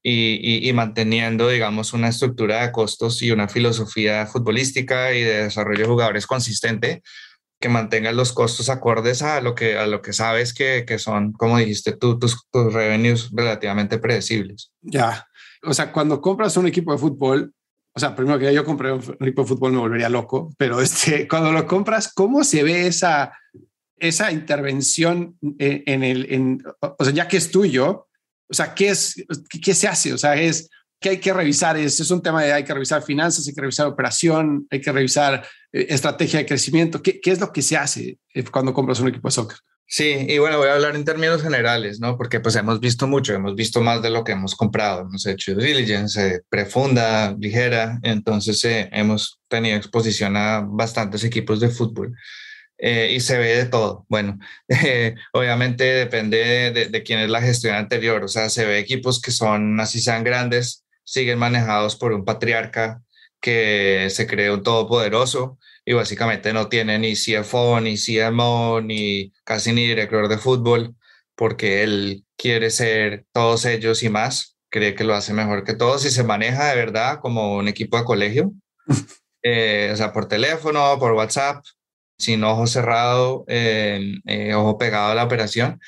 y, 0.03 0.70
y, 0.70 0.72
manteniendo, 0.74 1.49
digamos, 1.49 1.93
una 1.93 2.10
estructura 2.10 2.62
de 2.62 2.72
costos 2.72 3.24
y 3.24 3.32
una 3.32 3.47
filosofía 3.47 4.28
futbolística 4.28 5.14
y 5.14 5.22
de 5.22 5.45
desarrollo 5.45 5.80
de 5.80 5.88
jugadores 5.88 6.28
consistente 6.28 7.01
que 7.60 7.70
mantenga 7.70 8.12
los 8.12 8.32
costos 8.32 8.70
acordes 8.70 9.24
a 9.24 9.41
lo 9.41 9.56
que, 9.56 9.78
a 9.78 9.88
lo 9.88 10.03
que 10.03 10.14
sabes 10.14 10.53
que, 10.53 10.86
que 10.86 10.99
son, 10.99 11.32
como 11.32 11.58
dijiste 11.58 11.97
tú, 11.97 12.20
tus, 12.20 12.38
tus 12.51 12.72
revenues 12.72 13.32
relativamente 13.32 13.97
predecibles. 13.97 14.72
Ya, 14.82 15.26
o 15.64 15.74
sea, 15.74 15.91
cuando 15.91 16.22
compras 16.22 16.58
un 16.58 16.68
equipo 16.68 16.91
de 16.91 16.99
fútbol, 16.99 17.53
o 17.96 18.00
sea, 18.00 18.14
primero 18.14 18.38
que 18.38 18.54
yo 18.54 18.66
compré 18.66 18.91
un 18.91 19.18
equipo 19.22 19.43
de 19.43 19.48
fútbol 19.48 19.72
me 19.72 19.80
volvería 19.80 20.10
loco, 20.10 20.54
pero 20.58 20.82
este, 20.82 21.28
cuando 21.30 21.52
lo 21.52 21.66
compras, 21.66 22.12
¿cómo 22.14 22.43
se 22.43 22.62
ve 22.62 22.88
esa, 22.88 23.32
esa 23.98 24.32
intervención 24.32 25.38
en, 25.58 26.04
el, 26.04 26.32
en, 26.32 26.64
o 26.82 27.04
sea, 27.04 27.14
ya 27.14 27.28
que 27.28 27.38
es 27.38 27.52
tuyo, 27.52 28.08
o 28.50 28.54
sea, 28.54 28.76
¿qué 28.76 28.89
es, 28.89 29.16
qué 29.64 29.74
se 29.74 29.88
hace? 29.88 30.14
O 30.14 30.18
sea, 30.18 30.36
es, 30.36 30.70
¿qué 31.00 31.10
hay 31.10 31.18
que 31.20 31.34
revisar? 31.34 31.78
Es, 31.78 32.00
es 32.00 32.12
un 32.12 32.22
tema 32.22 32.43
de 32.43 32.52
hay 32.52 32.66
que 32.66 32.74
revisar 32.74 33.02
finanzas, 33.02 33.48
hay 33.48 33.54
que 33.54 33.62
revisar 33.62 33.88
operación, 33.88 34.68
hay 34.70 34.82
que 34.82 34.91
revisar 34.91 35.48
eh, 35.72 35.88
estrategia 35.89 36.39
de 36.39 36.46
crecimiento. 36.46 37.02
¿Qué, 37.02 37.22
¿Qué 37.22 37.32
es 37.32 37.39
lo 37.39 37.54
que 37.54 37.62
se 37.62 37.78
hace 37.78 38.20
eh, 38.34 38.43
cuando 38.43 38.74
compras 38.74 39.00
un 39.00 39.08
equipo 39.08 39.30
de 39.30 39.32
soccer? 39.32 39.58
Sí, 39.88 40.26
y 40.28 40.40
bueno, 40.40 40.58
voy 40.58 40.68
a 40.68 40.74
hablar 40.74 40.96
en 40.96 41.06
términos 41.06 41.44
generales, 41.44 42.00
¿no? 42.00 42.18
Porque 42.18 42.40
pues 42.40 42.56
hemos 42.56 42.80
visto 42.80 43.08
mucho, 43.08 43.34
hemos 43.34 43.56
visto 43.56 43.82
más 43.82 44.02
de 44.02 44.10
lo 44.10 44.24
que 44.24 44.32
hemos 44.32 44.56
comprado, 44.56 45.02
hemos 45.02 45.26
hecho 45.28 45.56
diligence 45.56 46.42
profunda, 46.50 47.36
ligera, 47.40 48.00
entonces 48.02 48.64
eh, 48.66 48.90
hemos 48.92 49.40
tenido 49.48 49.78
exposición 49.78 50.38
a 50.38 50.62
bastantes 50.68 51.24
equipos 51.24 51.60
de 51.60 51.70
fútbol 51.70 52.16
eh, 52.80 53.12
y 53.16 53.20
se 53.20 53.38
ve 53.38 53.58
de 53.58 53.66
todo. 53.66 54.06
Bueno, 54.10 54.40
eh, 54.68 55.16
obviamente 55.34 55.84
depende 55.84 56.72
de, 56.72 56.88
de, 56.90 57.04
quién 57.04 57.20
es 57.20 57.30
la 57.30 57.42
gestión 57.42 57.76
anterior, 57.76 58.24
o 58.24 58.28
sea, 58.28 58.50
se 58.50 58.66
ve 58.66 58.80
equipos 58.80 59.22
que 59.22 59.32
son, 59.32 59.80
así 59.80 60.02
sean 60.02 60.24
grandes, 60.24 60.84
siguen 61.04 61.38
manejados 61.40 61.96
por 61.96 62.12
un 62.12 62.26
patriarca 62.26 63.02
que 63.40 64.08
se 64.10 64.26
cree 64.28 64.52
un 64.52 64.64
todopoderoso 64.64 65.60
y 65.86 65.94
básicamente 65.94 66.52
no 66.52 66.68
tiene 66.68 66.98
ni 66.98 67.14
CFO, 67.14 67.80
ni 67.80 67.96
CMO, 67.98 68.82
ni 68.82 69.32
casi 69.44 69.72
ni 69.72 69.86
director 69.88 70.28
de 70.28 70.40
fútbol, 70.40 70.96
porque 71.36 71.84
él 71.84 72.26
quiere 72.36 72.72
ser 72.72 73.26
todos 73.32 73.66
ellos 73.66 74.02
y 74.04 74.10
más, 74.10 74.58
cree 74.70 74.96
que 74.96 75.04
lo 75.04 75.14
hace 75.14 75.34
mejor 75.34 75.64
que 75.64 75.76
todos 75.76 76.04
y 76.06 76.10
se 76.10 76.24
maneja 76.24 76.70
de 76.70 76.76
verdad 76.76 77.20
como 77.22 77.56
un 77.56 77.68
equipo 77.68 77.98
de 77.98 78.04
colegio, 78.04 78.52
eh, 79.44 79.92
o 79.94 79.96
sea, 79.96 80.12
por 80.12 80.28
teléfono, 80.28 80.98
por 81.00 81.14
WhatsApp, 81.14 81.64
sin 82.18 82.44
ojo 82.44 82.66
cerrado, 82.66 83.46
eh, 83.48 84.54
ojo 84.56 84.78
pegado 84.78 85.12
a 85.12 85.16
la 85.16 85.24
operación. 85.24 85.80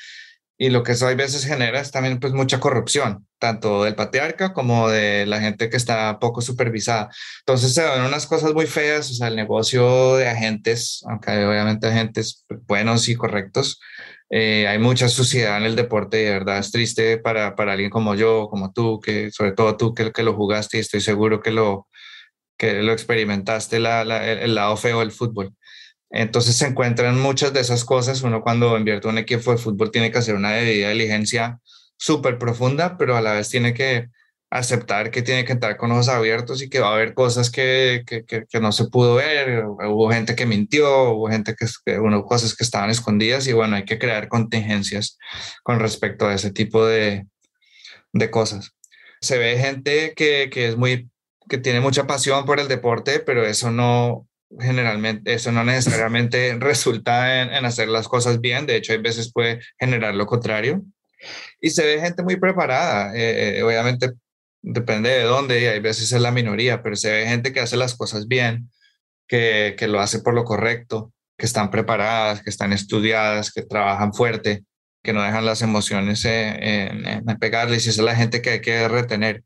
Y 0.58 0.70
lo 0.70 0.82
que 0.82 0.92
eso 0.92 1.06
a 1.06 1.14
veces 1.14 1.44
genera 1.44 1.80
es 1.80 1.92
también 1.92 2.18
pues 2.18 2.32
mucha 2.32 2.58
corrupción, 2.58 3.26
tanto 3.38 3.84
del 3.84 3.94
patriarca 3.94 4.52
como 4.52 4.88
de 4.88 5.24
la 5.24 5.40
gente 5.40 5.70
que 5.70 5.76
está 5.76 6.18
poco 6.18 6.40
supervisada. 6.40 7.10
Entonces 7.40 7.72
se 7.74 7.82
ven 7.84 8.02
unas 8.02 8.26
cosas 8.26 8.52
muy 8.54 8.66
feas, 8.66 9.08
o 9.10 9.14
sea, 9.14 9.28
el 9.28 9.36
negocio 9.36 10.16
de 10.16 10.28
agentes, 10.28 11.04
aunque 11.08 11.30
hay 11.30 11.44
obviamente 11.44 11.86
agentes 11.86 12.44
buenos 12.66 13.08
y 13.08 13.14
correctos, 13.14 13.80
eh, 14.30 14.66
hay 14.68 14.78
mucha 14.78 15.08
suciedad 15.08 15.56
en 15.58 15.64
el 15.64 15.76
deporte 15.76 16.20
y 16.20 16.24
de 16.24 16.32
verdad 16.32 16.58
es 16.58 16.70
triste 16.72 17.18
para, 17.18 17.54
para 17.56 17.72
alguien 17.72 17.90
como 17.90 18.14
yo, 18.14 18.48
como 18.50 18.72
tú, 18.72 19.00
que 19.00 19.30
sobre 19.30 19.52
todo 19.52 19.76
tú 19.76 19.94
que, 19.94 20.12
que 20.12 20.22
lo 20.22 20.34
jugaste 20.34 20.76
y 20.76 20.80
estoy 20.80 21.00
seguro 21.00 21.40
que 21.40 21.52
lo, 21.52 21.86
que 22.58 22.82
lo 22.82 22.92
experimentaste, 22.92 23.78
la, 23.78 24.04
la, 24.04 24.26
el 24.26 24.54
lado 24.54 24.76
feo 24.76 25.00
del 25.00 25.12
fútbol. 25.12 25.54
Entonces 26.10 26.56
se 26.56 26.66
encuentran 26.66 27.20
muchas 27.20 27.52
de 27.52 27.60
esas 27.60 27.84
cosas. 27.84 28.22
Uno 28.22 28.42
cuando 28.42 28.76
invierte 28.78 29.08
un 29.08 29.18
equipo 29.18 29.52
de 29.52 29.58
fútbol 29.58 29.90
tiene 29.90 30.10
que 30.10 30.18
hacer 30.18 30.34
una 30.34 30.52
debida 30.52 30.90
diligencia 30.90 31.60
súper 31.96 32.38
profunda, 32.38 32.96
pero 32.96 33.16
a 33.16 33.20
la 33.20 33.34
vez 33.34 33.48
tiene 33.48 33.74
que 33.74 34.08
aceptar 34.50 35.10
que 35.10 35.22
tiene 35.22 35.44
que 35.44 35.52
entrar 35.52 35.76
con 35.76 35.92
ojos 35.92 36.08
abiertos 36.08 36.62
y 36.62 36.70
que 36.70 36.80
va 36.80 36.88
a 36.90 36.94
haber 36.94 37.12
cosas 37.12 37.50
que, 37.50 38.02
que, 38.06 38.24
que, 38.24 38.60
no 38.60 38.72
se 38.72 38.86
pudo 38.86 39.16
ver. 39.16 39.64
Hubo 39.66 40.10
gente 40.10 40.34
que 40.34 40.46
mintió, 40.46 41.10
hubo 41.10 41.28
gente 41.28 41.54
que, 41.54 41.66
hubo 41.98 42.24
cosas 42.24 42.54
que 42.56 42.64
estaban 42.64 42.90
escondidas 42.90 43.46
y 43.46 43.52
bueno, 43.52 43.76
hay 43.76 43.84
que 43.84 43.98
crear 43.98 44.28
contingencias 44.28 45.18
con 45.62 45.80
respecto 45.80 46.26
a 46.26 46.34
ese 46.34 46.50
tipo 46.50 46.86
de, 46.86 47.26
de 48.12 48.30
cosas. 48.30 48.72
Se 49.20 49.36
ve 49.38 49.58
gente 49.58 50.14
que, 50.16 50.48
que 50.50 50.68
es 50.68 50.76
muy 50.76 51.10
que 51.48 51.58
tiene 51.58 51.80
mucha 51.80 52.06
pasión 52.06 52.44
por 52.44 52.60
el 52.60 52.68
deporte, 52.68 53.20
pero 53.20 53.44
eso 53.46 53.70
no, 53.70 54.27
generalmente, 54.58 55.34
eso 55.34 55.52
no 55.52 55.64
necesariamente 55.64 56.56
resulta 56.58 57.42
en, 57.42 57.64
hacer 57.64 57.88
las 57.88 58.08
cosas 58.08 58.40
bien, 58.40 58.66
de 58.66 58.76
hecho 58.76 58.92
hay 58.92 58.98
veces 58.98 59.32
puede 59.32 59.60
generar 59.78 60.14
lo 60.14 60.26
contrario. 60.26 60.82
Y 61.60 61.70
se 61.70 61.84
ve 61.84 62.00
gente 62.00 62.22
muy 62.22 62.36
preparada, 62.36 63.14
eh, 63.14 63.58
eh, 63.58 63.62
obviamente 63.62 64.12
depende 64.62 65.10
de 65.10 65.22
dónde, 65.22 65.60
y 65.60 65.66
hay 65.66 65.80
veces 65.80 66.12
es 66.12 66.20
la 66.20 66.30
minoría, 66.30 66.82
pero 66.82 66.96
se 66.96 67.10
ve 67.10 67.26
gente 67.26 67.52
que 67.52 67.60
hace 67.60 67.76
las 67.76 67.96
cosas 67.96 68.28
bien, 68.28 68.70
que, 69.26 69.74
que 69.78 69.88
lo 69.88 70.00
hace 70.00 70.20
por 70.20 70.34
lo 70.34 70.44
correcto, 70.44 71.12
que 71.36 71.46
están 71.46 71.70
preparadas, 71.70 72.42
que 72.42 72.50
están 72.50 72.72
estudiadas, 72.72 73.52
que 73.52 73.62
trabajan 73.62 74.12
fuerte, 74.14 74.64
que 75.02 75.12
no 75.12 75.22
dejan 75.22 75.46
las 75.46 75.62
emociones 75.62 76.24
en, 76.24 77.06
en 77.06 77.38
pegarles, 77.38 77.86
y 77.86 77.90
esa 77.90 78.00
es 78.00 78.04
la 78.04 78.16
gente 78.16 78.42
que 78.42 78.50
hay 78.50 78.60
que 78.60 78.88
retener. 78.88 79.42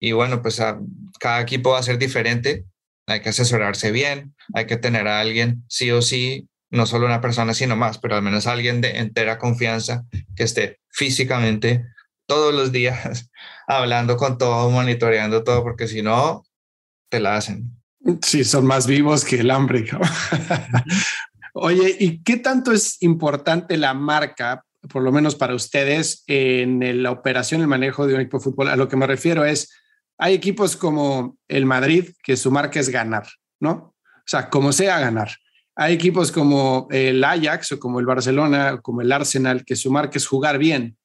Y 0.00 0.12
bueno, 0.12 0.42
pues 0.42 0.60
a, 0.60 0.78
cada 1.18 1.40
equipo 1.40 1.70
va 1.70 1.78
a 1.78 1.82
ser 1.82 1.98
diferente, 1.98 2.64
hay 3.06 3.20
que 3.20 3.30
asesorarse 3.30 3.90
bien, 3.92 4.34
hay 4.54 4.66
que 4.66 4.76
tener 4.76 5.08
a 5.08 5.20
alguien, 5.20 5.64
sí 5.68 5.90
o 5.90 6.02
sí, 6.02 6.48
no 6.70 6.86
solo 6.86 7.06
una 7.06 7.20
persona, 7.20 7.54
sino 7.54 7.76
más, 7.76 7.98
pero 7.98 8.16
al 8.16 8.22
menos 8.22 8.46
alguien 8.46 8.80
de 8.80 8.98
entera 8.98 9.38
confianza 9.38 10.04
que 10.34 10.42
esté 10.42 10.80
físicamente 10.90 11.86
todos 12.26 12.54
los 12.54 12.72
días 12.72 13.30
hablando 13.66 14.16
con 14.16 14.38
todo, 14.38 14.70
monitoreando 14.70 15.44
todo, 15.44 15.62
porque 15.62 15.86
si 15.86 16.02
no, 16.02 16.44
te 17.08 17.20
la 17.20 17.36
hacen. 17.36 17.70
Sí, 18.22 18.44
son 18.44 18.66
más 18.66 18.86
vivos 18.86 19.24
que 19.24 19.40
el 19.40 19.50
hambre. 19.50 19.86
Oye, 21.54 21.96
¿y 21.98 22.22
qué 22.22 22.36
tanto 22.36 22.72
es 22.72 23.00
importante 23.02 23.76
la 23.76 23.94
marca, 23.94 24.64
por 24.90 25.02
lo 25.02 25.12
menos 25.12 25.36
para 25.36 25.54
ustedes, 25.54 26.24
en 26.26 27.02
la 27.02 27.12
operación, 27.12 27.60
el 27.60 27.68
manejo 27.68 28.06
de 28.06 28.14
un 28.14 28.20
equipo 28.20 28.38
de 28.38 28.44
fútbol? 28.44 28.68
A 28.68 28.76
lo 28.76 28.88
que 28.88 28.96
me 28.96 29.06
refiero 29.06 29.44
es, 29.44 29.70
hay 30.18 30.34
equipos 30.34 30.76
como 30.76 31.36
el 31.48 31.66
Madrid, 31.66 32.10
que 32.22 32.36
su 32.36 32.50
marca 32.50 32.80
es 32.80 32.88
ganar, 32.88 33.26
¿no? 33.60 33.70
O 33.70 34.26
sea, 34.26 34.48
como 34.48 34.72
sea 34.72 35.00
ganar. 35.00 35.30
Hay 35.76 35.94
equipos 35.94 36.30
como 36.30 36.86
el 36.90 37.22
Ajax 37.22 37.72
o 37.72 37.78
como 37.80 38.00
el 38.00 38.06
Barcelona, 38.06 38.74
o 38.74 38.82
como 38.82 39.00
el 39.00 39.10
Arsenal, 39.10 39.64
que 39.64 39.76
su 39.76 39.90
marca 39.90 40.18
es 40.18 40.26
jugar 40.26 40.58
bien. 40.58 40.96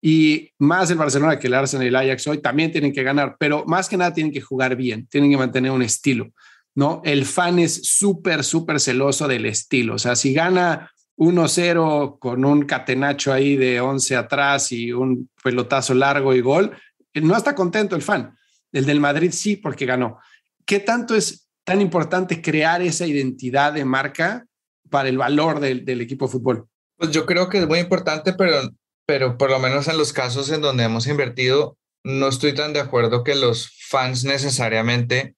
Y 0.00 0.50
más 0.58 0.90
el 0.90 0.98
Barcelona 0.98 1.38
que 1.38 1.48
el 1.48 1.54
Arsenal 1.54 1.86
y 1.86 1.88
el 1.88 1.96
Ajax 1.96 2.26
hoy 2.26 2.38
también 2.38 2.72
tienen 2.72 2.92
que 2.92 3.02
ganar, 3.02 3.36
pero 3.38 3.64
más 3.66 3.88
que 3.88 3.96
nada 3.96 4.12
tienen 4.12 4.32
que 4.32 4.40
jugar 4.40 4.74
bien, 4.76 5.06
tienen 5.06 5.30
que 5.30 5.36
mantener 5.36 5.70
un 5.70 5.82
estilo, 5.82 6.32
¿no? 6.74 7.02
El 7.04 7.24
fan 7.24 7.58
es 7.58 7.82
súper, 7.84 8.42
súper 8.42 8.80
celoso 8.80 9.28
del 9.28 9.46
estilo. 9.46 9.94
O 9.94 9.98
sea, 9.98 10.16
si 10.16 10.32
gana 10.32 10.90
1-0 11.16 12.18
con 12.18 12.44
un 12.44 12.62
catenacho 12.62 13.32
ahí 13.32 13.56
de 13.56 13.80
11 13.80 14.16
atrás 14.16 14.72
y 14.72 14.92
un 14.92 15.28
pelotazo 15.42 15.94
largo 15.94 16.34
y 16.34 16.40
gol, 16.40 16.76
no 17.14 17.36
está 17.36 17.54
contento 17.54 17.94
el 17.94 18.02
fan. 18.02 18.36
El 18.72 18.86
del 18.86 19.00
Madrid 19.00 19.30
sí, 19.32 19.56
porque 19.56 19.86
ganó. 19.86 20.18
¿Qué 20.64 20.80
tanto 20.80 21.14
es 21.14 21.48
tan 21.64 21.80
importante 21.80 22.42
crear 22.42 22.82
esa 22.82 23.06
identidad 23.06 23.72
de 23.72 23.84
marca 23.84 24.46
para 24.90 25.08
el 25.08 25.18
valor 25.18 25.60
del, 25.60 26.00
equipo 26.00 26.26
de 26.26 26.32
fútbol? 26.32 26.68
Pues 26.96 27.10
yo 27.10 27.26
creo 27.26 27.48
que 27.48 27.58
es 27.58 27.66
muy 27.66 27.78
importante, 27.78 28.32
pero, 28.32 28.70
pero 29.06 29.36
por 29.38 29.50
lo 29.50 29.58
menos 29.58 29.88
en 29.88 29.98
los 29.98 30.12
casos 30.12 30.50
en 30.50 30.60
donde 30.60 30.84
hemos 30.84 31.06
invertido, 31.06 31.76
no 32.04 32.28
estoy 32.28 32.54
tan 32.54 32.72
de 32.72 32.80
acuerdo 32.80 33.24
que 33.24 33.34
los 33.34 33.70
fans 33.88 34.24
necesariamente 34.24 35.36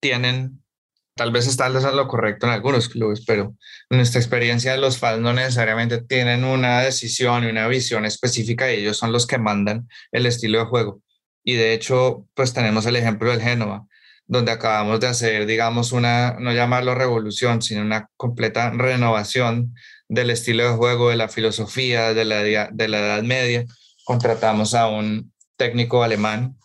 tienen, 0.00 0.62
tal 1.14 1.32
vez 1.32 1.46
está 1.46 1.68
lo 1.68 2.08
correcto 2.08 2.46
en 2.46 2.52
algunos 2.52 2.88
clubes, 2.88 3.24
pero 3.26 3.54
en 3.90 3.96
nuestra 3.98 4.20
experiencia 4.20 4.76
los 4.76 4.98
fans 4.98 5.20
no 5.20 5.32
necesariamente 5.32 6.00
tienen 6.02 6.44
una 6.44 6.80
decisión 6.80 7.44
y 7.44 7.48
una 7.48 7.68
visión 7.68 8.04
específica 8.04 8.72
y 8.72 8.80
ellos 8.80 8.96
son 8.96 9.12
los 9.12 9.26
que 9.26 9.38
mandan 9.38 9.88
el 10.12 10.26
estilo 10.26 10.58
de 10.58 10.64
juego. 10.66 11.02
Y 11.44 11.54
de 11.54 11.72
hecho, 11.72 12.26
pues 12.34 12.52
tenemos 12.52 12.86
el 12.86 12.96
ejemplo 12.96 13.30
del 13.30 13.40
Génova, 13.40 13.86
donde 14.26 14.52
acabamos 14.52 15.00
de 15.00 15.06
hacer, 15.06 15.46
digamos, 15.46 15.92
una, 15.92 16.36
no 16.38 16.52
llamarlo 16.52 16.94
revolución, 16.94 17.62
sino 17.62 17.82
una 17.82 18.08
completa 18.16 18.70
renovación 18.70 19.74
del 20.08 20.30
estilo 20.30 20.64
de 20.64 20.76
juego, 20.76 21.10
de 21.10 21.16
la 21.16 21.28
filosofía, 21.28 22.14
de 22.14 22.24
la, 22.24 22.42
de 22.42 22.88
la 22.88 22.98
Edad 22.98 23.22
Media. 23.22 23.64
Contratamos 24.04 24.74
a 24.74 24.88
un 24.88 25.32
técnico 25.56 26.02
alemán 26.02 26.56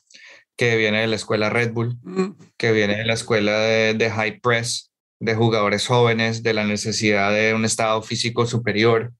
que 0.55 0.75
viene 0.77 1.01
de 1.01 1.07
la 1.07 1.15
escuela 1.15 1.49
Red 1.49 1.71
Bull, 1.71 1.97
mm. 2.03 2.31
que 2.57 2.71
viene 2.71 2.97
de 2.97 3.05
la 3.05 3.13
escuela 3.13 3.57
de, 3.59 3.93
de 3.93 4.09
High 4.09 4.39
Press, 4.39 4.91
de 5.19 5.35
jugadores 5.35 5.87
jóvenes, 5.87 6.43
de 6.43 6.53
la 6.53 6.65
necesidad 6.65 7.31
de 7.33 7.53
un 7.53 7.65
estado 7.65 8.01
físico 8.01 8.45
superior, 8.45 9.13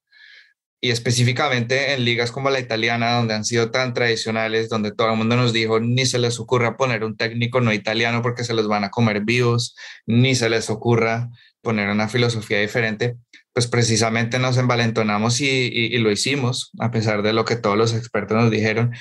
y 0.84 0.90
específicamente 0.90 1.94
en 1.94 2.04
ligas 2.04 2.30
como 2.30 2.50
la 2.50 2.60
italiana, 2.60 3.14
donde 3.14 3.32
han 3.32 3.46
sido 3.46 3.70
tan 3.70 3.94
tradicionales, 3.94 4.68
donde 4.68 4.92
todo 4.92 5.10
el 5.10 5.16
mundo 5.16 5.34
nos 5.34 5.54
dijo, 5.54 5.80
ni 5.80 6.04
se 6.04 6.18
les 6.18 6.38
ocurra 6.38 6.76
poner 6.76 7.04
un 7.04 7.16
técnico 7.16 7.62
no 7.62 7.72
italiano 7.72 8.20
porque 8.20 8.44
se 8.44 8.52
los 8.52 8.68
van 8.68 8.84
a 8.84 8.90
comer 8.90 9.22
vivos, 9.24 9.74
ni 10.04 10.34
se 10.34 10.50
les 10.50 10.68
ocurra 10.68 11.30
poner 11.62 11.88
una 11.88 12.06
filosofía 12.06 12.60
diferente, 12.60 13.16
pues 13.54 13.66
precisamente 13.66 14.38
nos 14.38 14.58
envalentonamos 14.58 15.40
y, 15.40 15.96
lo 15.96 16.10
hicimos, 16.10 16.70
a 16.78 16.90
pesar 16.90 17.22
de 17.22 17.32
lo 17.32 17.46
que 17.46 17.56
todos 17.56 17.78
los 17.78 17.94
expertos 17.94 18.36
nos 18.36 18.50
dijeron. 18.50 18.92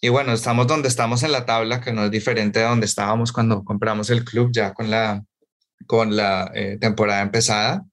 Y 0.00 0.08
bueno, 0.08 0.32
estamos 0.32 0.66
donde 0.66 0.88
estamos 0.88 1.22
en 1.22 1.30
la 1.30 1.46
tabla, 1.46 1.80
que 1.80 1.92
no 1.92 2.06
es 2.06 2.10
diferente 2.10 2.58
de 2.58 2.64
donde 2.64 2.86
estábamos 2.86 3.30
cuando 3.30 3.62
compramos 3.62 4.10
el 4.10 4.24
club 4.24 4.50
ya 4.52 4.74
con 4.74 4.90
la, 4.90 5.22
con 5.86 6.16
la 6.16 6.50
eh, 6.56 6.76
temporada 6.80 7.22
empezada, 7.22 7.84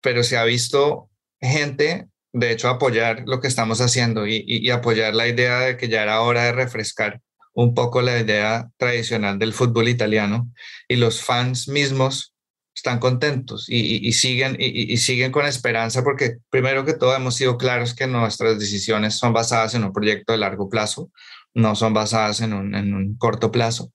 pero 0.00 0.22
se 0.22 0.36
ha 0.36 0.44
visto 0.44 1.10
gente 1.40 2.06
de 2.32 2.52
hecho, 2.52 2.68
apoyar 2.68 3.24
lo 3.26 3.40
que 3.40 3.48
estamos 3.48 3.80
haciendo 3.80 4.26
y, 4.26 4.70
apoyar 4.70 5.14
la 5.14 5.28
idea 5.28 5.60
de 5.60 5.76
que 5.76 5.88
ya 5.88 6.02
era 6.02 6.20
hora 6.20 6.44
de 6.44 6.52
refrescar 6.52 7.20
un 7.54 7.74
poco 7.74 8.02
la 8.02 8.20
idea 8.20 8.70
tradicional 8.76 9.38
del 9.38 9.52
fútbol 9.52 9.88
italiano 9.88 10.52
y 10.86 10.96
los 10.96 11.22
fans 11.22 11.68
mismos 11.68 12.34
están 12.74 13.00
contentos 13.00 13.66
y, 13.68 14.12
siguen, 14.12 14.56
y, 14.60 14.96
siguen 14.98 15.32
con 15.32 15.46
esperanza 15.46 16.04
porque 16.04 16.36
primero 16.50 16.84
que 16.84 16.94
todo 16.94 17.16
hemos 17.16 17.34
sido 17.34 17.56
claros 17.56 17.94
que 17.94 18.06
nuestras 18.06 18.58
decisiones 18.58 19.14
son 19.14 19.32
basadas 19.32 19.74
en 19.74 19.82
un 19.84 19.92
proyecto 19.92 20.32
de 20.32 20.38
largo 20.38 20.68
plazo, 20.68 21.10
no 21.54 21.74
son 21.74 21.94
basadas 21.94 22.40
en 22.40 22.52
un, 22.52 22.74
en 22.74 22.94
un 22.94 23.16
corto 23.16 23.50
plazo. 23.50 23.92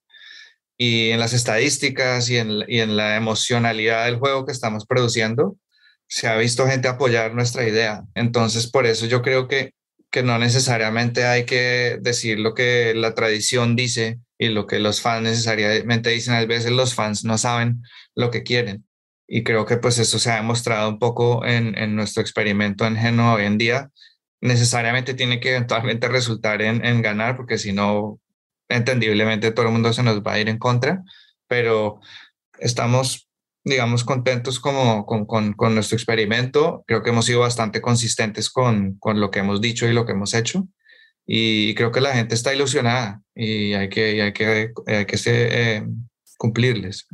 Y 0.76 1.12
en 1.12 1.20
las 1.20 1.34
estadísticas 1.34 2.30
y 2.30 2.38
en, 2.38 2.64
y 2.68 2.80
en 2.80 2.98
la 2.98 3.16
emocionalidad 3.16 4.06
del 4.06 4.18
juego 4.18 4.46
que 4.46 4.52
estamos 4.52 4.86
produciendo, 4.86 5.56
se 6.08 6.28
ha 6.28 6.38
visto 6.38 6.68
gente 6.68 6.88
apoyar 6.88 7.34
nuestra 7.34 7.68
idea. 7.68 8.04
Entonces, 8.16 8.68
por 8.68 8.86
eso 8.86 9.06
yo 9.06 9.22
creo 9.22 9.48
que, 9.48 9.74
que 10.12 10.24
no 10.24 10.38
necesariamente 10.38 11.26
hay 11.26 11.46
que 11.46 11.98
decir 12.02 12.40
lo 12.40 12.54
que 12.54 12.94
la 12.96 13.16
tradición 13.16 13.76
dice 13.76 14.20
y 14.38 14.50
lo 14.50 14.68
que 14.68 14.80
los 14.80 15.02
fans 15.02 15.24
necesariamente 15.24 16.10
dicen. 16.10 16.34
A 16.36 16.46
veces 16.46 16.72
los 16.72 16.94
fans 16.94 17.24
no 17.24 17.38
saben 17.38 17.82
lo 18.16 18.30
que 18.32 18.44
quieren. 18.44 18.86
Y 19.28 19.44
creo 19.44 19.66
que 19.66 19.78
pues 19.78 19.98
eso 20.00 20.20
se 20.20 20.32
ha 20.32 20.36
demostrado 20.36 20.90
un 20.90 21.00
poco 21.00 21.46
en, 21.46 21.78
en 21.78 21.96
nuestro 21.96 22.22
experimento 22.22 22.86
en 22.86 22.98
Genoa 22.98 23.36
hoy 23.36 23.46
en 23.46 23.58
día. 23.58 23.90
Necesariamente 24.42 25.14
tiene 25.14 25.40
que 25.40 25.52
eventualmente 25.52 26.08
resultar 26.10 26.62
en, 26.62 26.86
en 26.86 27.02
ganar, 27.02 27.38
porque 27.38 27.58
si 27.58 27.72
no, 27.72 28.20
entendiblemente 28.70 29.52
todo 29.52 29.68
el 29.68 29.72
mundo 29.72 29.94
se 29.94 30.04
nos 30.04 30.22
va 30.22 30.34
a 30.34 30.40
ir 30.40 30.50
en 30.50 30.58
contra, 30.58 31.04
pero 31.48 32.00
estamos, 32.60 33.30
digamos, 33.64 34.04
contentos 34.04 34.60
como 34.60 35.06
con, 35.06 35.26
con, 35.26 35.54
con 35.54 35.76
nuestro 35.76 35.96
experimento. 35.96 36.84
Creo 36.88 37.04
que 37.04 37.10
hemos 37.10 37.26
sido 37.26 37.40
bastante 37.40 37.82
consistentes 37.82 38.50
con, 38.50 38.98
con 39.00 39.20
lo 39.20 39.32
que 39.32 39.40
hemos 39.40 39.62
dicho 39.62 39.88
y 39.88 39.94
lo 39.94 40.06
que 40.06 40.12
hemos 40.14 40.34
hecho 40.34 40.68
y 41.26 41.74
creo 41.76 41.92
que 41.92 42.02
la 42.02 42.14
gente 42.14 42.36
está 42.36 42.54
ilusionada 42.54 43.22
y 43.36 43.74
hay 43.74 43.90
que, 43.90 44.22
hay 44.22 44.34
que, 44.34 44.72
hay 44.88 45.06
que 45.06 45.18
eh, 45.26 45.84
cumplirles. 46.38 47.08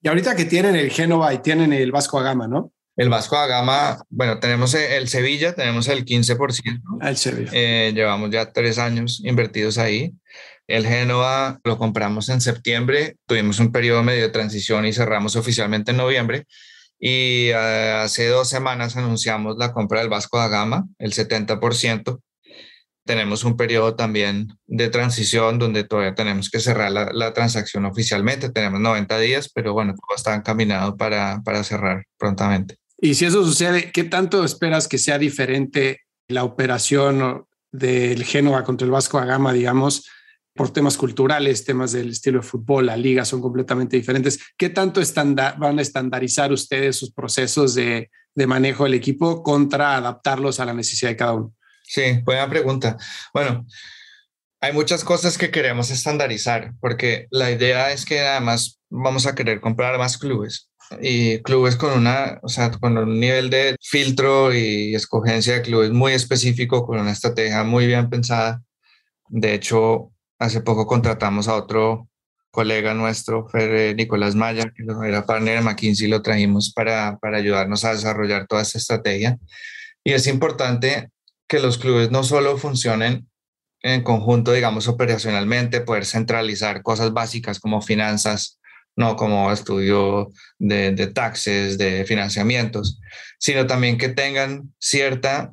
Y 0.00 0.08
ahorita 0.08 0.36
que 0.36 0.44
tienen 0.44 0.76
el 0.76 0.90
Génova 0.90 1.34
y 1.34 1.38
tienen 1.38 1.72
el 1.72 1.90
Vasco 1.90 2.18
Agama, 2.18 2.46
¿no? 2.46 2.72
El 2.96 3.08
Vasco 3.08 3.36
Agama, 3.36 4.04
bueno, 4.08 4.40
tenemos 4.40 4.74
el 4.74 5.08
Sevilla, 5.08 5.54
tenemos 5.54 5.86
el 5.88 6.04
15%. 6.04 6.80
El 7.00 7.16
Sevilla. 7.16 7.50
Eh, 7.52 7.92
llevamos 7.94 8.30
ya 8.30 8.52
tres 8.52 8.78
años 8.78 9.20
invertidos 9.24 9.78
ahí. 9.78 10.12
El 10.68 10.86
Génova 10.86 11.58
lo 11.64 11.78
compramos 11.78 12.28
en 12.28 12.40
septiembre, 12.40 13.16
tuvimos 13.26 13.58
un 13.58 13.72
periodo 13.72 14.02
medio 14.04 14.22
de 14.22 14.28
transición 14.28 14.86
y 14.86 14.92
cerramos 14.92 15.34
oficialmente 15.34 15.90
en 15.90 15.96
noviembre. 15.96 16.46
Y 17.00 17.48
eh, 17.48 18.00
hace 18.02 18.28
dos 18.28 18.48
semanas 18.48 18.96
anunciamos 18.96 19.56
la 19.58 19.72
compra 19.72 20.00
del 20.00 20.08
Vasco 20.08 20.38
da 20.38 20.48
Gama, 20.48 20.86
el 20.98 21.12
70% 21.12 22.20
tenemos 23.08 23.42
un 23.42 23.56
periodo 23.56 23.96
también 23.96 24.48
de 24.66 24.90
transición 24.90 25.58
donde 25.58 25.82
todavía 25.82 26.14
tenemos 26.14 26.50
que 26.50 26.60
cerrar 26.60 26.92
la, 26.92 27.32
transacción 27.32 27.86
oficialmente. 27.86 28.50
Tenemos 28.50 28.80
90 28.80 29.18
días, 29.18 29.50
pero 29.52 29.72
bueno, 29.72 29.94
todo 29.94 30.14
está 30.14 30.34
encaminado 30.34 30.94
para, 30.94 31.40
para 31.42 31.64
cerrar 31.64 32.04
prontamente. 32.18 32.76
Y 32.98 33.14
si 33.14 33.24
eso 33.24 33.42
sucede, 33.44 33.90
¿qué 33.92 34.04
tanto 34.04 34.44
esperas 34.44 34.88
que 34.88 34.98
sea 34.98 35.18
diferente 35.18 36.02
la 36.28 36.44
operación 36.44 37.46
del 37.72 38.24
Génova 38.24 38.62
contra 38.62 38.84
el 38.84 38.90
Vasco 38.90 39.18
da 39.18 39.24
Gama, 39.24 39.54
digamos, 39.54 40.06
por 40.58 40.70
temas 40.70 40.98
culturales, 40.98 41.64
temas 41.64 41.92
del 41.92 42.10
estilo 42.10 42.40
de 42.40 42.46
fútbol, 42.46 42.86
la 42.86 42.96
liga 42.96 43.24
son 43.24 43.40
completamente 43.40 43.96
diferentes. 43.96 44.40
¿Qué 44.58 44.68
tanto 44.68 45.00
van 45.56 45.78
a 45.78 45.82
estandarizar 45.82 46.52
ustedes 46.52 46.96
sus 46.96 47.12
procesos 47.12 47.74
de, 47.74 48.10
de 48.34 48.46
manejo 48.46 48.84
del 48.84 48.94
equipo 48.94 49.42
contra 49.42 49.96
adaptarlos 49.96 50.58
a 50.58 50.66
la 50.66 50.74
necesidad 50.74 51.12
de 51.12 51.16
cada 51.16 51.34
uno? 51.34 51.54
Sí, 51.84 52.20
buena 52.24 52.50
pregunta. 52.50 52.98
Bueno, 53.32 53.66
hay 54.60 54.72
muchas 54.72 55.04
cosas 55.04 55.38
que 55.38 55.50
queremos 55.52 55.90
estandarizar 55.90 56.72
porque 56.80 57.28
la 57.30 57.50
idea 57.52 57.92
es 57.92 58.04
que 58.04 58.20
además 58.20 58.80
vamos 58.90 59.26
a 59.26 59.36
querer 59.36 59.60
comprar 59.60 59.96
más 59.96 60.18
clubes 60.18 60.70
y 61.00 61.38
clubes 61.42 61.76
con 61.76 61.92
una, 61.92 62.40
o 62.42 62.48
sea, 62.48 62.72
con 62.72 62.98
un 62.98 63.20
nivel 63.20 63.48
de 63.48 63.76
filtro 63.80 64.52
y 64.52 64.94
escogencia 64.94 65.54
de 65.54 65.62
clubes 65.62 65.90
muy 65.90 66.12
específico, 66.12 66.84
con 66.84 66.98
una 66.98 67.12
estrategia 67.12 67.62
muy 67.62 67.86
bien 67.86 68.10
pensada. 68.10 68.62
De 69.28 69.54
hecho, 69.54 70.12
hace 70.38 70.60
poco 70.60 70.86
contratamos 70.86 71.48
a 71.48 71.54
otro 71.54 72.08
colega 72.50 72.94
nuestro, 72.94 73.48
Fer 73.48 73.94
Nicolás 73.94 74.34
Maya, 74.34 74.72
que 74.74 74.84
era 75.06 75.26
partner 75.26 75.58
de 75.58 75.62
McKinsey, 75.62 76.08
lo 76.08 76.22
trajimos 76.22 76.72
para, 76.72 77.18
para 77.18 77.38
ayudarnos 77.38 77.84
a 77.84 77.92
desarrollar 77.92 78.46
toda 78.46 78.62
esta 78.62 78.78
estrategia. 78.78 79.38
Y 80.02 80.12
es 80.12 80.26
importante 80.26 81.10
que 81.46 81.60
los 81.60 81.78
clubes 81.78 82.10
no 82.10 82.24
solo 82.24 82.56
funcionen 82.56 83.28
en 83.82 84.02
conjunto, 84.02 84.52
digamos, 84.52 84.88
operacionalmente, 84.88 85.82
poder 85.82 86.04
centralizar 86.04 86.82
cosas 86.82 87.12
básicas 87.12 87.60
como 87.60 87.80
finanzas, 87.80 88.58
no 88.96 89.14
como 89.14 89.52
estudio 89.52 90.30
de, 90.58 90.90
de 90.92 91.06
taxes, 91.06 91.78
de 91.78 92.04
financiamientos, 92.04 93.00
sino 93.38 93.66
también 93.66 93.98
que 93.98 94.08
tengan 94.08 94.74
cierta 94.80 95.52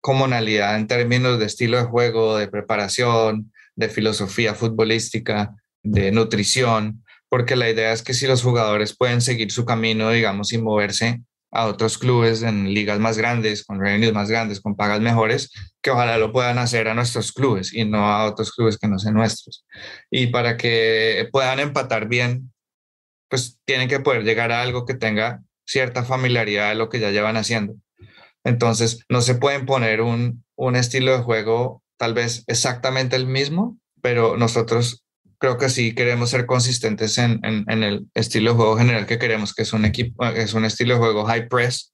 comunalidad 0.00 0.76
en 0.76 0.86
términos 0.86 1.38
de 1.40 1.46
estilo 1.46 1.78
de 1.78 1.84
juego, 1.84 2.36
de 2.36 2.46
preparación, 2.46 3.52
de 3.76 3.88
filosofía 3.88 4.54
futbolística, 4.54 5.54
de 5.82 6.12
nutrición, 6.12 7.04
porque 7.28 7.56
la 7.56 7.68
idea 7.68 7.92
es 7.92 8.02
que 8.02 8.14
si 8.14 8.26
los 8.26 8.42
jugadores 8.42 8.96
pueden 8.96 9.20
seguir 9.20 9.50
su 9.50 9.64
camino, 9.64 10.10
digamos, 10.10 10.52
y 10.52 10.58
moverse 10.58 11.22
a 11.54 11.66
otros 11.66 11.98
clubes 11.98 12.42
en 12.42 12.74
ligas 12.74 12.98
más 12.98 13.16
grandes, 13.16 13.64
con 13.64 13.80
revenues 13.80 14.12
más 14.12 14.28
grandes, 14.28 14.60
con 14.60 14.74
pagas 14.74 15.00
mejores, 15.00 15.50
que 15.80 15.90
ojalá 15.90 16.18
lo 16.18 16.32
puedan 16.32 16.58
hacer 16.58 16.88
a 16.88 16.94
nuestros 16.94 17.32
clubes 17.32 17.72
y 17.72 17.84
no 17.84 18.10
a 18.10 18.24
otros 18.24 18.50
clubes 18.52 18.76
que 18.76 18.88
no 18.88 18.98
sean 18.98 19.14
nuestros. 19.14 19.64
Y 20.10 20.28
para 20.28 20.56
que 20.56 21.28
puedan 21.30 21.60
empatar 21.60 22.08
bien, 22.08 22.52
pues 23.28 23.60
tienen 23.64 23.88
que 23.88 24.00
poder 24.00 24.24
llegar 24.24 24.50
a 24.50 24.62
algo 24.62 24.84
que 24.84 24.94
tenga 24.94 25.42
cierta 25.64 26.02
familiaridad 26.02 26.70
de 26.70 26.74
lo 26.74 26.88
que 26.88 26.98
ya 26.98 27.12
llevan 27.12 27.36
haciendo. 27.36 27.76
Entonces, 28.42 29.04
no 29.08 29.20
se 29.20 29.36
pueden 29.36 29.64
poner 29.64 30.00
un, 30.00 30.44
un 30.56 30.74
estilo 30.74 31.16
de 31.16 31.22
juego 31.22 31.83
tal 31.96 32.14
vez 32.14 32.44
exactamente 32.46 33.16
el 33.16 33.26
mismo, 33.26 33.78
pero 34.02 34.36
nosotros 34.36 35.04
creo 35.38 35.58
que 35.58 35.68
sí 35.68 35.94
queremos 35.94 36.30
ser 36.30 36.46
consistentes 36.46 37.18
en, 37.18 37.40
en, 37.42 37.82
el 37.82 38.06
estilo 38.14 38.52
de 38.52 38.56
juego 38.56 38.76
general 38.78 39.06
que 39.06 39.18
queremos, 39.18 39.54
que 39.54 39.62
es 39.62 39.72
un, 39.72 39.84
equipo, 39.84 40.24
es 40.24 40.54
un 40.54 40.64
estilo 40.64 40.94
de 40.94 41.00
juego 41.00 41.24
high 41.24 41.48
press, 41.48 41.92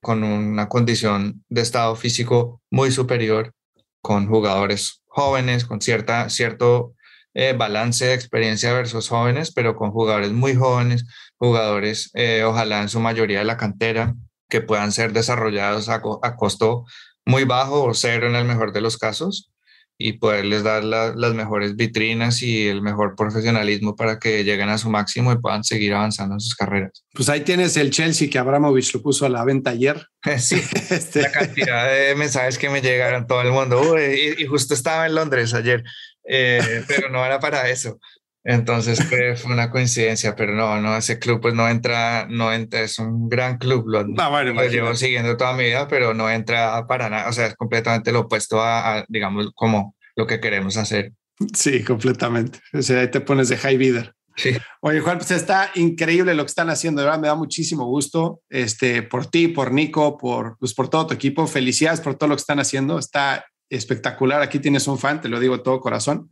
con 0.00 0.22
una 0.22 0.68
condición 0.68 1.44
de 1.48 1.62
estado 1.62 1.96
físico 1.96 2.60
muy 2.70 2.90
superior, 2.90 3.52
con 4.00 4.28
jugadores 4.28 5.02
jóvenes, 5.06 5.64
con 5.64 5.80
cierta, 5.80 6.28
cierto 6.30 6.94
eh, 7.34 7.54
balance 7.56 8.04
de 8.06 8.14
experiencia 8.14 8.72
versus 8.72 9.08
jóvenes, 9.08 9.52
pero 9.52 9.76
con 9.76 9.90
jugadores 9.90 10.32
muy 10.32 10.54
jóvenes, 10.54 11.04
jugadores 11.38 12.10
eh, 12.14 12.44
ojalá 12.44 12.82
en 12.82 12.88
su 12.88 13.00
mayoría 13.00 13.40
de 13.40 13.44
la 13.44 13.56
cantera, 13.56 14.14
que 14.48 14.60
puedan 14.60 14.92
ser 14.92 15.12
desarrollados 15.12 15.88
a, 15.88 16.00
a 16.22 16.36
costo 16.36 16.84
muy 17.26 17.44
bajo 17.44 17.84
o 17.84 17.94
cero 17.94 18.28
en 18.28 18.36
el 18.36 18.44
mejor 18.44 18.72
de 18.72 18.80
los 18.80 18.98
casos 18.98 19.50
y 19.96 20.14
poderles 20.14 20.64
dar 20.64 20.82
las 20.82 21.34
mejores 21.34 21.76
vitrinas 21.76 22.42
y 22.42 22.66
el 22.66 22.82
mejor 22.82 23.14
profesionalismo 23.14 23.94
para 23.94 24.18
que 24.18 24.42
lleguen 24.42 24.68
a 24.68 24.78
su 24.78 24.90
máximo 24.90 25.32
y 25.32 25.38
puedan 25.38 25.62
seguir 25.62 25.94
avanzando 25.94 26.34
en 26.34 26.40
sus 26.40 26.54
carreras. 26.56 27.04
Pues 27.12 27.28
ahí 27.28 27.42
tienes 27.42 27.76
el 27.76 27.90
Chelsea 27.90 28.28
que 28.28 28.38
Abramovich 28.38 28.92
lo 28.92 29.02
puso 29.02 29.24
a 29.24 29.28
la 29.28 29.44
venta 29.44 29.70
ayer. 29.70 30.06
Sí, 30.38 30.56
este. 30.90 31.22
la 31.22 31.30
cantidad 31.30 31.92
de 31.92 32.14
mensajes 32.16 32.58
que 32.58 32.70
me 32.70 32.80
llegaron 32.80 33.26
todo 33.26 33.42
el 33.42 33.52
mundo. 33.52 33.94
y, 33.98 34.44
justo 34.46 34.74
estaba 34.74 35.06
en 35.06 35.14
Londres 35.14 35.54
ayer, 35.54 35.84
eh, 36.28 36.82
pero 36.88 37.10
no 37.10 37.24
era 37.24 37.38
para 37.38 37.68
eso. 37.68 37.98
Entonces 38.44 39.02
fue, 39.08 39.34
una 39.50 39.70
coincidencia, 39.70 40.36
pero 40.36 40.54
no, 40.54 40.78
no, 40.80 40.96
ese 40.96 41.18
club 41.18 41.40
pues 41.40 41.54
no 41.54 41.66
entra, 41.66 42.26
no 42.28 42.52
entra, 42.52 42.82
es 42.82 42.98
un 42.98 43.28
gran 43.28 43.56
club, 43.56 43.84
lo, 43.86 44.06
ah, 44.18 44.42
llevo 44.68 44.94
siguiendo 44.94 45.36
toda 45.38 45.54
mi 45.54 45.64
vida, 45.64 45.88
pero 45.88 46.12
no 46.12 46.30
entra 46.30 46.86
para 46.86 47.08
nada, 47.08 47.30
o 47.30 47.32
sea, 47.32 47.46
es 47.46 47.56
completamente 47.56 48.12
lo 48.12 48.20
opuesto 48.20 48.60
a, 48.60 49.04
digamos, 49.08 49.50
como 49.54 49.96
lo 50.14 50.26
que 50.26 50.40
queremos 50.40 50.76
hacer. 50.76 51.12
Sí, 51.54 51.82
completamente. 51.82 52.60
O 52.72 52.82
sea, 52.82 53.00
ahí 53.00 53.10
te 53.10 53.20
pones 53.20 53.48
de 53.48 53.56
high 53.56 53.76
bidder. 53.76 54.14
Sí. 54.36 54.56
Oye, 54.80 55.00
Juan, 55.00 55.18
pues 55.18 55.30
está 55.30 55.70
increíble 55.74 56.34
lo 56.34 56.44
que 56.44 56.48
están 56.48 56.68
haciendo, 56.68 57.00
de 57.00 57.06
verdad 57.06 57.20
me 57.20 57.28
da 57.28 57.34
muchísimo 57.34 57.86
gusto 57.86 58.40
este, 58.50 59.02
por 59.02 59.26
ti, 59.26 59.48
por 59.48 59.72
Nico, 59.72 60.18
por, 60.18 60.58
pues, 60.58 60.74
por 60.74 60.88
todo 60.88 61.08
tu 61.08 61.14
equipo. 61.14 61.46
Felicidades 61.46 62.00
por 62.00 62.16
todo 62.16 62.28
lo 62.28 62.36
que 62.36 62.40
están 62.40 62.58
haciendo. 62.58 62.98
Está 62.98 63.46
espectacular. 63.70 64.42
Aquí 64.42 64.58
tienes 64.58 64.86
un 64.86 64.98
fan, 64.98 65.20
te 65.20 65.28
lo 65.28 65.40
digo 65.40 65.56
de 65.56 65.62
todo 65.62 65.80
corazón. 65.80 66.30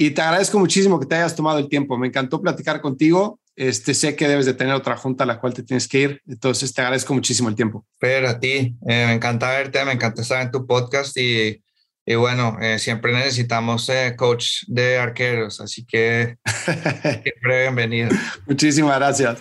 Y 0.00 0.12
te 0.12 0.22
agradezco 0.22 0.60
muchísimo 0.60 1.00
que 1.00 1.06
te 1.06 1.16
hayas 1.16 1.34
tomado 1.34 1.58
el 1.58 1.68
tiempo. 1.68 1.98
Me 1.98 2.06
encantó 2.06 2.40
platicar 2.40 2.80
contigo. 2.80 3.40
Este, 3.56 3.94
sé 3.94 4.14
que 4.14 4.28
debes 4.28 4.46
de 4.46 4.54
tener 4.54 4.72
otra 4.72 4.96
junta 4.96 5.24
a 5.24 5.26
la 5.26 5.40
cual 5.40 5.54
te 5.54 5.64
tienes 5.64 5.88
que 5.88 5.98
ir. 5.98 6.22
Entonces 6.28 6.72
te 6.72 6.82
agradezco 6.82 7.14
muchísimo 7.14 7.48
el 7.48 7.56
tiempo. 7.56 7.84
Pero 7.98 8.28
a 8.28 8.38
ti, 8.38 8.76
eh, 8.86 9.06
me 9.06 9.12
encanta 9.12 9.50
verte, 9.50 9.84
me 9.84 9.90
encanta 9.90 10.22
estar 10.22 10.40
en 10.40 10.52
tu 10.52 10.64
podcast 10.68 11.16
y, 11.16 11.60
y 12.06 12.14
bueno, 12.14 12.58
eh, 12.60 12.78
siempre 12.78 13.12
necesitamos 13.12 13.88
eh, 13.88 14.14
coach 14.16 14.62
de 14.68 14.98
arqueros, 14.98 15.60
así 15.60 15.84
que 15.84 16.36
siempre 17.24 17.62
bienvenido. 17.62 18.10
Muchísimas 18.46 18.96
gracias. 18.98 19.40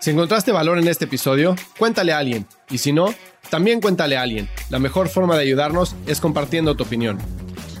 Si 0.00 0.10
encontraste 0.10 0.52
valor 0.52 0.78
en 0.78 0.86
este 0.86 1.06
episodio, 1.06 1.56
cuéntale 1.78 2.12
a 2.12 2.18
alguien. 2.18 2.46
Y 2.68 2.76
si 2.76 2.92
no, 2.92 3.14
también 3.48 3.80
cuéntale 3.80 4.18
a 4.18 4.22
alguien. 4.22 4.50
La 4.68 4.78
mejor 4.78 5.08
forma 5.08 5.34
de 5.34 5.44
ayudarnos 5.44 5.96
es 6.06 6.20
compartiendo 6.20 6.74
tu 6.76 6.84
opinión. 6.84 7.45